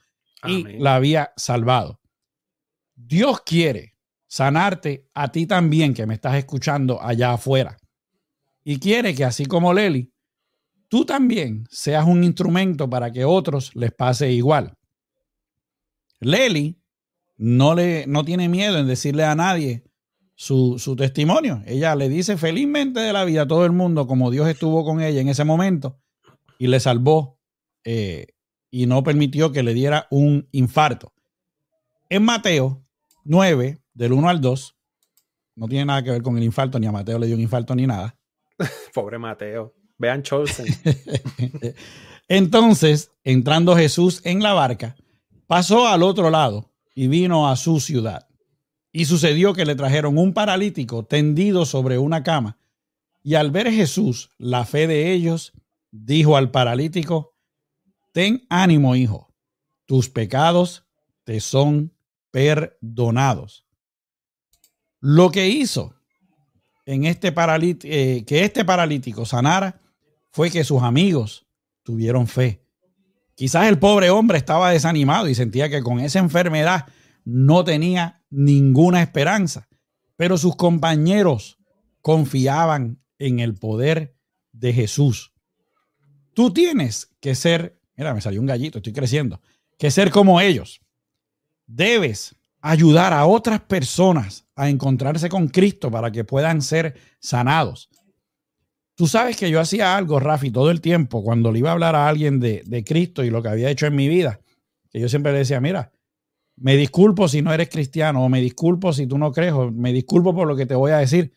y 0.47 0.79
la 0.79 0.97
había 0.97 1.33
salvado. 1.37 2.01
Dios 2.95 3.41
quiere 3.43 3.97
sanarte 4.27 5.09
a 5.15 5.31
ti 5.31 5.47
también 5.47 5.95
que 5.95 6.07
me 6.07 6.15
estás 6.15 6.37
escuchando 6.37 7.01
allá 7.03 7.33
afuera. 7.33 7.77
Y 8.65 8.79
quiere 8.79 9.15
que 9.15 9.25
así 9.25 9.47
como 9.47 9.73
Lely, 9.73 10.13
tú 10.89 11.05
también 11.05 11.67
seas 11.71 12.07
un 12.07 12.25
instrumento 12.25 12.89
para 12.89 13.11
que 13.11 13.25
otros 13.25 13.75
les 13.75 13.93
pase 13.93 14.33
igual. 14.33 14.75
Lely 16.21 16.81
no, 17.37 17.75
le, 17.75 18.07
no 18.07 18.25
tiene 18.25 18.49
miedo 18.49 18.79
en 18.79 18.87
decirle 18.87 19.25
a 19.25 19.35
nadie 19.35 19.85
su, 20.37 20.95
testimonio. 20.97 21.63
Ella 21.67 21.95
le 21.95 22.09
dice 22.09 22.37
felizmente 22.37 23.01
de 23.01 23.13
la 23.13 23.25
vida 23.25 23.43
a 23.43 23.47
todo 23.47 23.65
el 23.65 23.73
mundo 23.73 24.07
como 24.07 24.31
Dios 24.31 24.49
estuvo 24.49 24.85
con 24.85 25.01
ella 25.01 25.21
en 25.21 25.29
ese 25.29 25.45
momento 25.45 26.01
y 26.59 26.67
le 26.67 26.81
salvó 26.81 27.34
eh, 27.85 28.27
y 28.71 28.87
no 28.87 29.03
permitió 29.03 29.53
que 29.53 29.63
le 29.63 29.75
diera 29.75 30.07
un 30.11 30.49
infarto. 30.53 31.13
En 32.09 32.25
Mateo 32.25 32.85
9, 33.25 33.79
del 33.95 34.13
1 34.13 34.29
al 34.29 34.41
2, 34.41 34.77
no 35.57 35.69
tiene 35.69 35.85
nada 35.85 36.03
que 36.03 36.11
ver 36.11 36.23
con 36.23 36.37
el 36.37 36.43
infarto, 36.43 36.79
ni 36.79 36.87
a 36.87 36.93
Mateo 36.93 37.19
le 37.19 37.27
dio 37.27 37.37
un 37.37 37.43
infarto 37.43 37.75
ni 37.75 37.87
nada. 37.87 38.19
Pobre 38.95 39.19
Mateo. 39.19 39.75
Vean 39.99 40.23
Chosen. 40.23 40.67
Entonces, 42.29 43.13
entrando 43.23 43.77
Jesús 43.77 44.21
en 44.25 44.43
la 44.43 44.53
barca, 44.53 44.97
pasó 45.47 45.87
al 45.87 46.03
otro 46.03 46.31
lado 46.31 46.73
y 46.95 47.07
vino 47.07 47.49
a 47.49 47.57
su 47.57 47.81
ciudad. 47.81 48.27
Y 48.93 49.05
sucedió 49.07 49.55
que 49.55 49.65
le 49.65 49.75
trajeron 49.75 50.19
un 50.19 50.33
paralítico 50.33 51.05
tendido 51.05 51.67
sobre 51.67 51.99
una 51.99 52.23
cama. 52.23 52.59
Y 53.23 53.35
al 53.35 53.51
ver 53.51 53.71
Jesús 53.71 54.31
la 54.39 54.65
fe 54.65 54.87
de 54.87 55.13
ellos, 55.13 55.53
dijo 55.91 56.37
al 56.37 56.51
paralítico, 56.51 57.34
Ten 58.15 58.47
ánimo, 58.49 58.95
hijo, 58.95 59.35
tus 59.87 60.09
pecados 60.09 60.87
te 61.25 61.41
son 61.41 61.93
perdonados. 62.31 63.67
Lo 65.01 65.33
que 65.33 65.49
hizo 65.49 65.97
en 66.87 67.07
este 67.07 67.33
paralítico, 67.33 67.93
eh, 67.93 68.25
que 68.25 68.45
este 68.45 68.65
paralítico 68.65 69.27
sanara 69.27 69.81
fue 70.31 70.49
que 70.53 70.63
sus 70.63 70.81
amigos 70.85 71.49
tuvieron 71.83 72.29
fe. 72.29 72.65
Quizás 73.35 73.67
el 73.67 73.81
pobre 73.81 74.11
hombre 74.11 74.39
estaba 74.39 74.71
desanimado 74.71 75.29
y 75.29 75.35
sentía 75.35 75.69
que 75.69 75.83
con 75.83 75.99
esa 75.99 76.21
enfermedad 76.21 76.87
no 77.25 77.65
tenía 77.65 78.23
ninguna 78.31 79.03
esperanza, 79.03 79.67
pero 80.15 80.39
sus 80.39 80.55
compañeros 80.55 81.59
confiaban 82.01 83.03
en 83.19 83.41
el 83.41 83.57
poder 83.57 84.17
de 84.53 84.73
Jesús. 84.73 85.33
Tú 86.33 86.53
tienes 86.53 87.13
que 87.19 87.35
ser, 87.35 87.81
mira, 87.97 88.15
me 88.15 88.21
salió 88.21 88.41
un 88.41 88.47
gallito, 88.47 88.79
estoy 88.79 88.93
creciendo, 88.93 89.41
que 89.79 89.91
ser 89.91 90.11
como 90.11 90.41
ellos. 90.41 90.81
Debes 91.67 92.35
ayudar 92.61 93.13
a 93.13 93.27
otras 93.27 93.61
personas 93.61 94.47
a 94.57 94.69
encontrarse 94.69 95.29
con 95.29 95.49
Cristo 95.49 95.91
para 95.91 96.11
que 96.11 96.25
puedan 96.25 96.63
ser 96.63 96.95
sanados. 97.19 97.89
Tú 98.95 99.07
sabes 99.07 99.37
que 99.37 99.51
yo 99.51 99.61
hacía 99.61 99.97
algo, 99.97 100.21
Rafi, 100.21 100.51
todo 100.51 100.71
el 100.71 100.81
tiempo, 100.81 101.23
cuando 101.23 101.51
le 101.51 101.59
iba 101.59 101.71
a 101.71 101.73
hablar 101.73 101.97
a 101.97 102.09
alguien 102.09 102.39
de, 102.39 102.85
Cristo 102.87 103.25
y 103.25 103.31
lo 103.31 103.43
que 103.43 103.49
había 103.49 103.69
hecho 103.69 103.87
en 103.87 103.97
mi 103.97 104.09
vida, 104.09 104.41
que 104.91 105.01
yo 105.01 105.09
siempre 105.09 105.33
le 105.33 105.39
decía, 105.39 105.61
mira, 105.61 105.91
me 106.57 106.77
disculpo 106.77 107.27
si 107.27 107.43
no 107.43 107.53
eres 107.53 107.69
cristiano, 107.69 108.25
o 108.25 108.29
me 108.29 108.41
disculpo 108.41 108.93
si 108.93 109.07
tú 109.07 109.19
no 109.19 109.33
crees, 109.33 109.53
o 109.53 109.73
me 109.73 109.93
disculpo 109.93 110.35
por 110.35 110.47
lo 110.47 110.55
que 110.55 110.67
te 110.67 110.77
voy 110.77 110.93
a 110.93 110.99
decir. 110.99 111.33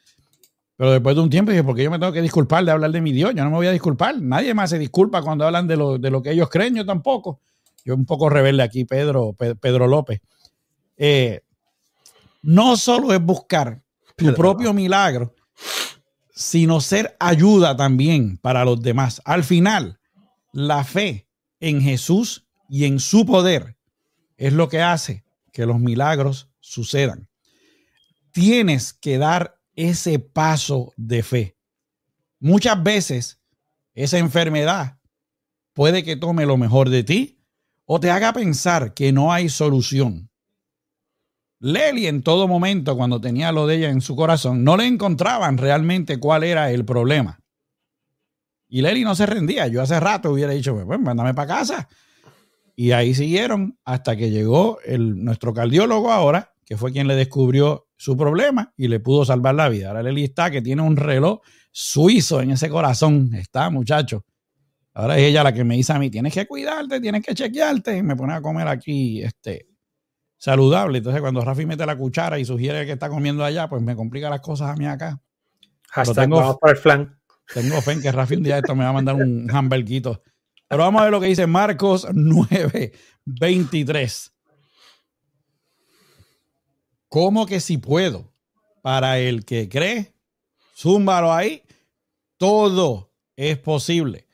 Pero 0.77 0.91
después 0.91 1.15
de 1.15 1.21
un 1.23 1.29
tiempo 1.29 1.51
dije, 1.51 1.63
¿por 1.63 1.75
qué 1.75 1.83
yo 1.83 1.91
me 1.91 1.97
tengo 1.97 2.13
que 2.13 2.21
disculpar 2.21 2.63
de 2.63 2.71
hablar 2.71 2.91
de 2.91 3.01
mi 3.01 3.11
Dios? 3.11 3.33
Yo 3.35 3.43
no 3.43 3.49
me 3.49 3.55
voy 3.55 3.67
a 3.67 3.71
disculpar. 3.71 4.21
Nadie 4.21 4.53
más 4.53 4.69
se 4.69 4.77
disculpa 4.77 5.23
cuando 5.23 5.43
hablan 5.45 5.65
de 5.67 5.75
lo, 5.75 5.97
de 5.97 6.11
lo 6.11 6.21
que 6.21 6.31
ellos 6.31 6.49
creen, 6.49 6.75
yo 6.75 6.85
tampoco. 6.85 7.41
Yo 7.83 7.95
un 7.95 8.05
poco 8.05 8.29
rebelde 8.29 8.61
aquí, 8.61 8.85
Pedro, 8.85 9.33
Pedro 9.33 9.87
López. 9.87 10.21
Eh, 10.97 11.41
no 12.43 12.77
solo 12.77 13.11
es 13.13 13.21
buscar 13.21 13.81
tu 14.15 14.33
propio 14.35 14.73
milagro, 14.73 15.33
sino 16.33 16.79
ser 16.79 17.15
ayuda 17.19 17.75
también 17.75 18.37
para 18.37 18.63
los 18.63 18.81
demás. 18.81 19.21
Al 19.25 19.43
final, 19.43 19.99
la 20.51 20.83
fe 20.83 21.27
en 21.59 21.81
Jesús 21.81 22.45
y 22.69 22.85
en 22.85 22.99
su 22.99 23.25
poder 23.25 23.77
es 24.37 24.53
lo 24.53 24.69
que 24.69 24.81
hace 24.81 25.23
que 25.51 25.65
los 25.65 25.79
milagros 25.79 26.49
sucedan. 26.59 27.29
Tienes 28.31 28.93
que 28.93 29.17
dar 29.17 29.56
ese 29.77 30.19
paso 30.19 30.91
de 30.97 31.23
fe. 31.23 31.57
Muchas 32.39 32.83
veces 32.83 33.39
esa 33.93 34.17
enfermedad 34.17 34.99
puede 35.73 36.03
que 36.03 36.17
tome 36.17 36.45
lo 36.45 36.57
mejor 36.57 36.89
de 36.89 37.03
ti 37.03 37.39
o 37.85 37.99
te 37.99 38.11
haga 38.11 38.33
pensar 38.33 38.93
que 38.93 39.13
no 39.13 39.31
hay 39.31 39.47
solución. 39.47 40.29
Lely 41.59 42.07
en 42.07 42.21
todo 42.21 42.47
momento, 42.47 42.97
cuando 42.97 43.21
tenía 43.21 43.51
lo 43.51 43.65
de 43.65 43.77
ella 43.77 43.89
en 43.89 44.01
su 44.01 44.15
corazón, 44.15 44.63
no 44.63 44.77
le 44.77 44.85
encontraban 44.85 45.57
realmente 45.57 46.19
cuál 46.19 46.43
era 46.43 46.71
el 46.71 46.83
problema. 46.83 47.39
Y 48.67 48.81
Lely 48.81 49.03
no 49.03 49.15
se 49.15 49.25
rendía. 49.25 49.67
Yo 49.67 49.81
hace 49.81 49.99
rato 49.99 50.31
hubiera 50.31 50.51
dicho, 50.53 50.73
pues, 50.73 50.85
pues 50.85 50.99
mándame 50.99 51.33
para 51.33 51.47
casa. 51.47 51.87
Y 52.75 52.91
ahí 52.91 53.15
siguieron 53.15 53.79
hasta 53.85 54.15
que 54.15 54.29
llegó 54.29 54.79
el, 54.85 55.23
nuestro 55.23 55.53
cardiólogo 55.53 56.11
ahora, 56.11 56.53
que 56.65 56.77
fue 56.77 56.91
quien 56.91 57.07
le 57.07 57.15
descubrió 57.15 57.86
su 57.97 58.15
problema 58.15 58.73
y 58.77 58.87
le 58.87 58.99
pudo 58.99 59.25
salvar 59.25 59.55
la 59.55 59.67
vida. 59.69 59.89
Ahora 59.89 60.03
Lely 60.03 60.25
está 60.25 60.51
que 60.51 60.61
tiene 60.61 60.83
un 60.83 60.95
reloj 60.95 61.39
suizo 61.71 62.41
en 62.41 62.51
ese 62.51 62.69
corazón. 62.69 63.33
Está, 63.33 63.69
muchacho. 63.69 64.23
Ahora 64.93 65.17
es 65.17 65.23
ella 65.23 65.43
la 65.43 65.53
que 65.53 65.63
me 65.63 65.75
dice 65.75 65.93
a 65.93 65.99
mí, 65.99 66.09
tienes 66.09 66.33
que 66.33 66.47
cuidarte, 66.47 67.01
tienes 67.01 67.23
que 67.23 67.35
chequearte. 67.35 67.97
Y 67.97 68.03
me 68.03 68.15
pone 68.15 68.33
a 68.33 68.41
comer 68.41 68.67
aquí 68.67 69.21
este, 69.21 69.67
saludable. 70.37 70.99
Entonces, 70.99 71.21
cuando 71.21 71.43
Rafi 71.43 71.65
mete 71.65 71.85
la 71.85 71.97
cuchara 71.97 72.39
y 72.39 72.45
sugiere 72.45 72.85
que 72.85 72.93
está 72.93 73.09
comiendo 73.09 73.43
allá, 73.43 73.67
pues 73.67 73.81
me 73.81 73.95
complica 73.95 74.29
las 74.29 74.41
cosas 74.41 74.69
a 74.69 74.75
mí 74.75 74.85
acá. 74.85 75.19
tengo, 76.15 76.59
el 76.63 76.77
flan. 76.77 77.19
Tengo 77.53 77.81
fe 77.81 77.93
en 77.93 78.01
que 78.01 78.11
Rafi 78.11 78.35
un 78.35 78.43
día 78.43 78.57
esto 78.57 78.75
me 78.75 78.83
va 78.83 78.89
a 78.89 78.93
mandar 78.93 79.15
un 79.15 79.49
hamburguito. 79.51 80.21
Pero 80.67 80.83
vamos 80.83 81.01
a 81.01 81.05
ver 81.05 81.13
lo 81.13 81.21
que 81.21 81.27
dice 81.27 81.47
Marcos 81.47 82.07
9, 82.13 82.91
23. 83.25 84.33
¿Cómo 87.09 87.45
que 87.45 87.59
si 87.59 87.77
puedo? 87.77 88.31
Para 88.81 89.19
el 89.19 89.45
que 89.45 89.69
cree, 89.69 90.13
zúmbalo 90.75 91.33
ahí. 91.33 91.63
Todo 92.37 93.11
es 93.35 93.57
posible. 93.57 94.27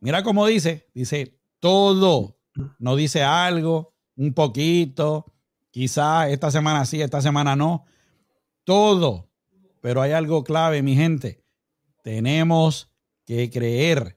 Mira 0.00 0.22
cómo 0.22 0.46
dice. 0.46 0.88
Dice 0.94 1.38
todo. 1.60 2.38
No 2.78 2.96
dice 2.96 3.22
algo, 3.22 3.94
un 4.16 4.34
poquito, 4.34 5.32
quizá 5.70 6.28
esta 6.28 6.50
semana 6.50 6.84
sí, 6.84 7.00
esta 7.00 7.20
semana 7.20 7.56
no, 7.56 7.86
todo. 8.64 9.30
Pero 9.80 10.02
hay 10.02 10.12
algo 10.12 10.44
clave, 10.44 10.82
mi 10.82 10.94
gente. 10.94 11.44
Tenemos 12.02 12.90
que 13.24 13.50
creer. 13.50 14.16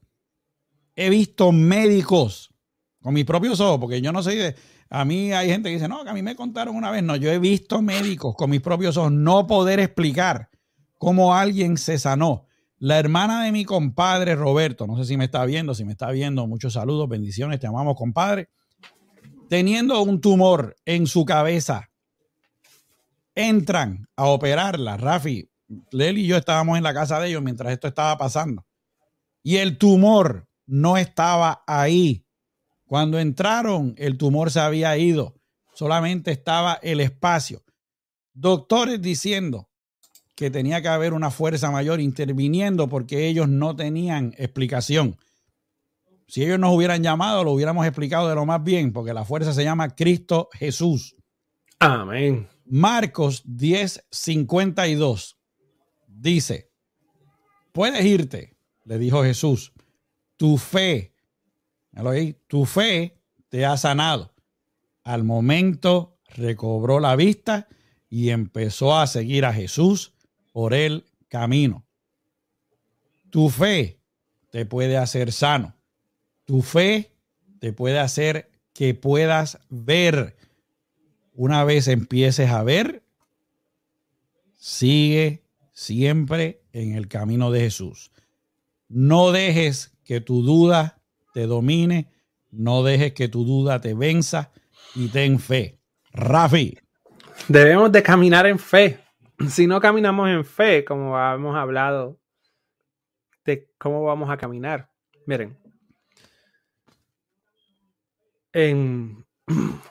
He 0.96 1.10
visto 1.10 1.52
médicos 1.52 2.54
con 3.02 3.14
mis 3.14 3.26
propios 3.26 3.60
ojos, 3.60 3.80
porque 3.80 4.02
yo 4.02 4.12
no 4.12 4.22
sé 4.22 4.36
de... 4.36 4.56
A 4.90 5.04
mí 5.06 5.34
hay 5.34 5.50
gente 5.50 5.70
que 5.70 5.76
dice, 5.76 5.88
no, 5.88 6.04
que 6.04 6.10
a 6.10 6.14
mí 6.14 6.22
me 6.22 6.36
contaron 6.36 6.76
una 6.76 6.92
vez. 6.92 7.04
No, 7.04 7.16
yo 7.16 7.32
he 7.32 7.40
visto 7.40 7.82
médicos 7.82 8.36
con 8.36 8.50
mis 8.50 8.62
propios 8.62 8.98
ojos 8.98 9.12
no 9.12 9.48
poder 9.48 9.80
explicar 9.80 10.50
cómo 10.98 11.34
alguien 11.36 11.78
se 11.78 11.98
sanó. 11.98 12.46
La 12.78 13.00
hermana 13.00 13.44
de 13.44 13.52
mi 13.52 13.66
compadre 13.66 14.36
Roberto, 14.36 14.86
no 14.86 14.98
sé 14.98 15.06
si 15.06 15.18
me 15.18 15.26
está 15.26 15.46
viendo, 15.46 15.74
si 15.74 15.86
me 15.86 15.94
está 15.94 16.12
viendo, 16.12 16.46
muchos 16.46 16.74
saludos, 16.74 17.10
bendiciones, 17.10 17.60
te 17.60 17.68
amamos, 17.68 17.96
compadre 17.96 18.50
teniendo 19.50 20.02
un 20.02 20.22
tumor 20.22 20.76
en 20.86 21.08
su 21.08 21.26
cabeza, 21.26 21.90
entran 23.34 24.08
a 24.16 24.26
operarla. 24.28 24.98
Rafi, 24.98 25.50
Leli 25.92 26.22
y 26.22 26.28
yo 26.28 26.38
estábamos 26.38 26.78
en 26.78 26.84
la 26.84 26.94
casa 26.94 27.20
de 27.20 27.30
ellos 27.30 27.42
mientras 27.42 27.72
esto 27.72 27.88
estaba 27.88 28.18
pasando. 28.18 28.66
Y 29.44 29.58
el 29.58 29.78
tumor 29.78 30.48
no 30.66 30.98
estaba 30.98 31.64
ahí. 31.68 32.25
Cuando 32.88 33.20
entraron, 33.20 33.96
el 33.98 34.18
tumor 34.18 34.52
se 34.52 34.60
había 34.60 34.98
ido. 34.98 35.36
solamente 35.74 36.32
estaba 36.32 36.76
el 36.76 37.02
espacio. 37.02 37.62
Doctores 38.34 39.02
diciendo 39.02 39.70
que 40.36 40.50
tenía 40.50 40.82
que 40.82 40.88
haber 40.88 41.14
una 41.14 41.32
fuerza 41.32 41.70
mayor 41.70 42.00
interviniendo 42.00 42.88
porque 42.88 43.28
ellos 43.28 43.50
no 43.50 43.76
tenían 43.76 44.34
explicación. 44.38 45.18
Si 46.28 46.44
ellos 46.44 46.60
nos 46.60 46.74
hubieran 46.74 47.04
llamado, 47.04 47.44
lo 47.44 47.52
hubiéramos 47.52 47.86
explicado 47.86 48.30
de 48.30 48.36
lo 48.36 48.46
más 48.46 48.64
bien, 48.64 48.94
porque 48.94 49.14
la 49.14 49.26
fuerza 49.26 49.54
se 49.54 49.64
llama 49.64 49.96
Cristo 49.96 50.50
Jesús. 50.54 51.16
Amén. 51.80 52.48
Marcos 52.66 53.44
10, 53.46 54.06
52 54.10 55.38
dice, 56.08 56.72
puedes 57.72 58.04
irte, 58.04 58.58
le 58.86 58.98
dijo 58.98 59.24
Jesús, 59.24 59.74
tu 60.38 60.58
fe, 60.58 61.14
tu 62.48 62.66
fe 62.66 63.18
te 63.50 63.66
ha 63.66 63.78
sanado. 63.78 64.34
Al 65.04 65.24
momento 65.24 66.18
recobró 66.28 67.00
la 67.00 67.16
vista 67.16 67.68
y 68.10 68.30
empezó 68.30 68.96
a 68.98 69.08
seguir 69.08 69.46
a 69.46 69.54
Jesús 69.54 70.14
por 70.52 70.74
el 70.74 71.06
camino. 71.28 71.86
Tu 73.30 73.50
fe 73.50 74.00
te 74.50 74.66
puede 74.66 74.98
hacer 74.98 75.32
sano. 75.32 75.76
Tu 76.46 76.62
fe 76.62 77.12
te 77.60 77.74
puede 77.74 78.00
hacer 78.00 78.52
que 78.74 78.94
puedas 78.94 79.60
ver. 79.70 80.36
Una 81.34 81.64
vez 81.64 81.88
empieces 81.88 82.50
a 82.50 82.64
ver, 82.64 83.04
sigue 84.58 85.44
siempre 85.74 86.62
en 86.72 86.96
el 86.96 87.08
camino 87.08 87.52
de 87.52 87.62
Jesús. 87.62 88.12
No 88.88 89.32
dejes 89.32 89.92
que 90.04 90.22
tu 90.22 90.44
duda 90.44 91.02
te 91.36 91.48
domine, 91.48 92.10
no 92.50 92.82
dejes 92.82 93.12
que 93.12 93.28
tu 93.28 93.44
duda 93.44 93.82
te 93.82 93.94
venza 93.94 94.54
y 94.96 95.10
ten 95.10 95.38
fe. 95.38 95.82
Rafi. 96.14 96.80
Debemos 97.50 97.92
de 97.92 98.02
caminar 98.02 98.48
en 98.48 98.58
fe. 98.58 99.02
Si 99.50 99.68
no 99.68 99.82
caminamos 99.82 100.30
en 100.30 100.46
fe, 100.46 100.86
como 100.86 101.20
hemos 101.20 101.58
hablado 101.58 102.22
de 103.44 103.70
cómo 103.78 104.02
vamos 104.06 104.30
a 104.30 104.38
caminar. 104.38 104.90
Miren, 105.26 105.58
en 108.54 109.26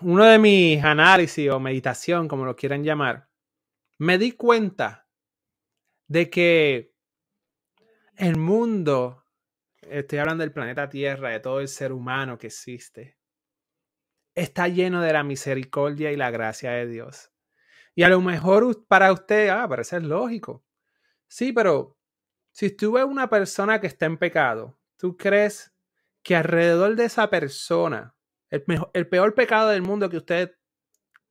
uno 0.00 0.24
de 0.24 0.38
mis 0.38 0.82
análisis 0.82 1.50
o 1.50 1.60
meditación, 1.60 2.26
como 2.26 2.46
lo 2.46 2.56
quieran 2.56 2.84
llamar, 2.84 3.28
me 3.98 4.16
di 4.16 4.32
cuenta 4.32 5.06
de 6.08 6.30
que 6.30 6.94
el 8.16 8.38
mundo, 8.38 9.23
estoy 9.90 10.18
hablando 10.18 10.42
del 10.42 10.52
planeta 10.52 10.88
Tierra, 10.88 11.30
de 11.30 11.40
todo 11.40 11.60
el 11.60 11.68
ser 11.68 11.92
humano 11.92 12.38
que 12.38 12.48
existe, 12.48 13.18
está 14.34 14.68
lleno 14.68 15.00
de 15.00 15.12
la 15.12 15.22
misericordia 15.22 16.12
y 16.12 16.16
la 16.16 16.30
gracia 16.30 16.72
de 16.72 16.86
Dios. 16.86 17.32
Y 17.94 18.02
a 18.02 18.08
lo 18.08 18.20
mejor 18.20 18.86
para 18.86 19.12
usted, 19.12 19.48
ah, 19.48 19.68
parece 19.68 20.00
lógico. 20.00 20.64
Sí, 21.28 21.52
pero 21.52 21.96
si 22.52 22.70
tú 22.70 22.92
ves 22.92 23.04
una 23.04 23.28
persona 23.28 23.80
que 23.80 23.86
está 23.86 24.06
en 24.06 24.18
pecado, 24.18 24.78
¿tú 24.96 25.16
crees 25.16 25.72
que 26.22 26.34
alrededor 26.34 26.96
de 26.96 27.04
esa 27.04 27.30
persona, 27.30 28.16
el, 28.50 29.08
peor 29.08 29.34
pecado 29.34 29.68
del 29.68 29.82
mundo 29.82 30.08
que 30.08 30.16
usted 30.16 30.56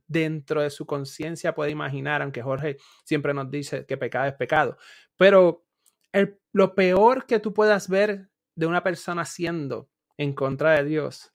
dentro 0.08 0.62
de 0.62 0.70
su 0.70 0.86
conciencia 0.86 1.56
puede 1.56 1.72
imaginar, 1.72 2.22
aunque 2.22 2.42
Jorge 2.42 2.78
siempre 3.04 3.34
nos 3.34 3.50
dice 3.50 3.86
que 3.86 3.98
pecado 3.98 4.28
es 4.28 4.36
pecado, 4.36 4.78
pero 5.18 5.66
el, 6.12 6.40
lo 6.52 6.76
peor 6.76 7.26
que 7.26 7.40
tú 7.40 7.54
puedas 7.54 7.90
ver 7.90 8.30
de 8.56 8.66
una 8.66 8.84
persona 8.84 9.24
haciendo 9.24 9.90
en 10.18 10.34
contra 10.34 10.74
de 10.74 10.84
Dios, 10.84 11.34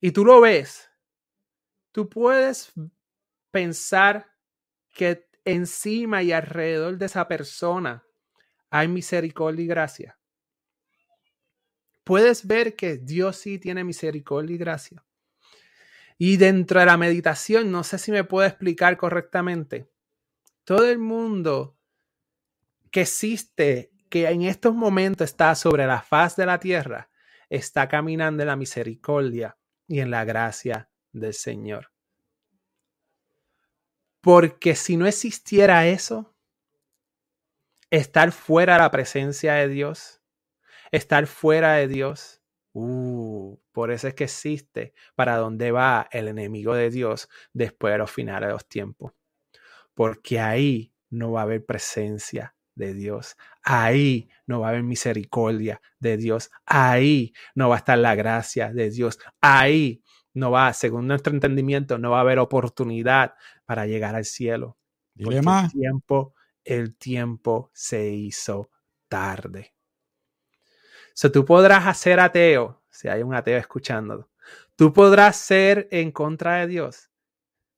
y 0.00 0.12
tú 0.12 0.24
lo 0.24 0.40
ves, 0.40 0.90
tú 1.92 2.08
puedes 2.08 2.72
pensar 3.50 4.32
que 4.94 5.28
encima 5.44 6.22
y 6.22 6.32
alrededor 6.32 6.96
de 6.96 7.06
esa 7.06 7.28
persona 7.28 8.04
hay 8.70 8.88
misericordia 8.88 9.64
y 9.64 9.68
gracia. 9.68 10.18
Puedes 12.04 12.46
ver 12.46 12.76
que 12.76 12.96
Dios 12.96 13.36
sí 13.36 13.58
tiene 13.58 13.84
misericordia 13.84 14.54
y 14.54 14.58
gracia. 14.58 15.04
Y 16.16 16.36
dentro 16.36 16.80
de 16.80 16.86
la 16.86 16.96
meditación, 16.96 17.70
no 17.70 17.84
sé 17.84 17.98
si 17.98 18.10
me 18.10 18.24
puedo 18.24 18.46
explicar 18.46 18.96
correctamente, 18.96 19.90
todo 20.64 20.86
el 20.86 20.98
mundo 20.98 21.78
que 22.90 23.02
existe, 23.02 23.89
que 24.10 24.28
en 24.28 24.42
estos 24.42 24.74
momentos 24.74 25.24
está 25.24 25.54
sobre 25.54 25.86
la 25.86 26.02
faz 26.02 26.36
de 26.36 26.44
la 26.44 26.58
tierra, 26.58 27.08
está 27.48 27.88
caminando 27.88 28.42
en 28.42 28.48
la 28.48 28.56
misericordia 28.56 29.56
y 29.86 30.00
en 30.00 30.10
la 30.10 30.24
gracia 30.24 30.90
del 31.12 31.32
Señor. 31.32 31.92
Porque 34.20 34.74
si 34.74 34.96
no 34.96 35.06
existiera 35.06 35.86
eso, 35.86 36.34
estar 37.90 38.32
fuera 38.32 38.74
de 38.74 38.80
la 38.80 38.90
presencia 38.90 39.54
de 39.54 39.68
Dios, 39.68 40.20
estar 40.90 41.26
fuera 41.26 41.74
de 41.74 41.88
Dios, 41.88 42.42
uh, 42.72 43.56
por 43.72 43.90
eso 43.90 44.08
es 44.08 44.14
que 44.14 44.24
existe 44.24 44.92
para 45.14 45.36
dónde 45.36 45.70
va 45.70 46.08
el 46.10 46.28
enemigo 46.28 46.74
de 46.74 46.90
Dios 46.90 47.28
después 47.52 47.92
de 47.92 47.98
los 47.98 48.10
finales 48.10 48.48
de 48.48 48.52
los 48.52 48.68
tiempos. 48.68 49.12
Porque 49.94 50.40
ahí 50.40 50.92
no 51.08 51.32
va 51.32 51.40
a 51.40 51.44
haber 51.44 51.64
presencia 51.64 52.54
de 52.74 52.94
Dios. 52.94 53.36
Ahí 53.62 54.28
no 54.46 54.60
va 54.60 54.68
a 54.68 54.70
haber 54.70 54.82
misericordia 54.82 55.80
de 55.98 56.16
Dios. 56.16 56.50
Ahí 56.66 57.34
no 57.54 57.68
va 57.68 57.76
a 57.76 57.78
estar 57.78 57.98
la 57.98 58.14
gracia 58.14 58.72
de 58.72 58.90
Dios. 58.90 59.18
Ahí 59.40 60.02
no 60.34 60.50
va, 60.50 60.72
según 60.72 61.06
nuestro 61.06 61.32
entendimiento, 61.32 61.98
no 61.98 62.10
va 62.10 62.18
a 62.18 62.22
haber 62.22 62.38
oportunidad 62.38 63.34
para 63.64 63.86
llegar 63.86 64.14
al 64.14 64.24
cielo. 64.24 64.76
Más. 65.42 65.64
El 65.64 65.80
tiempo, 65.80 66.34
el 66.64 66.96
tiempo 66.96 67.70
se 67.74 68.08
hizo 68.08 68.70
tarde. 69.08 69.74
So, 71.12 71.30
tú 71.30 71.44
podrás 71.44 71.86
hacer 71.86 72.20
ateo, 72.20 72.82
si 72.88 73.08
hay 73.08 73.22
un 73.22 73.34
ateo 73.34 73.58
escuchando. 73.58 74.30
Tú 74.76 74.92
podrás 74.92 75.36
ser 75.36 75.88
en 75.90 76.10
contra 76.10 76.60
de 76.60 76.68
Dios. 76.68 77.10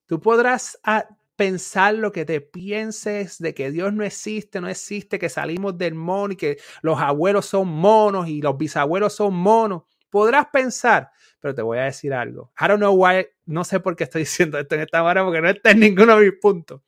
Tú 0.07 0.21
podrás 0.21 0.79
ah, 0.85 1.09
pensar 1.37 1.95
lo 1.95 2.13
que 2.13 2.25
te 2.25 2.41
pienses 2.41 3.39
de 3.39 3.55
que 3.55 3.71
Dios 3.71 3.93
no 3.93 4.05
existe, 4.05 4.61
no 4.61 4.69
existe, 4.69 5.19
que 5.19 5.29
salimos 5.29 5.77
del 5.79 5.95
mono 5.95 6.33
y 6.33 6.37
que 6.37 6.59
los 6.83 7.01
abuelos 7.01 7.47
son 7.47 7.69
monos 7.69 8.29
y 8.29 8.43
los 8.43 8.57
bisabuelos 8.57 9.15
son 9.15 9.35
monos. 9.35 9.83
Podrás 10.11 10.47
pensar, 10.53 11.11
pero 11.41 11.55
te 11.55 11.63
voy 11.63 11.79
a 11.79 11.85
decir 11.85 12.13
algo. 12.13 12.53
I 12.61 12.69
don't 12.69 12.79
know 12.79 12.95
why, 12.95 13.27
no 13.47 13.65
sé 13.65 13.81
por 13.81 13.97
qué 13.97 14.05
estoy 14.05 14.21
diciendo 14.23 14.59
esto 14.59 14.75
en 14.75 14.83
esta 14.83 15.03
hora 15.03 15.25
porque 15.25 15.41
no 15.41 15.49
está 15.49 15.71
en 15.71 15.81
ninguno 15.81 16.19
de 16.19 16.31
mis 16.31 16.41
puntos. 16.41 16.83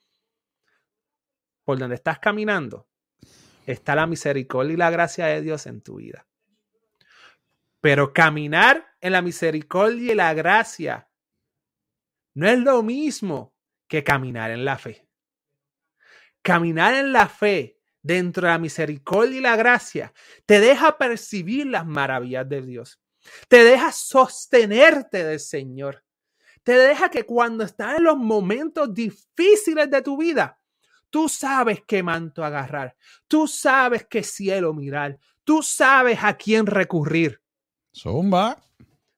Por 1.64 1.78
donde 1.78 1.95
estás 1.95 2.18
caminando 2.18 2.86
está 3.64 3.95
la 3.95 4.07
misericordia 4.07 4.74
y 4.74 4.76
la 4.76 4.90
gracia 4.90 5.26
de 5.26 5.40
Dios 5.40 5.66
en 5.66 5.80
tu 5.80 5.97
vida. 5.97 6.26
Pero 7.80 8.12
caminar 8.12 8.86
en 9.01 9.12
la 9.12 9.22
misericordia 9.22 10.12
y 10.12 10.14
la 10.14 10.34
gracia 10.34 11.09
no 12.34 12.47
es 12.47 12.59
lo 12.59 12.82
mismo 12.82 13.53
que 13.95 14.03
caminar 14.03 14.51
en 14.51 14.64
la 14.64 14.76
fe. 14.76 15.07
Caminar 16.42 16.95
en 16.95 17.12
la 17.12 17.28
fe 17.28 17.78
dentro 18.03 18.42
de 18.42 18.53
la 18.53 18.59
misericordia 18.59 19.38
y 19.38 19.40
la 19.40 19.55
gracia 19.55 20.12
te 20.47 20.59
deja 20.59 20.99
percibir 20.99 21.66
las 21.68 21.86
maravillas 21.86 22.49
de 22.49 22.62
Dios. 22.62 23.01
Te 23.47 23.62
deja 23.62 23.92
sostenerte 23.92 25.22
del 25.22 25.38
Señor. 25.38 26.05
Te 26.64 26.72
deja 26.72 27.09
que 27.09 27.24
cuando 27.24 27.62
estás 27.62 27.99
en 27.99 28.05
los 28.05 28.16
momentos 28.16 28.92
difíciles 28.92 29.88
de 29.88 30.03
tu 30.03 30.16
vida, 30.16 30.59
tú 31.09 31.28
sabes 31.28 31.82
qué 31.86 32.03
manto 32.03 32.45
agarrar. 32.45 32.97
Tú 33.28 33.47
sabes 33.47 34.07
qué 34.11 34.24
cielo 34.24 34.74
mirar. 34.74 35.20
Tú 35.45 35.62
sabes 35.62 36.18
a 36.20 36.36
quién 36.36 36.66
recurrir. 36.66 37.40
Zumba. 37.95 38.61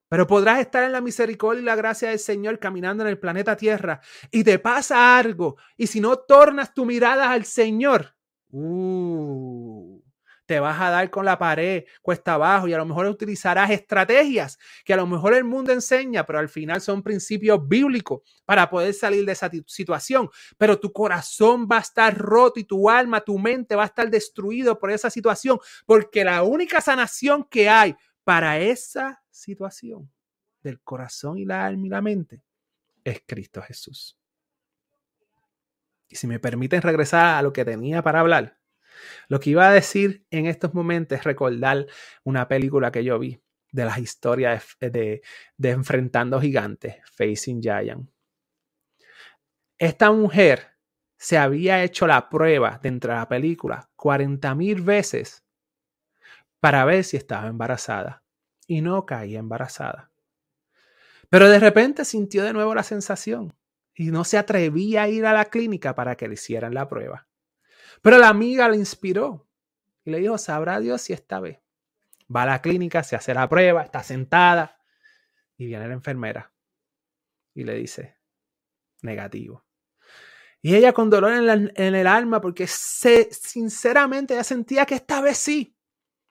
Pero 0.08 0.26
podrás 0.26 0.60
estar 0.60 0.84
en 0.84 0.92
la 0.92 1.00
misericordia 1.00 1.62
y 1.62 1.64
la 1.64 1.76
gracia 1.76 2.10
del 2.10 2.18
Señor 2.18 2.58
caminando 2.58 3.02
en 3.02 3.08
el 3.08 3.18
planeta 3.18 3.56
Tierra 3.56 4.00
y 4.30 4.44
te 4.44 4.58
pasa 4.58 5.18
algo. 5.18 5.56
Y 5.76 5.86
si 5.88 6.00
no 6.00 6.18
tornas 6.18 6.74
tu 6.74 6.84
mirada 6.84 7.30
al 7.30 7.44
Señor, 7.44 8.14
uh, 8.50 10.00
te 10.46 10.60
vas 10.60 10.80
a 10.80 10.90
dar 10.90 11.10
con 11.10 11.24
la 11.24 11.38
pared 11.38 11.84
cuesta 12.00 12.34
abajo 12.34 12.68
y 12.68 12.72
a 12.72 12.78
lo 12.78 12.86
mejor 12.86 13.06
utilizarás 13.06 13.70
estrategias 13.70 14.58
que 14.84 14.94
a 14.94 14.96
lo 14.96 15.06
mejor 15.06 15.34
el 15.34 15.44
mundo 15.44 15.72
enseña, 15.72 16.24
pero 16.24 16.38
al 16.38 16.48
final 16.48 16.80
son 16.80 17.02
principios 17.02 17.66
bíblicos 17.66 18.20
para 18.44 18.70
poder 18.70 18.94
salir 18.94 19.24
de 19.26 19.32
esa 19.32 19.50
situación. 19.66 20.30
Pero 20.56 20.78
tu 20.78 20.92
corazón 20.92 21.66
va 21.70 21.78
a 21.78 21.80
estar 21.80 22.16
roto 22.16 22.60
y 22.60 22.64
tu 22.64 22.88
alma, 22.88 23.20
tu 23.20 23.38
mente 23.38 23.74
va 23.74 23.82
a 23.82 23.86
estar 23.86 24.08
destruido 24.08 24.78
por 24.78 24.90
esa 24.90 25.10
situación, 25.10 25.58
porque 25.84 26.24
la 26.24 26.44
única 26.44 26.80
sanación 26.80 27.44
que 27.44 27.68
hay 27.68 27.96
para 28.24 28.58
esa 28.58 29.22
situación 29.36 30.10
del 30.62 30.80
corazón 30.80 31.38
y 31.38 31.44
la 31.44 31.64
alma 31.64 31.86
y 31.86 31.90
la 31.90 32.00
mente 32.00 32.42
es 33.04 33.22
Cristo 33.26 33.62
Jesús. 33.62 34.18
Y 36.08 36.16
si 36.16 36.26
me 36.26 36.40
permiten 36.40 36.82
regresar 36.82 37.36
a 37.36 37.42
lo 37.42 37.52
que 37.52 37.64
tenía 37.64 38.02
para 38.02 38.20
hablar, 38.20 38.58
lo 39.28 39.38
que 39.38 39.50
iba 39.50 39.68
a 39.68 39.72
decir 39.72 40.26
en 40.30 40.46
estos 40.46 40.72
momentos 40.74 41.18
es 41.18 41.24
recordar 41.24 41.86
una 42.24 42.48
película 42.48 42.90
que 42.90 43.04
yo 43.04 43.18
vi 43.18 43.40
de 43.72 43.84
las 43.84 43.98
historias 43.98 44.64
de, 44.80 45.22
de, 45.56 45.70
Enfrentando 45.70 46.40
Gigantes, 46.40 46.96
Facing 47.04 47.60
Giant. 47.60 48.08
esta 49.78 50.10
mujer 50.12 50.76
se 51.18 51.36
había 51.36 51.82
hecho 51.82 52.06
la 52.06 52.28
prueba 52.28 52.78
dentro 52.82 53.12
de 53.12 53.18
la 53.18 53.28
película 53.28 53.90
40 53.96 54.54
mil 54.54 54.80
veces 54.80 55.44
para 56.60 56.84
ver 56.84 57.04
si 57.04 57.16
estaba 57.16 57.48
embarazada 57.48 58.25
y 58.66 58.80
no 58.80 59.06
caía 59.06 59.38
embarazada. 59.38 60.10
Pero 61.28 61.48
de 61.48 61.58
repente 61.58 62.04
sintió 62.04 62.44
de 62.44 62.52
nuevo 62.52 62.74
la 62.74 62.82
sensación 62.82 63.54
y 63.94 64.10
no 64.10 64.24
se 64.24 64.38
atrevía 64.38 65.04
a 65.04 65.08
ir 65.08 65.26
a 65.26 65.32
la 65.32 65.46
clínica 65.46 65.94
para 65.94 66.16
que 66.16 66.28
le 66.28 66.34
hicieran 66.34 66.74
la 66.74 66.88
prueba. 66.88 67.26
Pero 68.02 68.18
la 68.18 68.28
amiga 68.28 68.68
le 68.68 68.76
inspiró 68.76 69.48
y 70.04 70.10
le 70.10 70.18
dijo, 70.18 70.38
sabrá 70.38 70.78
Dios 70.80 71.02
si 71.02 71.12
esta 71.12 71.40
vez. 71.40 71.58
Va 72.34 72.42
a 72.42 72.46
la 72.46 72.62
clínica, 72.62 73.02
se 73.02 73.16
hace 73.16 73.34
la 73.34 73.48
prueba, 73.48 73.82
está 73.82 74.02
sentada 74.02 74.80
y 75.56 75.66
viene 75.66 75.88
la 75.88 75.94
enfermera 75.94 76.52
y 77.54 77.64
le 77.64 77.74
dice, 77.74 78.16
negativo. 79.02 79.64
Y 80.60 80.74
ella 80.74 80.92
con 80.92 81.08
dolor 81.08 81.32
en, 81.32 81.94
el 81.94 82.06
alma, 82.06 82.40
porque 82.40 82.66
sinceramente 82.66 84.34
ella 84.34 84.44
sentía 84.44 84.84
que 84.84 84.96
esta 84.96 85.20
vez 85.20 85.38
sí, 85.38 85.76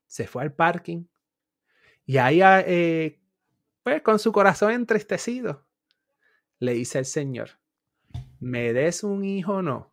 se 0.05 0.27
fue 0.27 0.43
al 0.43 0.53
parking. 0.53 1.05
Y 2.05 2.17
ahí, 2.17 2.39
eh, 2.43 3.19
pues 3.83 4.01
con 4.01 4.19
su 4.19 4.31
corazón 4.31 4.71
entristecido, 4.71 5.65
le 6.59 6.73
dice 6.73 6.99
el 6.99 7.05
Señor, 7.05 7.59
me 8.39 8.73
des 8.73 9.03
un 9.03 9.23
hijo 9.25 9.55
o 9.55 9.61
no, 9.61 9.91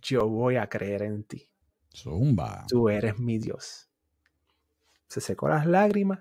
yo 0.00 0.28
voy 0.28 0.56
a 0.56 0.68
creer 0.68 1.02
en 1.02 1.24
ti. 1.24 1.50
Zumba. 1.94 2.64
Tú 2.68 2.88
eres 2.88 3.18
mi 3.18 3.38
Dios. 3.38 3.90
Se 5.08 5.20
secó 5.20 5.48
las 5.48 5.66
lágrimas 5.66 6.20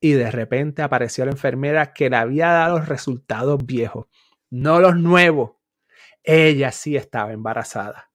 y 0.00 0.12
de 0.12 0.30
repente 0.30 0.82
apareció 0.82 1.24
la 1.24 1.32
enfermera 1.32 1.92
que 1.92 2.10
le 2.10 2.16
había 2.16 2.48
dado 2.48 2.78
los 2.78 2.88
resultados 2.88 3.64
viejos, 3.64 4.06
no 4.50 4.78
los 4.78 4.96
nuevos. 4.96 5.52
Ella 6.22 6.70
sí 6.72 6.96
estaba 6.96 7.32
embarazada. 7.32 8.10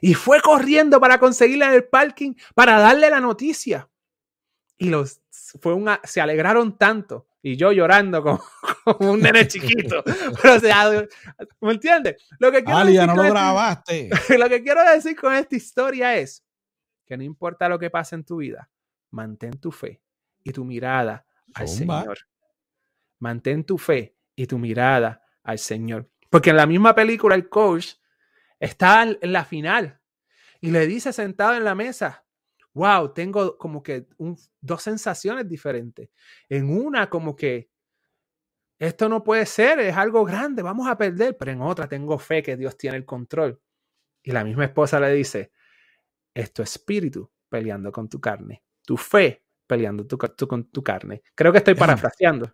Y 0.00 0.14
fue 0.14 0.40
corriendo 0.40 1.00
para 1.00 1.18
conseguirla 1.18 1.66
en 1.66 1.74
el 1.74 1.84
parking 1.84 2.34
para 2.54 2.78
darle 2.78 3.10
la 3.10 3.20
noticia. 3.20 3.88
Y 4.76 4.90
los 4.90 5.20
fue 5.60 5.74
una, 5.74 6.00
se 6.04 6.20
alegraron 6.20 6.76
tanto. 6.78 7.26
Y 7.42 7.56
yo 7.56 7.72
llorando 7.72 8.22
como, 8.22 8.42
un 9.00 9.20
nene 9.20 9.46
chiquito. 9.46 10.02
Pero, 10.42 10.54
o 10.54 10.60
sea, 10.60 11.06
¿me 11.60 11.72
entiendes? 11.72 12.22
Lo 12.38 12.50
que 12.50 12.64
quiero 12.64 12.84
decir 12.84 13.06
no 13.06 13.16
lo 13.16 13.22
grabaste. 13.24 14.10
lo 14.38 14.48
que 14.48 14.62
quiero 14.62 14.82
decir 14.90 15.16
con 15.16 15.34
esta 15.34 15.54
historia 15.54 16.16
es 16.16 16.44
que 17.06 17.16
no 17.16 17.22
importa 17.22 17.68
lo 17.68 17.78
que 17.78 17.90
pase 17.90 18.14
en 18.14 18.24
tu 18.24 18.38
vida, 18.38 18.70
mantén 19.10 19.58
tu 19.60 19.70
fe 19.70 20.00
y 20.42 20.52
tu 20.52 20.64
mirada 20.64 21.26
al 21.54 21.68
Señor. 21.68 22.18
Mantén 23.18 23.64
tu 23.64 23.76
fe 23.76 24.16
y 24.34 24.46
tu 24.46 24.58
mirada 24.58 25.22
al 25.42 25.58
Señor. 25.58 26.08
Porque 26.30 26.50
en 26.50 26.56
la 26.56 26.66
misma 26.66 26.94
película 26.94 27.34
el 27.34 27.48
coach 27.48 27.94
está 28.58 29.02
en 29.02 29.18
la 29.32 29.44
final 29.44 30.00
y 30.60 30.70
le 30.70 30.86
dice 30.86 31.12
sentado 31.12 31.54
en 31.54 31.64
la 31.64 31.74
mesa, 31.74 32.23
wow, 32.74 33.12
tengo 33.12 33.56
como 33.56 33.82
que 33.82 34.06
dos 34.60 34.82
sensaciones 34.82 35.48
diferentes. 35.48 36.10
En 36.48 36.70
una, 36.70 37.08
como 37.08 37.34
que 37.36 37.70
esto 38.78 39.08
no 39.08 39.22
puede 39.22 39.46
ser, 39.46 39.78
es 39.80 39.96
algo 39.96 40.24
grande, 40.24 40.62
vamos 40.62 40.88
a 40.88 40.98
perder, 40.98 41.36
pero 41.38 41.52
en 41.52 41.62
otra 41.62 41.88
tengo 41.88 42.18
fe 42.18 42.42
que 42.42 42.56
Dios 42.56 42.76
tiene 42.76 42.96
el 42.96 43.04
control. 43.04 43.60
Y 44.22 44.32
la 44.32 44.44
misma 44.44 44.64
esposa 44.64 44.98
le 45.00 45.12
dice, 45.12 45.52
es 46.34 46.52
tu 46.52 46.62
espíritu 46.62 47.30
peleando 47.48 47.92
con 47.92 48.08
tu 48.08 48.20
carne, 48.20 48.64
tu 48.84 48.96
fe 48.96 49.44
peleando 49.66 50.06
con 50.48 50.70
tu 50.70 50.82
carne. 50.82 51.22
Creo 51.34 51.52
que 51.52 51.58
estoy 51.58 51.74
parafraseando. 51.74 52.52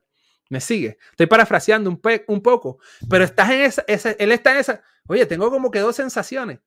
¿Me 0.50 0.60
sigue? 0.60 0.98
Estoy 1.10 1.26
parafraseando 1.26 1.88
un, 1.88 2.00
un 2.26 2.42
poco, 2.42 2.80
pero 3.08 3.24
estás 3.24 3.50
en 3.50 3.60
esa, 3.60 3.82
él 4.18 4.32
está 4.32 4.52
en 4.52 4.58
esa, 4.58 4.82
oye, 5.06 5.24
tengo 5.24 5.48
como 5.48 5.70
que 5.70 5.78
dos 5.78 5.94
sensaciones. 5.94 6.58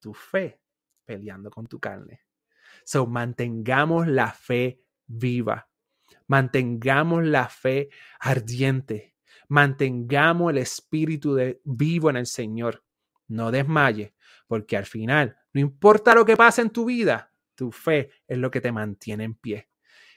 Tu 0.00 0.14
fe 0.14 0.60
peleando 1.04 1.50
con 1.50 1.66
tu 1.66 1.80
carne. 1.80 2.20
So, 2.84 3.06
mantengamos 3.06 4.06
la 4.06 4.32
fe 4.32 4.80
viva. 5.06 5.68
Mantengamos 6.26 7.24
la 7.24 7.48
fe 7.48 7.90
ardiente. 8.20 9.16
Mantengamos 9.48 10.52
el 10.52 10.58
espíritu 10.58 11.34
de 11.34 11.60
vivo 11.64 12.10
en 12.10 12.16
el 12.16 12.26
Señor. 12.26 12.84
No 13.28 13.50
desmayes, 13.50 14.12
porque 14.46 14.76
al 14.76 14.86
final, 14.86 15.36
no 15.52 15.60
importa 15.60 16.14
lo 16.14 16.24
que 16.24 16.36
pase 16.36 16.62
en 16.62 16.70
tu 16.70 16.84
vida, 16.84 17.32
tu 17.54 17.72
fe 17.72 18.10
es 18.26 18.38
lo 18.38 18.50
que 18.50 18.60
te 18.60 18.72
mantiene 18.72 19.24
en 19.24 19.34
pie. 19.34 19.68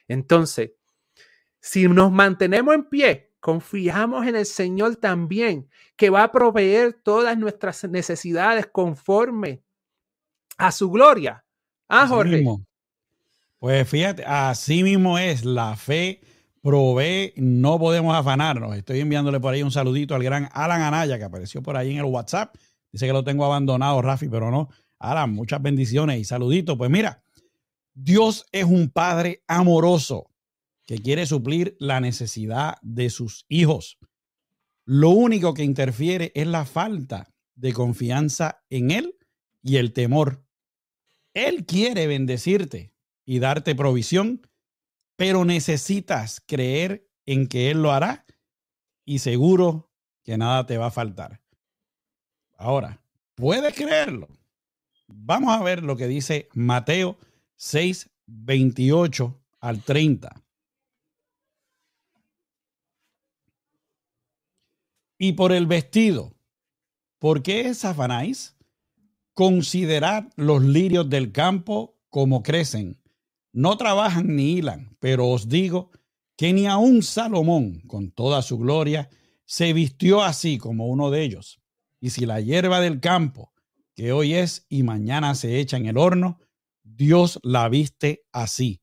Entonces, 0.06 0.72
si 1.60 1.88
nos 1.88 2.12
mantenemos 2.12 2.74
en 2.74 2.84
pie, 2.84 3.34
confiamos 3.40 4.26
en 4.26 4.36
el 4.36 4.46
Señor 4.46 4.96
también, 4.96 5.70
que 5.96 6.10
va 6.10 6.24
a 6.24 6.32
proveer 6.32 6.92
todas 6.92 7.36
nuestras 7.38 7.84
necesidades 7.84 8.66
conforme 8.66 9.62
a 10.56 10.72
su 10.72 10.90
gloria. 10.90 11.44
Ah, 11.88 12.06
Jorge. 12.06 12.44
Pues 13.58 13.88
fíjate, 13.88 14.24
así 14.24 14.82
mismo 14.82 15.18
es 15.18 15.44
la 15.44 15.74
fe 15.76 16.20
provee, 16.62 17.32
no 17.36 17.78
podemos 17.78 18.14
afanarnos. 18.14 18.76
Estoy 18.76 19.00
enviándole 19.00 19.40
por 19.40 19.54
ahí 19.54 19.62
un 19.62 19.70
saludito 19.70 20.14
al 20.14 20.22
gran 20.22 20.48
Alan 20.52 20.82
Anaya 20.82 21.18
que 21.18 21.24
apareció 21.24 21.62
por 21.62 21.76
ahí 21.76 21.92
en 21.92 21.98
el 21.98 22.04
WhatsApp. 22.04 22.54
Dice 22.92 23.06
que 23.06 23.12
lo 23.12 23.24
tengo 23.24 23.44
abandonado, 23.44 24.00
Rafi, 24.02 24.28
pero 24.28 24.50
no. 24.50 24.68
Alan, 24.98 25.32
muchas 25.32 25.62
bendiciones 25.62 26.20
y 26.20 26.24
saluditos. 26.24 26.76
Pues 26.76 26.90
mira, 26.90 27.22
Dios 27.94 28.46
es 28.52 28.64
un 28.64 28.90
padre 28.90 29.42
amoroso 29.48 30.30
que 30.86 30.98
quiere 30.98 31.26
suplir 31.26 31.76
la 31.80 32.00
necesidad 32.00 32.76
de 32.82 33.10
sus 33.10 33.44
hijos. 33.48 33.98
Lo 34.84 35.10
único 35.10 35.52
que 35.52 35.64
interfiere 35.64 36.32
es 36.34 36.46
la 36.46 36.64
falta 36.64 37.28
de 37.54 37.72
confianza 37.72 38.62
en 38.70 38.90
Él 38.90 39.16
y 39.62 39.76
el 39.76 39.92
temor 39.92 40.47
él 41.46 41.66
quiere 41.66 42.06
bendecirte 42.06 42.92
y 43.24 43.38
darte 43.38 43.74
provisión, 43.74 44.46
pero 45.16 45.44
necesitas 45.44 46.42
creer 46.46 47.08
en 47.26 47.46
que 47.46 47.70
Él 47.70 47.82
lo 47.82 47.92
hará 47.92 48.24
y 49.04 49.18
seguro 49.18 49.90
que 50.24 50.38
nada 50.38 50.64
te 50.66 50.78
va 50.78 50.86
a 50.86 50.90
faltar. 50.90 51.42
Ahora, 52.56 53.02
¿puedes 53.34 53.74
creerlo? 53.74 54.28
Vamos 55.06 55.50
a 55.54 55.62
ver 55.62 55.82
lo 55.82 55.96
que 55.96 56.06
dice 56.06 56.48
Mateo 56.54 57.18
6, 57.56 58.10
28 58.26 59.40
al 59.60 59.82
30. 59.82 60.42
Y 65.18 65.32
por 65.32 65.52
el 65.52 65.66
vestido, 65.66 66.32
¿por 67.18 67.42
qué 67.42 67.68
es 67.68 67.84
afanáis? 67.84 68.57
Considerad 69.38 70.32
los 70.34 70.64
lirios 70.64 71.08
del 71.08 71.30
campo 71.30 71.96
como 72.08 72.42
crecen. 72.42 73.00
No 73.52 73.76
trabajan 73.76 74.34
ni 74.34 74.54
hilan, 74.54 74.96
pero 74.98 75.28
os 75.28 75.48
digo 75.48 75.92
que 76.36 76.52
ni 76.52 76.66
aun 76.66 77.04
Salomón, 77.04 77.82
con 77.86 78.10
toda 78.10 78.42
su 78.42 78.58
gloria, 78.58 79.10
se 79.44 79.72
vistió 79.72 80.24
así 80.24 80.58
como 80.58 80.88
uno 80.88 81.12
de 81.12 81.22
ellos. 81.22 81.60
Y 82.00 82.10
si 82.10 82.26
la 82.26 82.40
hierba 82.40 82.80
del 82.80 82.98
campo, 82.98 83.52
que 83.94 84.10
hoy 84.10 84.34
es 84.34 84.66
y 84.68 84.82
mañana 84.82 85.36
se 85.36 85.60
echa 85.60 85.76
en 85.76 85.86
el 85.86 85.98
horno, 85.98 86.40
Dios 86.82 87.38
la 87.44 87.68
viste 87.68 88.26
así. 88.32 88.82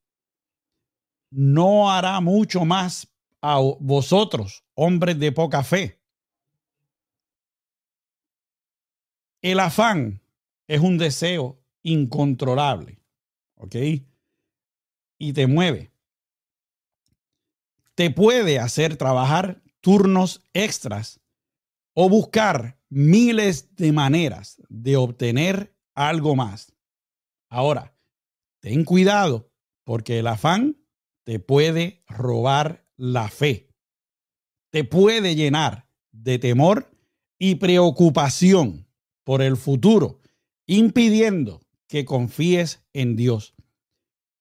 No 1.32 1.92
hará 1.92 2.22
mucho 2.22 2.64
más 2.64 3.14
a 3.42 3.60
vosotros, 3.60 4.64
hombres 4.74 5.20
de 5.20 5.34
poca 5.34 5.64
fe. 5.64 6.02
El 9.42 9.60
afán 9.60 10.22
es 10.68 10.80
un 10.82 10.98
deseo 10.98 11.62
incontrolable, 11.84 13.00
¿ok? 13.56 13.76
Y 15.18 15.34
te 15.34 15.48
mueve. 15.48 15.92
Te 17.94 18.10
puede 18.10 18.60
hacer 18.60 18.98
trabajar 18.98 19.62
turnos 19.80 20.44
extras 20.54 21.22
o 21.94 22.10
buscar 22.10 22.80
miles 22.90 23.76
de 23.76 23.92
maneras 23.92 24.62
de 24.68 24.98
obtener 24.98 25.76
algo 25.94 26.36
más. 26.36 26.74
Ahora, 27.50 27.96
ten 28.60 28.84
cuidado 28.84 29.52
porque 29.84 30.20
el 30.20 30.28
afán 30.28 30.78
te 31.24 31.40
puede 31.40 32.04
robar 32.08 32.86
la 32.98 33.30
fe. 33.30 33.70
Te 34.72 34.84
puede 34.84 35.36
llenar 35.36 35.88
de 36.12 36.40
temor 36.40 36.92
y 37.38 37.56
preocupación 37.56 38.88
por 39.24 39.42
el 39.42 39.56
futuro 39.56 40.20
impidiendo 40.68 41.62
que 41.88 42.06
confíes 42.06 42.84
en 42.94 43.16
Dios. 43.16 43.56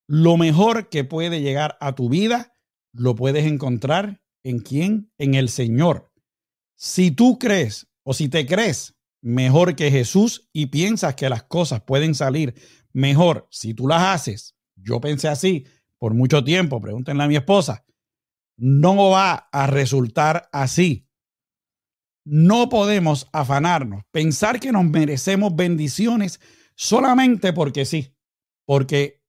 Lo 0.06 0.36
mejor 0.36 0.88
que 0.88 1.04
puede 1.04 1.40
llegar 1.40 1.76
a 1.80 1.94
tu 1.94 2.08
vida 2.08 2.52
lo 2.92 3.14
puedes 3.14 3.44
encontrar 3.46 4.22
en 4.42 4.60
quién? 4.60 5.12
En 5.18 5.34
el 5.34 5.48
Señor. 5.48 6.12
Si 6.76 7.10
tú 7.10 7.38
crees 7.38 7.88
o 8.02 8.14
si 8.14 8.28
te 8.28 8.46
crees 8.46 8.94
mejor 9.22 9.74
que 9.74 9.90
Jesús 9.90 10.48
y 10.52 10.66
piensas 10.66 11.14
que 11.14 11.28
las 11.28 11.44
cosas 11.44 11.82
pueden 11.82 12.14
salir 12.14 12.54
mejor 12.92 13.48
si 13.50 13.74
tú 13.74 13.88
las 13.88 14.02
haces, 14.02 14.54
yo 14.76 15.00
pensé 15.00 15.28
así 15.28 15.64
por 15.98 16.14
mucho 16.14 16.44
tiempo, 16.44 16.80
pregúntenle 16.80 17.24
a 17.24 17.28
mi 17.28 17.36
esposa, 17.36 17.84
no 18.56 19.10
va 19.10 19.48
a 19.50 19.66
resultar 19.66 20.48
así. 20.52 21.03
No 22.24 22.68
podemos 22.68 23.28
afanarnos, 23.32 24.02
pensar 24.10 24.58
que 24.58 24.72
nos 24.72 24.84
merecemos 24.84 25.54
bendiciones 25.54 26.40
solamente 26.74 27.52
porque 27.52 27.84
sí, 27.84 28.14
porque 28.64 29.22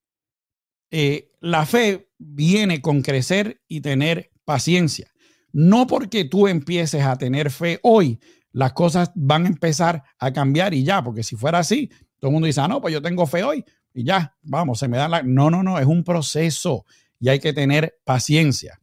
eh, 0.91 1.31
la 1.41 1.65
fe 1.65 2.09
viene 2.17 2.81
con 2.81 3.01
crecer 3.01 3.61
y 3.67 3.81
tener 3.81 4.31
paciencia. 4.45 5.11
No 5.51 5.87
porque 5.87 6.25
tú 6.25 6.47
empieces 6.47 7.03
a 7.03 7.17
tener 7.17 7.51
fe 7.51 7.79
hoy, 7.83 8.19
las 8.51 8.73
cosas 8.73 9.11
van 9.15 9.45
a 9.45 9.49
empezar 9.49 10.03
a 10.17 10.31
cambiar 10.31 10.73
y 10.73 10.83
ya, 10.83 11.03
porque 11.03 11.23
si 11.23 11.35
fuera 11.35 11.59
así, 11.59 11.89
todo 12.19 12.29
el 12.29 12.33
mundo 12.33 12.47
dice, 12.47 12.61
ah, 12.61 12.67
no, 12.67 12.81
pues 12.81 12.93
yo 12.93 13.01
tengo 13.01 13.27
fe 13.27 13.43
hoy 13.43 13.63
y 13.93 14.03
ya, 14.03 14.35
vamos, 14.41 14.79
se 14.79 14.87
me 14.87 14.97
da 14.97 15.07
la... 15.07 15.23
No, 15.23 15.49
no, 15.49 15.63
no, 15.63 15.79
es 15.79 15.85
un 15.85 16.03
proceso 16.03 16.85
y 17.19 17.29
hay 17.29 17.39
que 17.39 17.53
tener 17.53 17.97
paciencia. 18.03 18.79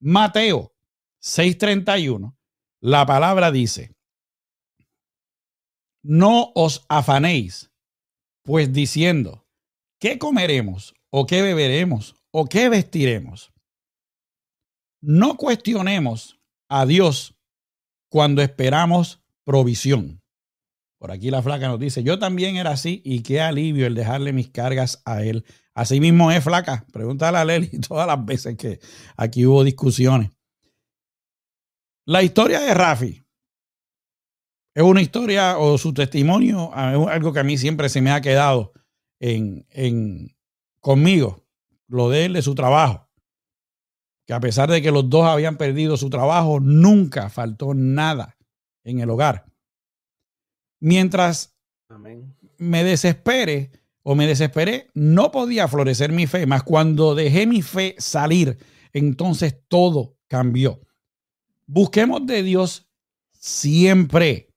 Mateo 0.00 0.72
6:31, 1.20 2.35
la 2.80 3.06
palabra 3.06 3.50
dice, 3.50 3.92
no 6.02 6.52
os 6.54 6.84
afanéis, 6.88 7.72
pues 8.44 8.72
diciendo, 8.72 9.44
¿qué 9.98 10.18
comeremos 10.18 10.94
o 11.10 11.26
qué 11.26 11.42
beberemos 11.42 12.14
o 12.32 12.46
qué 12.46 12.68
vestiremos? 12.68 13.52
No 15.02 15.36
cuestionemos 15.36 16.38
a 16.68 16.86
Dios 16.86 17.34
cuando 18.10 18.42
esperamos 18.42 19.20
provisión. 19.44 20.22
Por 20.98 21.10
aquí 21.10 21.30
la 21.30 21.42
flaca 21.42 21.68
nos 21.68 21.80
dice, 21.80 22.02
yo 22.02 22.18
también 22.18 22.56
era 22.56 22.70
así 22.70 23.02
y 23.04 23.22
qué 23.22 23.40
alivio 23.40 23.86
el 23.86 23.94
dejarle 23.94 24.32
mis 24.32 24.48
cargas 24.48 25.02
a 25.04 25.22
él. 25.22 25.44
Así 25.74 26.00
mismo 26.00 26.30
es 26.30 26.42
flaca. 26.42 26.86
Pregúntale 26.92 27.38
a 27.38 27.44
Leli 27.44 27.68
todas 27.88 28.06
las 28.06 28.24
veces 28.24 28.56
que 28.56 28.80
aquí 29.16 29.44
hubo 29.44 29.62
discusiones. 29.62 30.30
La 32.08 32.22
historia 32.22 32.60
de 32.60 32.72
Rafi 32.72 33.26
es 34.74 34.82
una 34.84 35.02
historia 35.02 35.58
o 35.58 35.76
su 35.76 35.92
testimonio, 35.92 36.70
es 36.72 37.08
algo 37.08 37.32
que 37.32 37.40
a 37.40 37.44
mí 37.44 37.58
siempre 37.58 37.88
se 37.88 38.00
me 38.00 38.12
ha 38.12 38.20
quedado 38.20 38.72
en, 39.18 39.66
en, 39.70 40.36
conmigo, 40.78 41.44
lo 41.88 42.08
de 42.08 42.26
él, 42.26 42.34
de 42.34 42.42
su 42.42 42.54
trabajo. 42.54 43.10
Que 44.24 44.34
a 44.34 44.40
pesar 44.40 44.70
de 44.70 44.82
que 44.82 44.92
los 44.92 45.10
dos 45.10 45.24
habían 45.26 45.56
perdido 45.56 45.96
su 45.96 46.08
trabajo, 46.08 46.60
nunca 46.60 47.28
faltó 47.28 47.74
nada 47.74 48.36
en 48.84 49.00
el 49.00 49.10
hogar. 49.10 49.46
Mientras 50.78 51.58
me 52.58 52.84
desespere 52.84 53.72
o 54.04 54.14
me 54.14 54.28
desesperé, 54.28 54.90
no 54.94 55.32
podía 55.32 55.66
florecer 55.66 56.12
mi 56.12 56.28
fe, 56.28 56.46
más 56.46 56.62
cuando 56.62 57.16
dejé 57.16 57.48
mi 57.48 57.62
fe 57.62 57.96
salir, 57.98 58.58
entonces 58.92 59.56
todo 59.66 60.16
cambió. 60.28 60.80
Busquemos 61.66 62.26
de 62.26 62.42
Dios 62.42 62.88
siempre 63.32 64.54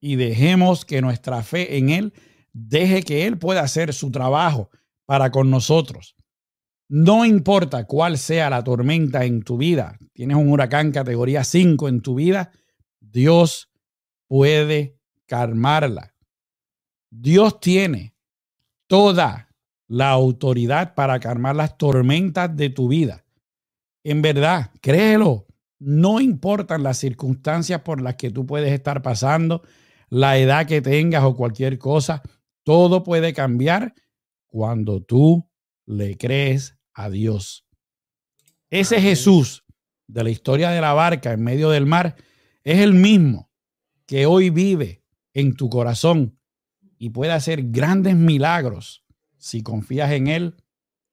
y 0.00 0.16
dejemos 0.16 0.84
que 0.84 1.02
nuestra 1.02 1.42
fe 1.42 1.76
en 1.76 1.90
Él 1.90 2.12
deje 2.52 3.02
que 3.02 3.26
Él 3.26 3.38
pueda 3.38 3.60
hacer 3.60 3.92
su 3.92 4.10
trabajo 4.10 4.70
para 5.04 5.30
con 5.30 5.50
nosotros. 5.50 6.16
No 6.88 7.26
importa 7.26 7.84
cuál 7.84 8.16
sea 8.16 8.48
la 8.48 8.64
tormenta 8.64 9.24
en 9.24 9.42
tu 9.42 9.58
vida, 9.58 9.98
tienes 10.14 10.36
un 10.36 10.48
huracán 10.48 10.90
categoría 10.90 11.44
5 11.44 11.88
en 11.88 12.00
tu 12.00 12.14
vida, 12.14 12.50
Dios 12.98 13.70
puede 14.26 14.98
calmarla. 15.26 16.14
Dios 17.10 17.60
tiene 17.60 18.14
toda 18.86 19.54
la 19.86 20.10
autoridad 20.10 20.94
para 20.94 21.20
calmar 21.20 21.56
las 21.56 21.76
tormentas 21.76 22.54
de 22.56 22.70
tu 22.70 22.88
vida. 22.88 23.24
En 24.04 24.22
verdad, 24.22 24.70
créelo, 24.80 25.47
no 25.78 26.20
importan 26.20 26.82
las 26.82 26.98
circunstancias 26.98 27.82
por 27.82 28.00
las 28.00 28.16
que 28.16 28.30
tú 28.30 28.46
puedes 28.46 28.72
estar 28.72 29.02
pasando, 29.02 29.62
la 30.10 30.38
edad 30.38 30.66
que 30.66 30.80
tengas 30.80 31.24
o 31.24 31.36
cualquier 31.36 31.78
cosa, 31.78 32.22
todo 32.64 33.04
puede 33.04 33.32
cambiar 33.32 33.94
cuando 34.46 35.02
tú 35.02 35.48
le 35.86 36.16
crees 36.16 36.78
a 36.92 37.10
Dios. 37.10 37.66
Ese 38.70 39.00
Jesús 39.00 39.64
de 40.06 40.24
la 40.24 40.30
historia 40.30 40.70
de 40.70 40.80
la 40.80 40.92
barca 40.92 41.32
en 41.32 41.42
medio 41.42 41.70
del 41.70 41.86
mar 41.86 42.16
es 42.64 42.80
el 42.80 42.94
mismo 42.94 43.50
que 44.06 44.26
hoy 44.26 44.50
vive 44.50 45.04
en 45.32 45.54
tu 45.54 45.68
corazón 45.68 46.38
y 46.98 47.10
puede 47.10 47.32
hacer 47.32 47.70
grandes 47.70 48.16
milagros 48.16 49.04
si 49.36 49.62
confías 49.62 50.10
en 50.12 50.26
Él 50.26 50.56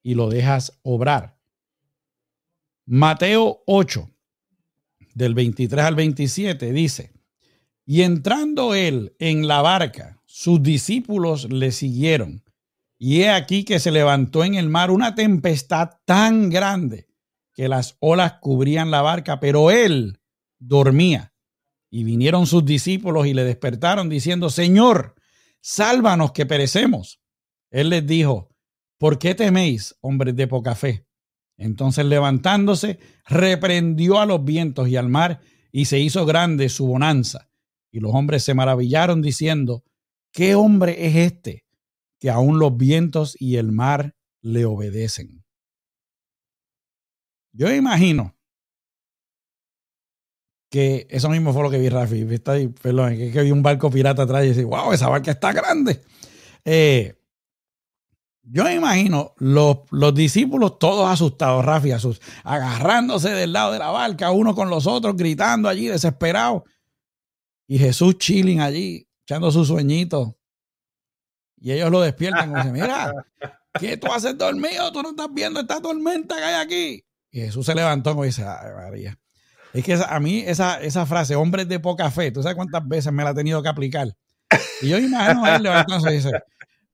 y 0.02 0.14
lo 0.14 0.28
dejas 0.28 0.78
obrar. 0.82 1.38
Mateo 2.84 3.62
8, 3.66 4.10
del 5.16 5.32
23 5.32 5.82
al 5.82 5.94
27, 5.94 6.72
dice, 6.72 7.14
y 7.86 8.02
entrando 8.02 8.74
Él 8.74 9.16
en 9.18 9.48
la 9.48 9.62
barca, 9.62 10.20
sus 10.26 10.62
discípulos 10.62 11.50
le 11.50 11.72
siguieron. 11.72 12.44
Y 12.98 13.22
he 13.22 13.30
aquí 13.30 13.64
que 13.64 13.80
se 13.80 13.90
levantó 13.90 14.44
en 14.44 14.56
el 14.56 14.68
mar 14.68 14.90
una 14.90 15.14
tempestad 15.14 15.92
tan 16.04 16.50
grande 16.50 17.08
que 17.54 17.66
las 17.68 17.96
olas 18.00 18.34
cubrían 18.42 18.90
la 18.90 19.00
barca, 19.00 19.40
pero 19.40 19.70
él 19.70 20.20
dormía. 20.58 21.32
Y 21.90 22.04
vinieron 22.04 22.46
sus 22.46 22.66
discípulos 22.66 23.26
y 23.26 23.32
le 23.32 23.44
despertaron 23.44 24.10
diciendo, 24.10 24.50
Señor, 24.50 25.14
sálvanos 25.60 26.32
que 26.32 26.44
perecemos. 26.44 27.22
Él 27.70 27.88
les 27.88 28.06
dijo, 28.06 28.50
¿por 28.98 29.18
qué 29.18 29.34
teméis, 29.34 29.96
hombres 30.00 30.36
de 30.36 30.46
poca 30.46 30.74
fe? 30.74 31.06
Entonces 31.56 32.04
levantándose, 32.04 32.98
reprendió 33.26 34.20
a 34.20 34.26
los 34.26 34.44
vientos 34.44 34.88
y 34.88 34.96
al 34.96 35.08
mar 35.08 35.40
y 35.72 35.86
se 35.86 35.98
hizo 35.98 36.26
grande 36.26 36.68
su 36.68 36.86
bonanza. 36.86 37.50
Y 37.90 38.00
los 38.00 38.12
hombres 38.14 38.44
se 38.44 38.54
maravillaron 38.54 39.22
diciendo, 39.22 39.84
¿qué 40.32 40.54
hombre 40.54 41.06
es 41.06 41.16
este 41.16 41.64
que 42.18 42.30
aún 42.30 42.58
los 42.58 42.76
vientos 42.76 43.36
y 43.40 43.56
el 43.56 43.72
mar 43.72 44.14
le 44.42 44.64
obedecen? 44.64 45.44
Yo 47.52 47.72
imagino 47.72 48.36
que 50.70 51.06
eso 51.10 51.30
mismo 51.30 51.54
fue 51.54 51.62
lo 51.62 51.70
que 51.70 51.78
vi, 51.78 51.88
Rafi. 51.88 52.24
Perdón, 52.24 53.16
que, 53.16 53.42
vi 53.42 53.50
un 53.50 53.62
barco 53.62 53.90
pirata 53.90 54.24
atrás 54.24 54.44
y 54.44 54.48
dije, 54.48 54.64
wow, 54.64 54.92
esa 54.92 55.08
barca 55.08 55.30
está 55.30 55.52
grande. 55.52 56.02
Eh, 56.64 57.14
yo 58.48 58.64
me 58.64 58.74
imagino 58.74 59.34
los, 59.38 59.78
los, 59.90 60.14
discípulos 60.14 60.78
todos 60.78 61.10
asustados, 61.10 61.64
Rafi, 61.64 61.90
agarrándose 62.44 63.30
del 63.30 63.52
lado 63.52 63.72
de 63.72 63.80
la 63.80 63.90
barca, 63.90 64.30
uno 64.30 64.54
con 64.54 64.70
los 64.70 64.86
otros, 64.86 65.16
gritando 65.16 65.68
allí, 65.68 65.88
desesperados. 65.88 66.62
Y 67.66 67.78
Jesús 67.78 68.18
chilling 68.18 68.60
allí, 68.60 69.08
echando 69.24 69.50
su 69.50 69.64
sueñito. 69.64 70.38
Y 71.58 71.72
ellos 71.72 71.90
lo 71.90 72.00
despiertan 72.00 72.52
y 72.52 72.54
dicen, 72.54 72.72
mira, 72.72 73.12
¿qué 73.80 73.96
tú 73.96 74.12
haces 74.12 74.38
dormido? 74.38 74.92
Tú 74.92 75.02
no 75.02 75.10
estás 75.10 75.28
viendo 75.32 75.58
esta 75.58 75.80
tormenta 75.80 76.36
que 76.36 76.44
hay 76.44 76.64
aquí. 76.64 77.04
Y 77.32 77.40
Jesús 77.40 77.66
se 77.66 77.74
levantó 77.74 78.22
y 78.22 78.28
dice, 78.28 78.44
ay 78.44 78.70
María. 78.76 79.18
Es 79.72 79.84
que 79.84 79.94
a 79.94 80.20
mí 80.20 80.38
esa, 80.46 80.80
esa 80.80 81.04
frase, 81.04 81.34
hombres 81.34 81.68
de 81.68 81.80
poca 81.80 82.10
fe, 82.10 82.30
¿tú 82.30 82.42
sabes 82.42 82.56
cuántas 82.56 82.86
veces 82.86 83.12
me 83.12 83.24
la 83.24 83.30
he 83.30 83.34
tenido 83.34 83.62
que 83.62 83.68
aplicar? 83.68 84.16
Y 84.80 84.88
yo 84.88 84.98
imagino 84.98 85.44
a 85.44 85.56
él 85.56 85.62
levantándose 85.62 86.12
y 86.12 86.16
dice, 86.16 86.30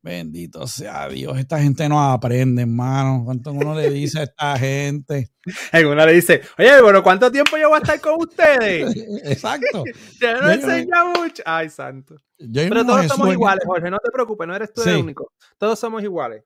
Bendito 0.02 0.66
sea 0.66 1.08
Dios, 1.08 1.38
esta 1.38 1.60
gente 1.60 1.88
no 1.88 2.02
aprende, 2.02 2.62
hermano. 2.62 3.22
¿Cuánto 3.24 3.52
uno 3.52 3.72
le 3.72 3.88
dice 3.88 4.18
a 4.18 4.22
esta 4.24 4.58
gente? 4.58 5.30
Uno 5.74 6.06
le 6.06 6.12
dice, 6.12 6.40
oye, 6.58 6.70
pero 6.84 7.02
¿cuánto 7.02 7.30
tiempo 7.30 7.56
yo 7.56 7.68
voy 7.68 7.76
a 7.76 7.82
estar 7.82 8.00
con 8.00 8.14
ustedes? 8.20 8.96
Exacto. 9.24 9.84
Te 10.18 10.34
no 10.34 10.50
enseña 10.50 11.04
mucho. 11.04 11.42
Ay, 11.46 11.70
santo. 11.70 12.16
pero 12.36 12.84
todos 12.84 13.06
somos 13.06 13.32
iguales, 13.32 13.64
Jorge, 13.64 13.90
no 13.90 13.98
te 13.98 14.10
preocupes, 14.12 14.46
no 14.48 14.56
eres 14.56 14.72
tú 14.72 14.82
el 14.82 14.96
único. 14.96 15.32
Todos 15.56 15.78
somos 15.78 16.02
iguales. 16.02 16.42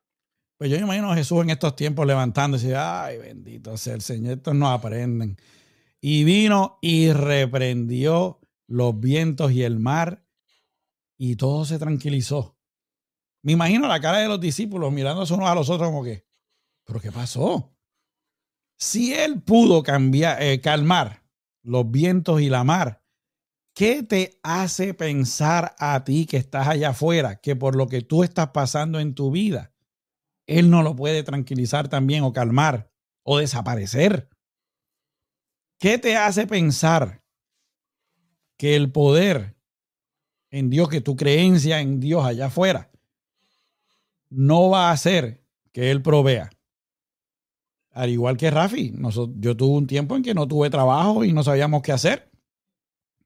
Pues 0.58 0.70
yo 0.70 0.76
imagino 0.76 1.10
a 1.10 1.16
Jesús 1.16 1.42
en 1.42 1.50
estos 1.50 1.76
tiempos 1.76 2.06
levantándose, 2.06 2.76
ay, 2.76 3.18
bendito 3.18 3.76
sea 3.78 3.94
el 3.94 4.02
Señor, 4.02 4.38
estos 4.38 4.54
no 4.54 4.70
aprenden. 4.70 5.36
Y 6.00 6.24
vino 6.24 6.78
y 6.82 7.12
reprendió 7.12 8.40
los 8.66 8.98
vientos 8.98 9.52
y 9.52 9.62
el 9.62 9.78
mar 9.78 10.24
y 11.16 11.36
todo 11.36 11.64
se 11.64 11.78
tranquilizó. 11.78 12.55
Me 13.46 13.52
imagino 13.52 13.86
la 13.86 14.00
cara 14.00 14.18
de 14.18 14.26
los 14.26 14.40
discípulos 14.40 14.92
mirándose 14.92 15.32
unos 15.32 15.48
a 15.48 15.54
los 15.54 15.70
otros 15.70 15.88
como 15.90 16.02
que, 16.02 16.26
¿pero 16.84 16.98
qué 16.98 17.12
pasó? 17.12 17.72
Si 18.76 19.14
él 19.14 19.40
pudo 19.40 19.84
cambiar, 19.84 20.42
eh, 20.42 20.60
calmar 20.60 21.22
los 21.62 21.88
vientos 21.88 22.40
y 22.40 22.48
la 22.48 22.64
mar, 22.64 23.04
¿qué 23.72 24.02
te 24.02 24.40
hace 24.42 24.94
pensar 24.94 25.76
a 25.78 26.02
ti 26.02 26.26
que 26.26 26.38
estás 26.38 26.66
allá 26.66 26.88
afuera, 26.88 27.36
que 27.36 27.54
por 27.54 27.76
lo 27.76 27.86
que 27.86 28.02
tú 28.02 28.24
estás 28.24 28.48
pasando 28.48 28.98
en 28.98 29.14
tu 29.14 29.30
vida, 29.30 29.72
él 30.48 30.68
no 30.68 30.82
lo 30.82 30.96
puede 30.96 31.22
tranquilizar 31.22 31.86
también 31.86 32.24
o 32.24 32.32
calmar 32.32 32.90
o 33.22 33.38
desaparecer? 33.38 34.28
¿Qué 35.78 35.98
te 35.98 36.16
hace 36.16 36.48
pensar 36.48 37.22
que 38.58 38.74
el 38.74 38.90
poder 38.90 39.56
en 40.50 40.68
Dios, 40.68 40.88
que 40.88 41.00
tu 41.00 41.14
creencia 41.14 41.78
en 41.80 42.00
Dios 42.00 42.24
allá 42.24 42.46
afuera, 42.46 42.90
no 44.30 44.70
va 44.70 44.88
a 44.88 44.92
hacer 44.92 45.42
que 45.72 45.90
él 45.90 46.02
provea. 46.02 46.50
Al 47.90 48.10
igual 48.10 48.36
que 48.36 48.50
Rafi, 48.50 48.94
yo 49.36 49.56
tuve 49.56 49.76
un 49.76 49.86
tiempo 49.86 50.16
en 50.16 50.22
que 50.22 50.34
no 50.34 50.46
tuve 50.46 50.68
trabajo 50.68 51.24
y 51.24 51.32
no 51.32 51.42
sabíamos 51.42 51.82
qué 51.82 51.92
hacer. 51.92 52.30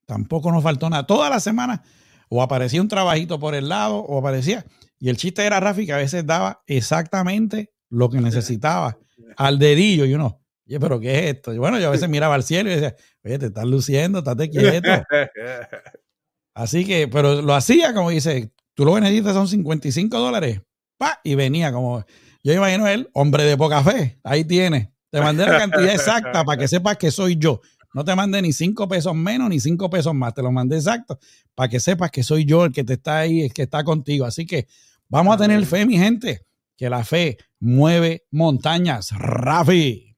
tampoco 0.06 0.52
nos 0.52 0.62
faltó 0.62 0.88
nada. 0.90 1.06
Toda 1.06 1.30
la 1.30 1.40
semana 1.40 1.82
o 2.28 2.42
aparecía 2.42 2.80
un 2.80 2.88
trabajito 2.88 3.38
por 3.38 3.54
el 3.54 3.68
lado 3.68 3.96
o 3.96 4.18
aparecía. 4.18 4.64
Y 4.98 5.08
el 5.08 5.16
chiste 5.16 5.44
era, 5.44 5.60
Rafi, 5.60 5.86
que 5.86 5.92
a 5.92 5.96
veces 5.96 6.24
daba 6.24 6.62
exactamente 6.66 7.72
lo 7.88 8.08
que 8.08 8.20
necesitaba 8.20 8.98
al 9.36 9.58
dedillo 9.58 10.04
y 10.04 10.14
uno, 10.14 10.40
oye, 10.66 10.78
pero 10.78 11.00
¿qué 11.00 11.18
es 11.18 11.34
esto? 11.36 11.52
Y 11.52 11.58
bueno, 11.58 11.78
yo 11.80 11.88
a 11.88 11.90
veces 11.90 12.08
miraba 12.08 12.36
al 12.36 12.44
cielo 12.44 12.70
y 12.70 12.74
decía, 12.74 12.94
oye, 13.24 13.38
te 13.38 13.46
estás 13.46 13.66
luciendo, 13.66 14.18
estate 14.18 14.50
quieto. 14.50 14.88
Así 16.54 16.84
que, 16.84 17.08
pero 17.08 17.42
lo 17.42 17.54
hacía 17.54 17.92
como 17.92 18.10
dice, 18.10 18.52
tú 18.74 18.84
lo 18.84 18.94
que 18.94 19.00
necesitas 19.00 19.34
son 19.34 19.48
55 19.48 20.18
dólares. 20.18 20.60
¡Pa! 21.00 21.18
Y 21.24 21.34
venía 21.34 21.72
como, 21.72 22.04
yo 22.44 22.52
imagino 22.52 22.86
él, 22.86 23.08
hombre 23.14 23.44
de 23.44 23.56
poca 23.56 23.82
fe, 23.82 24.18
ahí 24.22 24.44
tiene. 24.44 24.92
Te 25.08 25.18
mandé 25.18 25.46
la 25.46 25.56
cantidad 25.56 25.94
exacta 25.94 26.44
para 26.44 26.60
que 26.60 26.68
sepas 26.68 26.98
que 26.98 27.10
soy 27.10 27.36
yo. 27.38 27.62
No 27.94 28.04
te 28.04 28.14
mandé 28.14 28.42
ni 28.42 28.52
cinco 28.52 28.86
pesos 28.86 29.14
menos 29.14 29.48
ni 29.48 29.60
cinco 29.60 29.88
pesos 29.88 30.12
más. 30.12 30.34
Te 30.34 30.42
lo 30.42 30.52
mandé 30.52 30.76
exacto 30.76 31.18
para 31.54 31.70
que 31.70 31.80
sepas 31.80 32.10
que 32.10 32.22
soy 32.22 32.44
yo 32.44 32.66
el 32.66 32.72
que 32.72 32.84
te 32.84 32.92
está 32.92 33.20
ahí, 33.20 33.44
el 33.44 33.54
que 33.54 33.62
está 33.62 33.82
contigo. 33.82 34.26
Así 34.26 34.44
que 34.44 34.68
vamos 35.08 35.34
a 35.34 35.38
tener 35.38 35.64
fe, 35.64 35.86
mi 35.86 35.96
gente, 35.96 36.42
que 36.76 36.90
la 36.90 37.02
fe 37.02 37.38
mueve 37.58 38.26
montañas. 38.30 39.12
Rafi. 39.12 40.14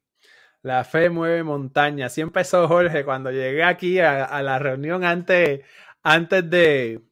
La 0.62 0.82
fe 0.82 1.10
mueve 1.10 1.44
montañas. 1.44 2.10
Así 2.10 2.22
empezó 2.22 2.66
Jorge 2.66 3.04
cuando 3.04 3.30
llegué 3.30 3.62
aquí 3.62 4.00
a, 4.00 4.42
la 4.42 4.58
reunión 4.58 5.04
antes, 5.04 5.60
antes 6.02 6.50
de, 6.50 7.02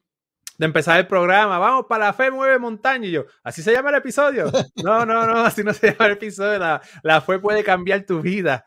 de 0.61 0.67
empezar 0.67 0.99
el 0.99 1.07
programa. 1.07 1.57
Vamos 1.57 1.87
para 1.89 2.05
la 2.05 2.13
fe 2.13 2.29
mueve 2.29 2.59
montañas. 2.59 3.07
Y 3.07 3.11
yo, 3.13 3.25
¿así 3.41 3.63
se 3.63 3.73
llama 3.73 3.89
el 3.89 3.95
episodio? 3.95 4.45
No, 4.83 5.07
no, 5.07 5.25
no, 5.25 5.37
así 5.43 5.63
no 5.63 5.73
se 5.73 5.87
llama 5.87 6.05
el 6.05 6.11
episodio. 6.11 6.59
La, 6.59 6.79
la 7.01 7.19
fe 7.19 7.39
puede 7.39 7.63
cambiar 7.63 8.05
tu 8.05 8.21
vida. 8.21 8.63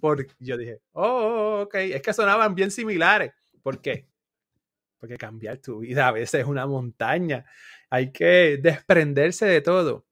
Porque 0.00 0.28
yo 0.38 0.56
dije, 0.56 0.80
oh, 0.92 1.64
ok, 1.64 1.74
es 1.74 2.00
que 2.00 2.14
sonaban 2.14 2.54
bien 2.54 2.70
similares. 2.70 3.34
¿Por 3.62 3.82
qué? 3.82 4.08
Porque 4.98 5.18
cambiar 5.18 5.58
tu 5.58 5.80
vida 5.80 6.08
a 6.08 6.12
veces 6.12 6.40
es 6.40 6.46
una 6.46 6.66
montaña. 6.66 7.44
Hay 7.90 8.12
que 8.12 8.58
desprenderse 8.58 9.44
de 9.44 9.60
todo. 9.60 10.06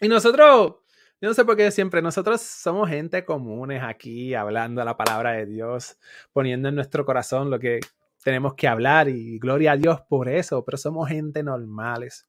Y 0.00 0.08
nosotros, 0.08 0.76
yo 1.20 1.28
no 1.28 1.34
sé 1.34 1.44
por 1.44 1.54
qué 1.54 1.70
siempre, 1.70 2.00
nosotros 2.00 2.40
somos 2.40 2.88
gente 2.88 3.26
comunes 3.26 3.82
aquí, 3.82 4.32
hablando 4.32 4.82
la 4.86 4.96
palabra 4.96 5.32
de 5.32 5.44
Dios, 5.44 5.98
poniendo 6.32 6.70
en 6.70 6.76
nuestro 6.76 7.04
corazón 7.04 7.50
lo 7.50 7.58
que 7.58 7.80
tenemos 8.24 8.54
que 8.54 8.66
hablar 8.66 9.08
y 9.08 9.38
gloria 9.38 9.72
a 9.72 9.76
Dios 9.76 10.00
por 10.08 10.28
eso, 10.28 10.64
pero 10.64 10.78
somos 10.78 11.08
gente 11.08 11.42
normales. 11.42 12.28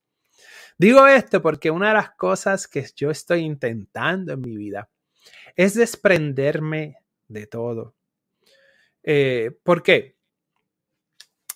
Digo 0.78 1.06
esto 1.06 1.40
porque 1.40 1.70
una 1.70 1.88
de 1.88 1.94
las 1.94 2.10
cosas 2.10 2.68
que 2.68 2.86
yo 2.94 3.10
estoy 3.10 3.40
intentando 3.40 4.34
en 4.34 4.40
mi 4.42 4.56
vida 4.56 4.90
es 5.56 5.74
desprenderme 5.74 6.98
de 7.26 7.46
todo. 7.46 7.96
Eh, 9.02 9.58
¿Por 9.62 9.82
qué? 9.82 10.18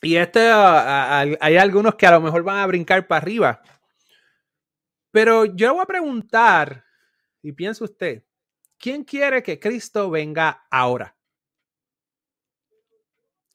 Y 0.03 0.17
este, 0.17 0.41
hay 0.41 1.57
algunos 1.59 1.97
que 1.97 2.07
a 2.07 2.13
lo 2.13 2.23
mejor 2.23 2.43
van 2.43 2.59
a 2.59 2.67
brincar 2.67 3.07
para 3.07 3.21
arriba. 3.21 3.63
Pero 5.11 5.45
yo 5.45 5.75
voy 5.75 5.83
a 5.83 5.87
preguntar, 5.87 6.85
y 7.43 7.53
piensa 7.53 7.85
usted, 7.85 8.25
¿quién 8.79 9.05
quiere 9.05 9.43
que 9.43 9.61
Cristo 9.61 10.09
venga 10.09 10.67
ahora? 10.71 11.15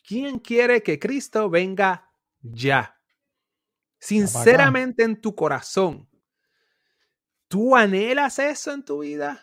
¿Quién 0.07 0.39
quiere 0.39 0.83
que 0.83 0.99
Cristo 0.99 1.49
venga 1.49 2.11
ya? 2.41 2.99
Sinceramente 3.97 5.03
en 5.03 5.19
tu 5.19 5.33
corazón, 5.33 6.07
¿tú 7.47 7.75
anhelas 7.75 8.37
eso 8.39 8.71
en 8.71 8.83
tu 8.83 8.99
vida? 8.99 9.41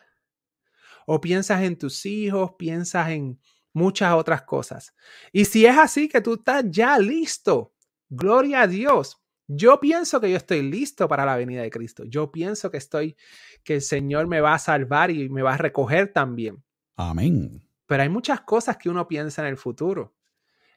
o 1.07 1.21
piensas 1.21 1.63
en 1.63 1.77
tus 1.77 2.05
hijos, 2.07 2.53
piensas 2.59 3.11
en 3.11 3.41
muchas 3.73 4.15
otras 4.15 4.43
cosas. 4.43 4.95
Y 5.33 5.45
si 5.45 5.67
es 5.67 5.77
así 5.77 6.09
que 6.09 6.21
tú 6.21 6.35
estás 6.35 6.65
ya 6.69 6.99
listo, 6.99 7.75
gloria 8.09 8.63
a 8.63 8.67
Dios. 8.67 9.19
Yo 9.47 9.81
pienso 9.81 10.21
que 10.21 10.31
yo 10.31 10.37
estoy 10.37 10.63
listo 10.63 11.09
para 11.09 11.27
la 11.27 11.37
venida 11.37 11.63
de 11.63 11.71
Cristo. 11.71 12.05
Yo 12.05 12.31
pienso 12.31 12.71
que 12.71 12.79
estoy, 12.79 13.17
que 13.65 13.75
el 13.75 13.83
Señor 13.83 14.27
me 14.27 14.41
va 14.41 14.55
a 14.55 14.59
salvar 14.59 15.11
y 15.11 15.29
me 15.29 15.43
va 15.43 15.55
a 15.55 15.59
recoger 15.59 16.13
también. 16.13 16.63
Amén. 16.97 17.63
Pero 17.87 18.03
hay 18.03 18.09
muchas 18.09 18.41
cosas 18.43 18.77
que 18.77 18.89
uno 18.89 19.07
piensa 19.09 19.43
en 19.43 19.49
el 19.49 19.57
futuro. 19.57 20.15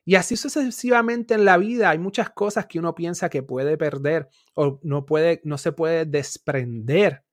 Y 0.05 0.15
así 0.15 0.37
sucesivamente 0.37 1.33
en 1.33 1.45
la 1.45 1.57
vida 1.57 1.89
hay 1.89 1.97
muchas 1.97 2.29
cosas 2.29 2.67
que 2.67 2.79
uno 2.79 2.95
piensa 2.95 3.29
que 3.29 3.43
puede 3.43 3.77
perder 3.77 4.29
o 4.53 4.79
no 4.83 5.05
puede, 5.05 5.41
no 5.43 5.57
se 5.57 5.71
puede 5.71 6.05
desprender 6.05 7.25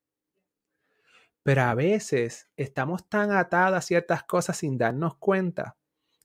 pero 1.42 1.62
a 1.62 1.74
veces 1.74 2.48
estamos 2.56 3.08
tan 3.08 3.32
atados 3.32 3.78
a 3.78 3.80
ciertas 3.80 4.22
cosas 4.24 4.58
sin 4.58 4.78
darnos 4.78 5.16
cuenta 5.16 5.76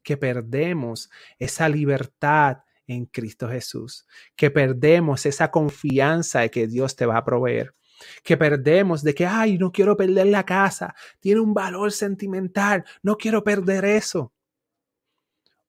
que 0.03 0.17
perdemos 0.17 1.09
esa 1.39 1.67
libertad 1.67 2.59
en 2.85 3.05
Cristo 3.05 3.49
Jesús, 3.49 4.05
que 4.35 4.51
perdemos 4.51 5.25
esa 5.25 5.51
confianza 5.51 6.41
de 6.41 6.51
que 6.51 6.67
Dios 6.67 6.95
te 6.95 7.05
va 7.05 7.17
a 7.17 7.25
proveer, 7.25 7.75
que 8.23 8.37
perdemos 8.37 9.03
de 9.03 9.13
que, 9.13 9.25
ay, 9.25 9.57
no 9.57 9.71
quiero 9.71 9.97
perder 9.97 10.27
la 10.27 10.45
casa, 10.45 10.95
tiene 11.19 11.41
un 11.41 11.53
valor 11.53 11.91
sentimental, 11.91 12.85
no 13.01 13.17
quiero 13.17 13.43
perder 13.43 13.83
eso. 13.85 14.31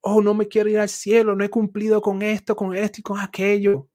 Oh, 0.01 0.23
no 0.23 0.35
me 0.35 0.49
quiero 0.49 0.69
ir 0.71 0.79
al 0.79 0.89
cielo, 0.89 1.35
no 1.35 1.45
he 1.45 1.51
cumplido 1.51 2.01
con 2.01 2.23
esto, 2.23 2.57
con 2.57 2.75
esto 2.75 3.01
y 3.01 3.03
con 3.03 3.19
aquello. 3.19 3.89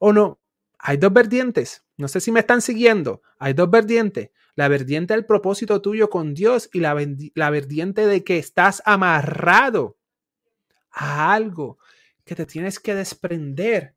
O 0.00 0.12
no, 0.12 0.40
hay 0.78 0.96
dos 0.96 1.12
vertientes, 1.12 1.84
no 1.96 2.08
sé 2.08 2.20
si 2.20 2.32
me 2.32 2.40
están 2.40 2.60
siguiendo, 2.60 3.22
hay 3.38 3.52
dos 3.52 3.70
vertientes 3.70 4.30
la 4.58 4.66
vertiente 4.66 5.14
del 5.14 5.24
propósito 5.24 5.80
tuyo 5.80 6.10
con 6.10 6.34
Dios 6.34 6.68
y 6.72 6.80
la, 6.80 6.96
la 7.36 7.50
vertiente 7.50 8.08
de 8.08 8.24
que 8.24 8.38
estás 8.38 8.82
amarrado 8.84 9.98
a 10.90 11.32
algo 11.32 11.78
que 12.24 12.34
te 12.34 12.44
tienes 12.44 12.80
que 12.80 12.96
desprender 12.96 13.94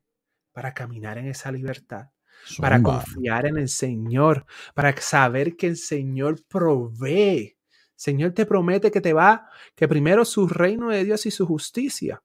para 0.52 0.72
caminar 0.72 1.18
en 1.18 1.26
esa 1.26 1.50
libertad, 1.50 2.10
para 2.58 2.80
confiar 2.80 3.46
en 3.46 3.56
el 3.56 3.68
Señor, 3.68 4.46
para 4.72 4.96
saber 4.98 5.56
que 5.56 5.66
el 5.66 5.76
Señor 5.76 6.40
provee. 6.46 7.56
Señor 7.94 8.32
te 8.32 8.46
promete 8.46 8.90
que 8.90 9.00
te 9.00 9.12
va, 9.12 9.48
que 9.74 9.88
primero 9.88 10.24
su 10.24 10.48
reino 10.48 10.90
de 10.90 11.04
Dios 11.04 11.26
y 11.26 11.30
su 11.30 11.46
justicia 11.46 12.22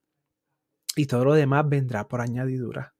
y 0.95 1.05
todo 1.05 1.25
lo 1.25 1.33
demás 1.33 1.67
vendrá 1.67 2.07
por 2.07 2.21
añadidura. 2.21 2.95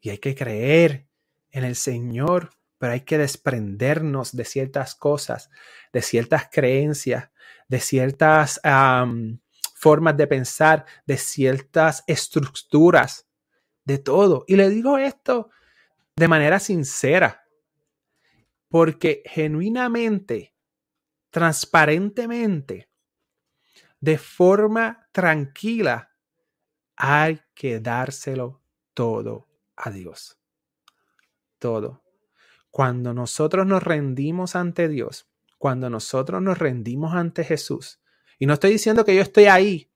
Y 0.00 0.10
hay 0.10 0.18
que 0.18 0.34
creer 0.34 1.06
en 1.50 1.64
el 1.64 1.76
Señor 1.76 2.50
pero 2.82 2.94
hay 2.94 3.02
que 3.02 3.16
desprendernos 3.16 4.34
de 4.34 4.44
ciertas 4.44 4.96
cosas, 4.96 5.50
de 5.92 6.02
ciertas 6.02 6.48
creencias, 6.50 7.30
de 7.68 7.78
ciertas 7.78 8.60
formas 9.76 10.16
de 10.16 10.26
pensar, 10.26 10.84
de 11.06 11.16
ciertas 11.16 12.02
estructuras, 12.08 13.28
de 13.84 13.98
todo. 13.98 14.44
Y 14.48 14.56
le 14.56 14.68
digo 14.68 14.98
esto 14.98 15.50
de 16.16 16.26
manera 16.26 16.58
sincera, 16.58 17.46
porque 18.68 19.22
genuinamente, 19.26 20.51
transparentemente, 21.32 22.90
de 23.98 24.18
forma 24.18 25.08
tranquila, 25.12 26.12
hay 26.94 27.40
que 27.54 27.80
dárselo 27.80 28.62
todo 28.92 29.48
a 29.74 29.90
Dios. 29.90 30.38
Todo. 31.58 32.04
Cuando 32.70 33.14
nosotros 33.14 33.66
nos 33.66 33.82
rendimos 33.82 34.54
ante 34.56 34.88
Dios, 34.88 35.30
cuando 35.56 35.88
nosotros 35.88 36.42
nos 36.42 36.58
rendimos 36.58 37.14
ante 37.14 37.44
Jesús, 37.44 38.00
y 38.38 38.44
no 38.44 38.54
estoy 38.54 38.72
diciendo 38.72 39.04
que 39.04 39.14
yo 39.14 39.22
estoy 39.22 39.46
ahí, 39.46 39.90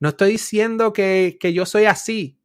no 0.00 0.08
estoy 0.08 0.32
diciendo 0.32 0.94
que, 0.94 1.38
yo 1.54 1.66
soy 1.66 1.84
así, 1.84 2.40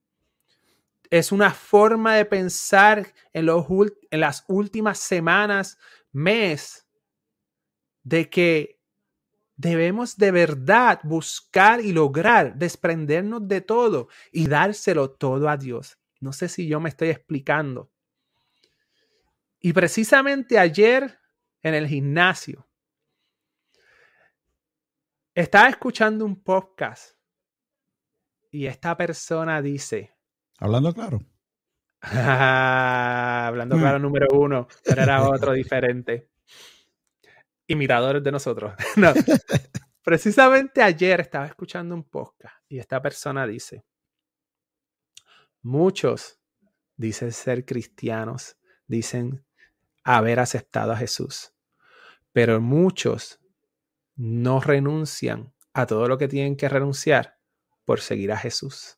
es 1.10 1.32
una 1.32 1.52
forma 1.54 2.16
de 2.16 2.26
pensar 2.26 3.14
en, 3.32 3.46
los, 3.46 3.66
en 4.12 4.20
las 4.20 4.44
últimas 4.50 5.00
semanas, 5.00 5.78
mes, 6.12 6.87
de 8.08 8.30
que 8.30 8.80
debemos 9.58 10.16
de 10.16 10.32
verdad 10.32 11.02
buscar 11.04 11.82
y 11.82 11.92
lograr 11.92 12.56
desprendernos 12.56 13.46
de 13.50 13.60
todo 13.60 14.08
y 14.32 14.48
dárselo 14.48 15.12
todo 15.12 15.50
a 15.50 15.58
Dios. 15.58 16.00
No 16.22 16.32
sé 16.32 16.48
si 16.48 16.68
yo 16.68 16.80
me 16.80 16.88
estoy 16.88 17.10
explicando. 17.10 17.92
Y 19.60 19.74
precisamente 19.74 20.58
ayer 20.58 21.20
en 21.62 21.74
el 21.74 21.88
gimnasio 21.88 22.66
estaba 25.36 25.68
escuchando 25.68 26.24
un 26.24 26.42
podcast 26.42 27.18
y 28.52 28.68
esta 28.68 28.96
persona 28.96 29.62
dice... 29.62 30.16
Hablando 30.60 30.94
claro. 30.94 31.20
hablando 32.02 33.76
mm. 33.76 33.80
claro 33.80 34.00
número 34.00 34.28
uno, 34.32 34.68
pero 34.86 35.02
era 35.02 35.28
otro 35.28 35.52
diferente. 35.54 36.30
Imitadores 37.68 38.24
de 38.24 38.32
nosotros. 38.32 38.74
no. 38.96 39.14
Precisamente 40.04 40.82
ayer 40.82 41.20
estaba 41.20 41.48
escuchando 41.48 41.94
un 41.94 42.04
podcast 42.04 42.56
y 42.70 42.80
esta 42.80 43.02
persona 43.02 43.46
dice, 43.46 43.84
muchos 45.62 46.40
dicen 46.96 47.34
ser 47.34 47.66
cristianos, 47.66 48.58
dicen 48.88 49.46
haber 50.04 50.40
aceptado 50.40 50.94
a 50.94 50.98
Jesús. 50.98 51.54
Pero 52.32 52.62
muchos 52.62 53.40
no 54.16 54.62
renuncian 54.62 55.54
a 55.74 55.86
todo 55.86 56.08
lo 56.08 56.18
que 56.18 56.30
tienen 56.30 56.56
que 56.56 56.70
renunciar 56.70 57.38
por 57.84 58.00
seguir 58.00 58.32
a 58.32 58.38
Jesús. 58.38 58.98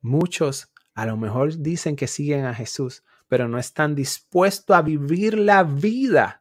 Muchos 0.00 0.72
a 0.94 1.06
lo 1.06 1.16
mejor 1.16 1.58
dicen 1.58 1.94
que 1.94 2.06
siguen 2.06 2.46
a 2.46 2.54
Jesús, 2.54 3.04
pero 3.28 3.48
no 3.48 3.58
están 3.58 3.94
dispuestos 3.94 4.74
a 4.74 4.82
vivir 4.82 5.38
la 5.38 5.62
vida 5.62 6.39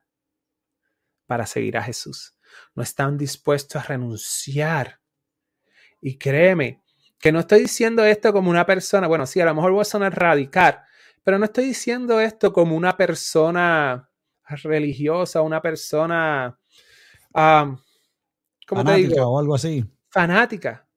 para 1.29 1.45
seguir 1.45 1.77
a 1.77 1.83
Jesús. 1.83 2.35
No 2.73 2.81
están 2.81 3.15
dispuestos 3.15 3.79
a 3.79 3.85
renunciar. 3.85 4.99
Y 6.01 6.17
créeme, 6.17 6.81
que 7.19 7.31
no 7.31 7.41
estoy 7.41 7.59
diciendo 7.61 8.03
esto 8.03 8.33
como 8.33 8.49
una 8.49 8.65
persona, 8.65 9.07
bueno, 9.07 9.27
sí, 9.27 9.39
a 9.39 9.45
lo 9.45 9.53
mejor 9.53 9.73
voy 9.73 9.81
a 9.81 9.85
sonar 9.85 10.17
radical, 10.17 10.81
pero 11.23 11.37
no 11.37 11.45
estoy 11.45 11.65
diciendo 11.65 12.19
esto 12.19 12.51
como 12.51 12.75
una 12.75 12.97
persona 12.97 14.09
religiosa, 14.63 15.43
una 15.43 15.61
persona, 15.61 16.59
um, 17.35 17.77
¿cómo 18.65 18.83
te 18.83 18.95
digo? 18.95 19.27
o 19.27 19.39
algo 19.39 19.53
así. 19.53 19.85
Fanática. 20.09 20.87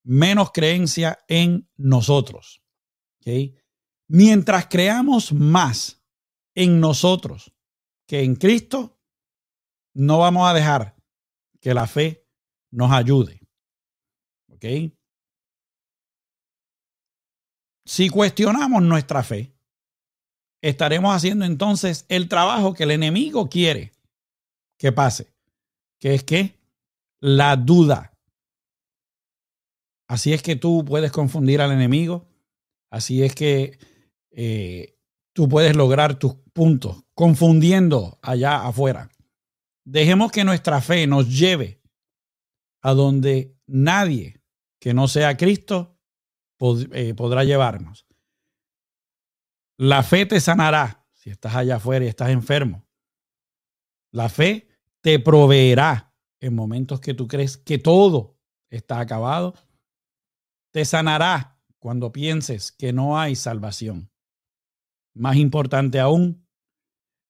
menos 0.03 0.51
creencia 0.51 1.19
en 1.27 1.69
nosotros. 1.77 2.61
Mientras 4.07 4.67
creamos 4.67 5.33
más 5.33 6.03
en 6.55 6.79
nosotros 6.79 7.53
que 8.07 8.23
en 8.23 8.35
Cristo, 8.35 8.99
no 9.93 10.19
vamos 10.19 10.47
a 10.47 10.53
dejar 10.53 10.95
que 11.61 11.73
la 11.73 11.87
fe 11.87 12.27
nos 12.71 12.91
ayude. 12.91 13.39
¿Ok? 14.49 14.65
Si 17.85 18.09
cuestionamos 18.09 18.81
nuestra 18.81 19.23
fe, 19.23 19.55
estaremos 20.61 21.15
haciendo 21.15 21.45
entonces 21.45 22.05
el 22.09 22.29
trabajo 22.29 22.73
que 22.73 22.83
el 22.83 22.91
enemigo 22.91 23.49
quiere 23.49 23.93
que 24.77 24.91
pase, 24.91 25.33
que 25.99 26.13
es 26.13 26.23
que 26.23 26.59
la 27.19 27.55
duda. 27.55 28.17
Así 30.07 30.33
es 30.33 30.41
que 30.41 30.55
tú 30.55 30.83
puedes 30.85 31.11
confundir 31.11 31.61
al 31.61 31.71
enemigo, 31.71 32.27
así 32.89 33.23
es 33.23 33.33
que 33.35 33.77
eh, 34.35 34.97
tú 35.33 35.47
puedes 35.47 35.75
lograr 35.75 36.17
tus 36.17 36.35
puntos 36.53 37.03
confundiendo 37.13 38.19
allá 38.21 38.65
afuera. 38.65 39.09
Dejemos 39.85 40.31
que 40.31 40.43
nuestra 40.43 40.81
fe 40.81 41.07
nos 41.07 41.29
lleve 41.29 41.81
a 42.81 42.93
donde 42.93 43.55
nadie 43.67 44.41
que 44.79 44.93
no 44.93 45.07
sea 45.07 45.37
Cristo 45.37 45.99
eh, 46.91 47.13
podrá 47.13 47.43
llevarnos. 47.43 48.05
La 49.77 50.03
fe 50.03 50.25
te 50.25 50.39
sanará 50.39 51.07
si 51.13 51.29
estás 51.29 51.55
allá 51.55 51.77
afuera 51.77 52.05
y 52.05 52.07
estás 52.07 52.29
enfermo. 52.29 52.85
La 54.11 54.29
fe 54.29 54.67
te 55.01 55.19
proveerá 55.19 56.13
en 56.39 56.55
momentos 56.55 56.99
que 56.99 57.13
tú 57.13 57.27
crees 57.27 57.57
que 57.57 57.77
todo 57.77 58.37
está 58.69 58.99
acabado. 58.99 59.53
Te 60.71 60.85
sanará 60.85 61.59
cuando 61.79 62.11
pienses 62.11 62.71
que 62.71 62.93
no 62.93 63.19
hay 63.19 63.35
salvación. 63.35 64.12
Más 65.13 65.35
importante 65.35 65.99
aún, 65.99 66.47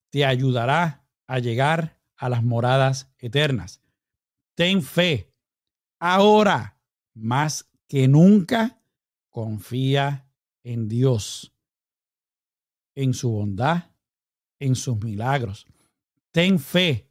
te 0.09 0.25
ayudará 0.25 1.07
a 1.27 1.39
llegar 1.39 1.99
a 2.15 2.29
las 2.29 2.43
moradas 2.43 3.11
eternas. 3.17 3.81
Ten 4.55 4.81
fe 4.81 5.33
ahora 5.99 6.79
más 7.13 7.69
que 7.87 8.07
nunca 8.07 8.81
confía 9.29 10.29
en 10.63 10.87
Dios, 10.87 11.53
en 12.95 13.13
su 13.13 13.31
bondad, 13.31 13.91
en 14.59 14.75
sus 14.75 15.03
milagros. 15.03 15.65
Ten 16.31 16.59
fe 16.59 17.09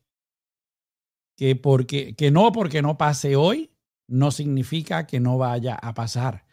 que, 1.36 1.56
porque, 1.56 2.14
que 2.14 2.30
no 2.30 2.52
porque 2.52 2.82
no 2.82 2.96
pase 2.96 3.36
hoy, 3.36 3.72
no 4.08 4.30
significa 4.30 5.06
que 5.06 5.20
no 5.20 5.38
vaya 5.38 5.74
a 5.74 5.94
pasar. 5.94 6.46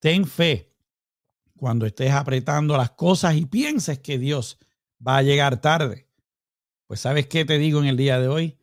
Ten 0.00 0.26
fe 0.26 0.71
cuando 1.62 1.86
estés 1.86 2.10
apretando 2.10 2.76
las 2.76 2.90
cosas 2.90 3.36
y 3.36 3.46
pienses 3.46 4.00
que 4.00 4.18
Dios 4.18 4.58
va 4.98 5.18
a 5.18 5.22
llegar 5.22 5.60
tarde. 5.60 6.08
Pues 6.88 6.98
sabes 6.98 7.28
qué 7.28 7.44
te 7.44 7.56
digo 7.56 7.78
en 7.78 7.86
el 7.86 7.96
día 7.96 8.18
de 8.18 8.26
hoy? 8.26 8.58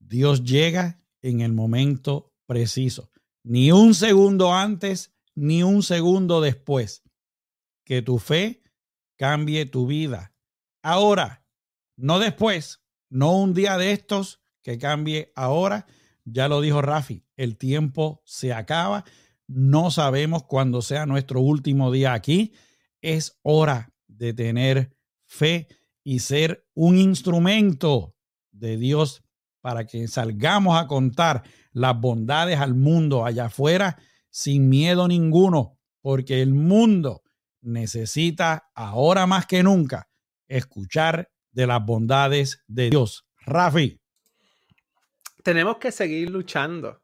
Dios 0.00 0.42
llega 0.42 1.00
en 1.20 1.40
el 1.40 1.52
momento 1.52 2.34
preciso. 2.46 3.12
Ni 3.44 3.70
un 3.70 3.94
segundo 3.94 4.52
antes 4.52 5.14
ni 5.36 5.62
un 5.62 5.84
segundo 5.84 6.40
después. 6.40 7.04
Que 7.84 8.02
tu 8.02 8.18
fe 8.18 8.64
cambie 9.16 9.64
tu 9.64 9.86
vida. 9.86 10.34
Ahora, 10.82 11.46
no 11.96 12.18
después, 12.18 12.82
no 13.08 13.36
un 13.36 13.54
día 13.54 13.78
de 13.78 13.92
estos 13.92 14.40
que 14.64 14.78
cambie 14.78 15.32
ahora. 15.36 15.86
Ya 16.24 16.48
lo 16.48 16.60
dijo 16.60 16.82
Rafi, 16.82 17.24
el 17.36 17.56
tiempo 17.56 18.20
se 18.24 18.52
acaba. 18.52 19.04
No 19.54 19.90
sabemos 19.90 20.44
cuándo 20.44 20.80
sea 20.80 21.04
nuestro 21.04 21.40
último 21.40 21.92
día 21.92 22.14
aquí. 22.14 22.52
Es 23.00 23.38
hora 23.42 23.92
de 24.06 24.32
tener 24.32 24.96
fe 25.26 25.68
y 26.02 26.20
ser 26.20 26.66
un 26.74 26.96
instrumento 26.96 28.14
de 28.50 28.76
Dios 28.78 29.22
para 29.60 29.86
que 29.86 30.08
salgamos 30.08 30.80
a 30.80 30.86
contar 30.86 31.42
las 31.72 31.98
bondades 32.00 32.58
al 32.58 32.74
mundo 32.74 33.24
allá 33.24 33.46
afuera 33.46 33.98
sin 34.30 34.68
miedo 34.68 35.06
ninguno, 35.06 35.78
porque 36.00 36.40
el 36.40 36.54
mundo 36.54 37.22
necesita 37.60 38.70
ahora 38.74 39.26
más 39.26 39.46
que 39.46 39.62
nunca 39.62 40.08
escuchar 40.48 41.30
de 41.50 41.66
las 41.66 41.84
bondades 41.84 42.62
de 42.66 42.90
Dios. 42.90 43.26
Rafi. 43.44 44.00
Tenemos 45.42 45.76
que 45.76 45.92
seguir 45.92 46.30
luchando. 46.30 47.02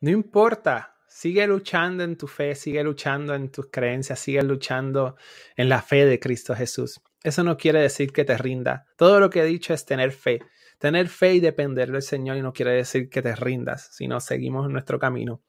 No 0.00 0.10
importa, 0.10 0.95
sigue 1.16 1.46
luchando 1.46 2.04
en 2.04 2.18
tu 2.18 2.26
fe, 2.26 2.54
sigue 2.54 2.84
luchando 2.84 3.34
en 3.34 3.50
tus 3.50 3.70
creencias, 3.70 4.20
sigue 4.20 4.42
luchando 4.42 5.16
en 5.56 5.70
la 5.70 5.80
fe 5.80 6.04
de 6.04 6.20
Cristo 6.20 6.54
Jesús. 6.54 7.00
Eso 7.22 7.42
no 7.42 7.56
quiere 7.56 7.80
decir 7.80 8.12
que 8.12 8.26
te 8.26 8.36
rinda. 8.36 8.84
Todo 8.96 9.18
lo 9.18 9.30
que 9.30 9.40
he 9.40 9.46
dicho 9.46 9.72
es 9.72 9.86
tener 9.86 10.12
fe. 10.12 10.40
Tener 10.78 11.08
fe 11.08 11.32
y 11.32 11.40
depender 11.40 11.90
del 11.90 12.02
Señor 12.02 12.36
y 12.36 12.42
no 12.42 12.52
quiere 12.52 12.72
decir 12.72 13.08
que 13.08 13.22
te 13.22 13.34
rindas, 13.34 13.88
sino 13.92 14.20
seguimos 14.20 14.68
nuestro 14.68 14.98
camino. 14.98 15.40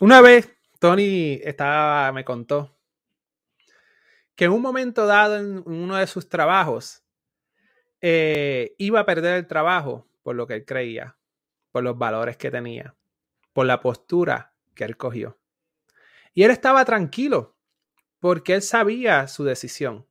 Una 0.00 0.20
vez 0.22 0.52
Tony 0.80 1.38
estaba, 1.44 2.10
me 2.10 2.24
contó 2.24 2.76
que 4.34 4.46
en 4.46 4.50
un 4.50 4.62
momento 4.62 5.06
dado 5.06 5.36
en 5.36 5.62
uno 5.66 5.94
de 5.94 6.08
sus 6.08 6.28
trabajos 6.28 7.04
eh, 8.00 8.74
iba 8.78 8.98
a 8.98 9.06
perder 9.06 9.36
el 9.36 9.46
trabajo 9.46 10.08
por 10.24 10.34
lo 10.34 10.48
que 10.48 10.54
él 10.54 10.64
creía, 10.64 11.16
por 11.70 11.84
los 11.84 11.96
valores 11.96 12.36
que 12.36 12.50
tenía. 12.50 12.97
Por 13.58 13.66
la 13.66 13.80
postura 13.80 14.54
que 14.72 14.84
él 14.84 14.96
cogió. 14.96 15.36
Y 16.32 16.44
él 16.44 16.52
estaba 16.52 16.84
tranquilo 16.84 17.58
porque 18.20 18.54
él 18.54 18.62
sabía 18.62 19.26
su 19.26 19.42
decisión. 19.42 20.06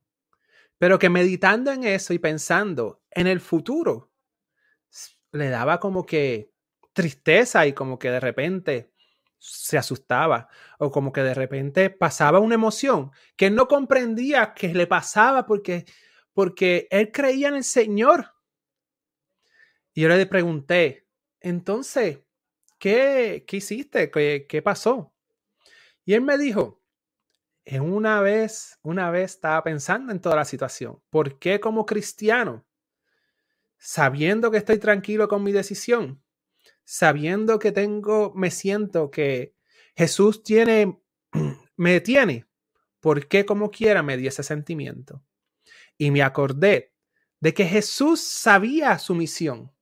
Pero 0.76 0.98
que 0.98 1.08
meditando 1.08 1.72
en 1.72 1.84
eso 1.84 2.12
y 2.12 2.18
pensando 2.18 3.02
en 3.10 3.26
el 3.26 3.40
futuro, 3.40 4.12
le 5.32 5.48
daba 5.48 5.80
como 5.80 6.04
que 6.04 6.52
tristeza 6.92 7.66
y 7.66 7.72
como 7.72 7.98
que 7.98 8.10
de 8.10 8.20
repente 8.20 8.92
se 9.38 9.78
asustaba 9.78 10.50
o 10.78 10.90
como 10.90 11.10
que 11.10 11.22
de 11.22 11.32
repente 11.32 11.88
pasaba 11.88 12.40
una 12.40 12.56
emoción 12.56 13.12
que 13.34 13.48
no 13.48 13.66
comprendía 13.66 14.52
que 14.52 14.74
le 14.74 14.86
pasaba 14.86 15.46
porque 15.46 15.86
porque 16.34 16.86
él 16.90 17.12
creía 17.12 17.48
en 17.48 17.54
el 17.54 17.64
Señor. 17.64 18.34
Y 19.94 20.02
yo 20.02 20.10
le 20.10 20.26
pregunté, 20.26 21.08
entonces, 21.40 22.27
¿qué, 22.78 23.44
qué 23.46 23.56
hiciste? 23.58 24.10
¿Qué, 24.10 24.46
¿Qué 24.48 24.62
pasó? 24.62 25.14
Y 26.04 26.14
él 26.14 26.22
me 26.22 26.38
dijo, 26.38 26.82
en 27.64 27.82
una 27.82 28.20
vez, 28.20 28.78
una 28.82 29.10
vez 29.10 29.32
estaba 29.32 29.62
pensando 29.62 30.12
en 30.12 30.20
toda 30.20 30.36
la 30.36 30.44
situación. 30.44 31.02
¿Por 31.10 31.38
qué 31.38 31.60
como 31.60 31.86
cristiano, 31.86 32.66
sabiendo 33.76 34.50
que 34.50 34.58
estoy 34.58 34.78
tranquilo 34.78 35.28
con 35.28 35.42
mi 35.42 35.52
decisión, 35.52 36.22
sabiendo 36.84 37.58
que 37.58 37.72
tengo, 37.72 38.32
me 38.34 38.50
siento 38.50 39.10
que 39.10 39.54
Jesús 39.96 40.42
tiene, 40.42 41.00
me 41.76 42.00
tiene, 42.00 42.46
¿por 43.00 43.28
qué 43.28 43.44
como 43.44 43.70
quiera 43.70 44.02
me 44.02 44.16
di 44.16 44.26
ese 44.26 44.42
sentimiento? 44.42 45.22
y 45.98 46.12
me 46.12 46.22
acordé 46.22 46.94
de 47.40 47.52
que 47.52 47.66
Jesús 47.66 48.20
sabía 48.20 48.98
su 48.98 49.14
misión. 49.14 49.72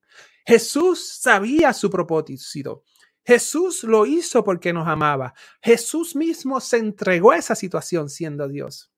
Jesús 0.46 1.18
sabía 1.20 1.72
su 1.72 1.90
propósito. 1.90 2.84
Jesús 3.24 3.82
lo 3.82 4.06
hizo 4.06 4.44
porque 4.44 4.72
nos 4.72 4.86
amaba. 4.86 5.34
Jesús 5.60 6.14
mismo 6.14 6.60
se 6.60 6.76
entregó 6.76 7.32
a 7.32 7.36
esa 7.36 7.56
situación 7.56 8.08
siendo 8.08 8.46
Dios. 8.46 8.92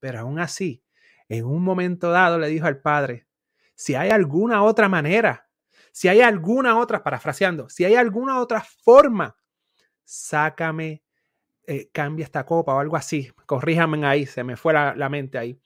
Pero 0.00 0.20
aún 0.20 0.40
así, 0.40 0.82
en 1.28 1.44
un 1.44 1.62
momento 1.62 2.10
dado 2.10 2.38
le 2.38 2.48
dijo 2.48 2.66
al 2.66 2.80
Padre, 2.80 3.26
si 3.74 3.94
hay 3.94 4.08
alguna 4.08 4.62
otra 4.62 4.88
manera, 4.88 5.50
si 5.92 6.08
hay 6.08 6.22
alguna 6.22 6.78
otra, 6.78 7.02
parafraseando, 7.02 7.68
si 7.68 7.84
hay 7.84 7.96
alguna 7.96 8.40
otra 8.40 8.62
forma, 8.62 9.36
sácame, 10.04 11.02
eh, 11.66 11.90
cambia 11.92 12.24
esta 12.24 12.46
copa 12.46 12.74
o 12.74 12.78
algo 12.78 12.96
así. 12.96 13.30
Corríjame 13.44 14.06
ahí, 14.06 14.24
se 14.24 14.42
me 14.42 14.56
fue 14.56 14.72
la 14.72 15.08
mente 15.10 15.36
ahí. 15.36 15.60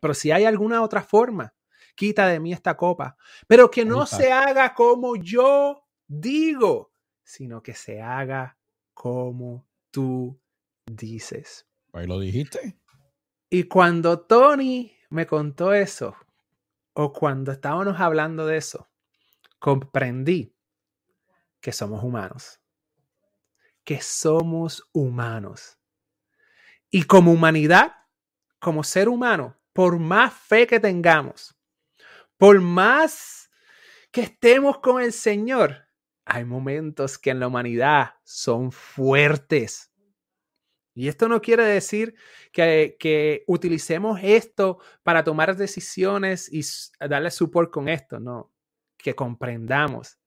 Pero 0.00 0.14
si 0.14 0.30
hay 0.30 0.46
alguna 0.46 0.82
otra 0.82 1.02
forma, 1.02 1.52
quita 1.98 2.28
de 2.28 2.38
mí 2.38 2.52
esta 2.52 2.76
copa. 2.76 3.16
Pero 3.48 3.70
que 3.70 3.84
no 3.84 4.06
se 4.06 4.30
haga 4.30 4.72
como 4.72 5.16
yo 5.16 5.84
digo, 6.06 6.92
sino 7.24 7.60
que 7.60 7.74
se 7.74 8.00
haga 8.00 8.56
como 8.94 9.66
tú 9.90 10.40
dices. 10.86 11.66
Ahí 11.92 12.06
lo 12.06 12.20
dijiste. 12.20 12.78
Y 13.50 13.64
cuando 13.64 14.20
Tony 14.20 14.92
me 15.10 15.26
contó 15.26 15.74
eso, 15.74 16.14
o 16.92 17.12
cuando 17.12 17.50
estábamos 17.50 17.98
hablando 17.98 18.46
de 18.46 18.58
eso, 18.58 18.88
comprendí 19.58 20.54
que 21.60 21.72
somos 21.72 22.04
humanos. 22.04 22.60
Que 23.82 24.00
somos 24.00 24.88
humanos. 24.92 25.78
Y 26.90 27.02
como 27.04 27.32
humanidad, 27.32 27.96
como 28.60 28.84
ser 28.84 29.08
humano, 29.08 29.56
por 29.72 29.98
más 29.98 30.32
fe 30.32 30.66
que 30.66 30.78
tengamos, 30.78 31.57
por 32.38 32.60
más 32.60 33.50
que 34.10 34.22
estemos 34.22 34.78
con 34.78 35.02
el 35.02 35.12
Señor, 35.12 35.86
hay 36.24 36.44
momentos 36.44 37.18
que 37.18 37.30
en 37.30 37.40
la 37.40 37.48
humanidad 37.48 38.14
son 38.24 38.72
fuertes. 38.72 39.92
Y 40.94 41.08
esto 41.08 41.28
no 41.28 41.40
quiere 41.40 41.64
decir 41.64 42.14
que, 42.50 43.44
utilicemos 43.46 44.18
esto 44.22 44.78
para 45.02 45.22
tomar 45.22 45.54
decisiones 45.56 46.50
y 46.52 46.62
darle 46.98 47.30
support 47.30 47.70
con 47.70 47.88
esto, 47.88 48.18
no. 48.18 48.52
Que 48.96 49.14
comprendamos 49.14 50.18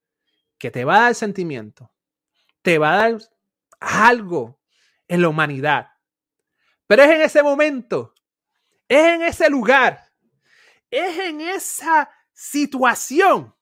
que 0.57 0.71
te 0.71 0.85
va 0.85 0.97
a 0.97 1.01
dar 1.01 1.15
sentimiento, 1.15 1.91
te 2.61 2.77
va 2.77 2.93
a 2.93 2.97
dar 2.97 3.19
algo 3.79 4.61
en 5.07 5.21
la 5.21 5.29
humanidad. 5.29 5.87
Pero 6.87 7.03
es 7.03 7.09
en 7.09 7.21
ese 7.21 7.41
momento 7.41 8.13
es 8.91 9.05
en 9.05 9.21
ese 9.21 9.49
lugar, 9.49 10.10
es 10.91 11.17
en 11.17 11.41
esa 11.41 12.09
situación 12.33 13.55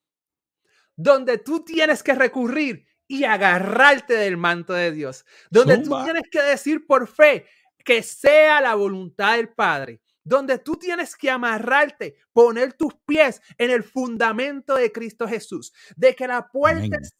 donde 0.95 1.37
tú 1.37 1.63
tienes 1.63 2.03
que 2.03 2.13
recurrir 2.13 2.85
y 3.07 3.23
agarrarte 3.23 4.15
del 4.15 4.37
manto 4.37 4.73
de 4.73 4.91
Dios, 4.91 5.25
donde 5.49 5.77
tú 5.77 6.03
tienes 6.03 6.23
que 6.29 6.41
decir 6.41 6.85
por 6.85 7.07
fe 7.07 7.47
que 7.85 8.03
sea 8.03 8.59
la 8.61 8.75
voluntad 8.75 9.37
del 9.37 9.49
Padre, 9.49 10.01
donde 10.23 10.59
tú 10.59 10.75
tienes 10.75 11.15
que 11.15 11.29
amarrarte, 11.29 12.17
poner 12.33 12.73
tus 12.73 12.93
pies 13.05 13.41
en 13.57 13.71
el 13.71 13.83
fundamento 13.83 14.75
de 14.75 14.91
Cristo 14.91 15.27
Jesús, 15.27 15.73
de 15.95 16.15
que 16.15 16.27
la 16.27 16.47
puerta 16.47 16.97
es, 17.01 17.15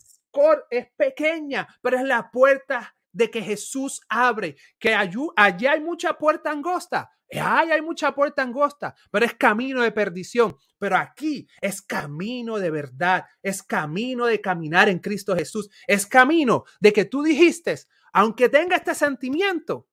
es, 0.69 0.87
pequeña, 0.95 1.67
pero 1.81 1.97
es 1.97 2.03
la 2.03 2.29
puerta 2.29 2.95
de 3.11 3.31
que 3.31 3.41
Jesús 3.41 4.01
abre, 4.09 4.57
que 4.77 4.93
allí 4.93 5.67
hay 5.67 5.79
mucha 5.79 6.13
puerta 6.13 6.51
angosta, 6.51 7.09
Ay, 7.31 7.71
hay 7.71 7.81
mucha 7.81 8.13
puerta 8.13 8.41
angosta, 8.41 8.95
pero 9.11 9.25
es 9.25 9.33
camino 9.35 9.81
de 9.83 9.91
perdición. 9.91 10.55
Pero 10.77 10.97
aquí 10.97 11.47
es 11.61 11.81
camino 11.81 12.57
de 12.57 12.71
verdad, 12.71 13.25
es 13.43 13.61
camino 13.61 14.25
de 14.25 14.41
caminar 14.41 14.89
en 14.89 14.99
Cristo 14.99 15.35
Jesús, 15.35 15.69
es 15.87 16.07
camino 16.07 16.63
de 16.79 16.93
que 16.93 17.05
tú 17.05 17.21
dijiste, 17.21 17.75
aunque 18.13 18.49
tenga 18.49 18.77
este 18.77 18.95
sentimiento, 18.95 19.87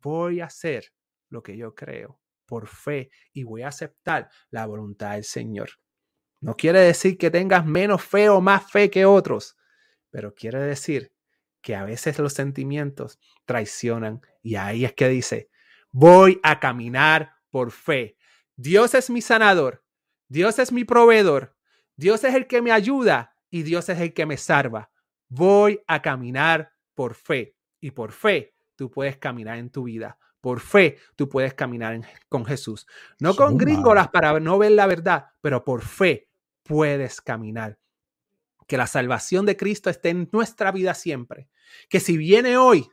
voy 0.00 0.40
a 0.40 0.46
hacer 0.46 0.92
lo 1.28 1.42
que 1.42 1.56
yo 1.56 1.74
creo 1.74 2.20
por 2.46 2.66
fe 2.66 3.10
y 3.32 3.44
voy 3.44 3.62
a 3.62 3.68
aceptar 3.68 4.30
la 4.50 4.66
voluntad 4.66 5.12
del 5.12 5.24
Señor. 5.24 5.70
No 6.40 6.56
quiere 6.56 6.80
decir 6.80 7.16
que 7.16 7.30
tengas 7.30 7.64
menos 7.64 8.02
fe 8.02 8.28
o 8.28 8.40
más 8.40 8.70
fe 8.70 8.90
que 8.90 9.06
otros, 9.06 9.56
pero 10.10 10.34
quiere 10.34 10.60
decir 10.60 11.12
que 11.62 11.76
a 11.76 11.84
veces 11.84 12.18
los 12.18 12.32
sentimientos 12.32 13.20
traicionan 13.44 14.20
y 14.42 14.56
ahí 14.56 14.84
es 14.84 14.92
que 14.92 15.08
dice, 15.08 15.50
voy 15.92 16.40
a 16.42 16.58
caminar 16.58 17.36
por 17.50 17.70
fe. 17.70 18.16
Dios 18.56 18.94
es 18.94 19.10
mi 19.10 19.20
sanador, 19.22 19.84
Dios 20.28 20.58
es 20.58 20.72
mi 20.72 20.84
proveedor, 20.84 21.56
Dios 21.96 22.24
es 22.24 22.34
el 22.34 22.46
que 22.46 22.62
me 22.62 22.72
ayuda 22.72 23.36
y 23.50 23.62
Dios 23.62 23.88
es 23.88 24.00
el 24.00 24.12
que 24.14 24.26
me 24.26 24.36
salva. 24.36 24.90
Voy 25.28 25.80
a 25.86 26.02
caminar 26.02 26.72
por 26.94 27.14
fe 27.14 27.56
y 27.80 27.90
por 27.90 28.12
fe 28.12 28.54
tú 28.76 28.90
puedes 28.90 29.16
caminar 29.18 29.58
en 29.58 29.70
tu 29.70 29.84
vida. 29.84 30.18
Por 30.40 30.60
fe 30.60 30.98
tú 31.14 31.28
puedes 31.28 31.54
caminar 31.54 32.00
con 32.28 32.44
Jesús. 32.44 32.86
No 33.20 33.36
con 33.36 33.56
gringolas 33.56 34.08
para 34.08 34.40
no 34.40 34.58
ver 34.58 34.72
la 34.72 34.86
verdad, 34.86 35.26
pero 35.40 35.64
por 35.64 35.82
fe 35.82 36.28
puedes 36.62 37.20
caminar. 37.20 37.78
Que 38.66 38.76
la 38.76 38.86
salvación 38.86 39.46
de 39.46 39.56
Cristo 39.56 39.90
esté 39.90 40.08
en 40.08 40.28
nuestra 40.32 40.72
vida 40.72 40.94
siempre. 40.94 41.48
Que 41.88 42.00
si 42.00 42.16
viene 42.16 42.56
hoy, 42.56 42.88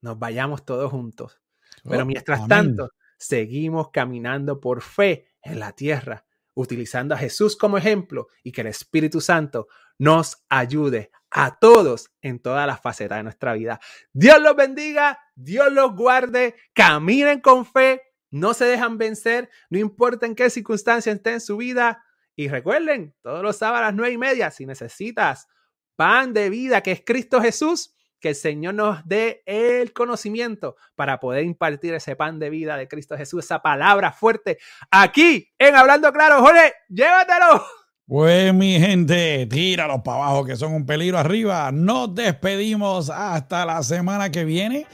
nos 0.00 0.18
vayamos 0.18 0.64
todos 0.64 0.90
juntos. 0.90 1.40
Pero 1.84 2.04
mientras 2.06 2.46
tanto, 2.46 2.90
seguimos 3.18 3.90
caminando 3.90 4.60
por 4.60 4.82
fe 4.82 5.28
en 5.42 5.58
la 5.58 5.72
tierra, 5.72 6.24
utilizando 6.54 7.14
a 7.14 7.18
Jesús 7.18 7.56
como 7.56 7.78
ejemplo 7.78 8.28
y 8.42 8.52
que 8.52 8.62
el 8.62 8.68
Espíritu 8.68 9.20
Santo 9.20 9.68
nos 9.98 10.44
ayude 10.48 11.10
a 11.30 11.58
todos 11.58 12.10
en 12.22 12.40
todas 12.40 12.66
las 12.66 12.80
facetas 12.80 13.18
de 13.18 13.22
nuestra 13.22 13.52
vida. 13.52 13.80
Dios 14.12 14.40
los 14.40 14.56
bendiga, 14.56 15.18
Dios 15.34 15.72
los 15.72 15.94
guarde, 15.94 16.56
caminen 16.72 17.40
con 17.40 17.66
fe, 17.66 18.02
no 18.30 18.54
se 18.54 18.64
dejan 18.64 18.98
vencer, 18.98 19.50
no 19.68 19.78
importa 19.78 20.26
en 20.26 20.34
qué 20.34 20.50
circunstancia 20.50 21.12
esté 21.12 21.32
en 21.32 21.40
su 21.40 21.56
vida. 21.56 22.04
Y 22.34 22.48
recuerden, 22.48 23.14
todos 23.22 23.42
los 23.42 23.56
sábados 23.56 23.82
a 23.82 23.86
las 23.88 23.94
nueve 23.94 24.14
y 24.14 24.18
media, 24.18 24.50
si 24.50 24.66
necesitas 24.66 25.48
pan 25.96 26.32
de 26.32 26.48
vida 26.48 26.80
que 26.82 26.92
es 26.92 27.02
Cristo 27.04 27.40
Jesús, 27.42 27.94
que 28.20 28.30
el 28.30 28.34
Señor 28.34 28.74
nos 28.74 29.06
dé 29.06 29.42
el 29.46 29.92
conocimiento 29.92 30.76
para 30.94 31.18
poder 31.18 31.44
impartir 31.44 31.94
ese 31.94 32.16
pan 32.16 32.38
de 32.38 32.50
vida 32.50 32.76
de 32.76 32.86
Cristo 32.86 33.16
Jesús, 33.16 33.44
esa 33.44 33.62
palabra 33.62 34.12
fuerte 34.12 34.58
aquí 34.90 35.50
en 35.58 35.74
Hablando 35.74 36.12
Claro. 36.12 36.40
Jorge, 36.40 36.74
llévatelo. 36.88 37.64
Pues 38.06 38.52
mi 38.52 38.78
gente, 38.80 39.46
tíralos 39.46 40.02
para 40.02 40.24
abajo 40.24 40.44
que 40.44 40.56
son 40.56 40.74
un 40.74 40.84
peligro 40.84 41.16
arriba. 41.16 41.70
Nos 41.72 42.12
despedimos 42.14 43.08
hasta 43.08 43.64
la 43.64 43.82
semana 43.84 44.30
que 44.30 44.44
viene. 44.44 44.86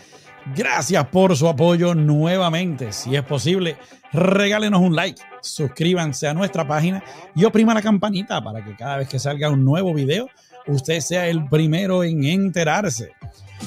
Gracias 0.54 1.04
por 1.06 1.34
su 1.36 1.48
apoyo 1.48 1.94
nuevamente. 1.94 2.92
Si 2.92 3.16
es 3.16 3.22
posible, 3.22 3.78
regálenos 4.12 4.80
un 4.80 4.94
like, 4.94 5.20
suscríbanse 5.40 6.28
a 6.28 6.34
nuestra 6.34 6.68
página 6.68 7.02
y 7.34 7.44
oprima 7.44 7.74
la 7.74 7.82
campanita 7.82 8.42
para 8.42 8.64
que 8.64 8.76
cada 8.76 8.98
vez 8.98 9.08
que 9.08 9.18
salga 9.18 9.48
un 9.50 9.64
nuevo 9.64 9.92
video 9.92 10.28
usted 10.66 11.00
sea 11.00 11.28
el 11.28 11.46
primero 11.48 12.04
en 12.04 12.24
enterarse. 12.24 13.12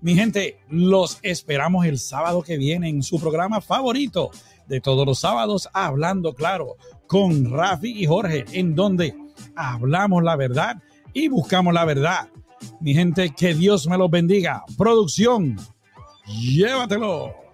Mi 0.00 0.14
gente, 0.14 0.60
los 0.70 1.18
esperamos 1.22 1.84
el 1.84 1.98
sábado 1.98 2.42
que 2.42 2.56
viene 2.56 2.88
en 2.88 3.02
su 3.02 3.18
programa 3.18 3.60
favorito 3.60 4.30
de 4.68 4.80
todos 4.80 5.04
los 5.04 5.18
sábados, 5.18 5.68
Hablando 5.72 6.34
Claro, 6.34 6.76
con 7.06 7.50
Rafi 7.50 8.00
y 8.00 8.06
Jorge, 8.06 8.44
en 8.52 8.76
donde 8.76 9.16
hablamos 9.56 10.22
la 10.22 10.36
verdad 10.36 10.76
y 11.12 11.26
buscamos 11.28 11.74
la 11.74 11.84
verdad. 11.84 12.28
Mi 12.80 12.94
gente, 12.94 13.34
que 13.36 13.54
Dios 13.54 13.88
me 13.88 13.98
los 13.98 14.10
bendiga. 14.10 14.62
Producción, 14.76 15.56
llévatelo. 16.26 17.47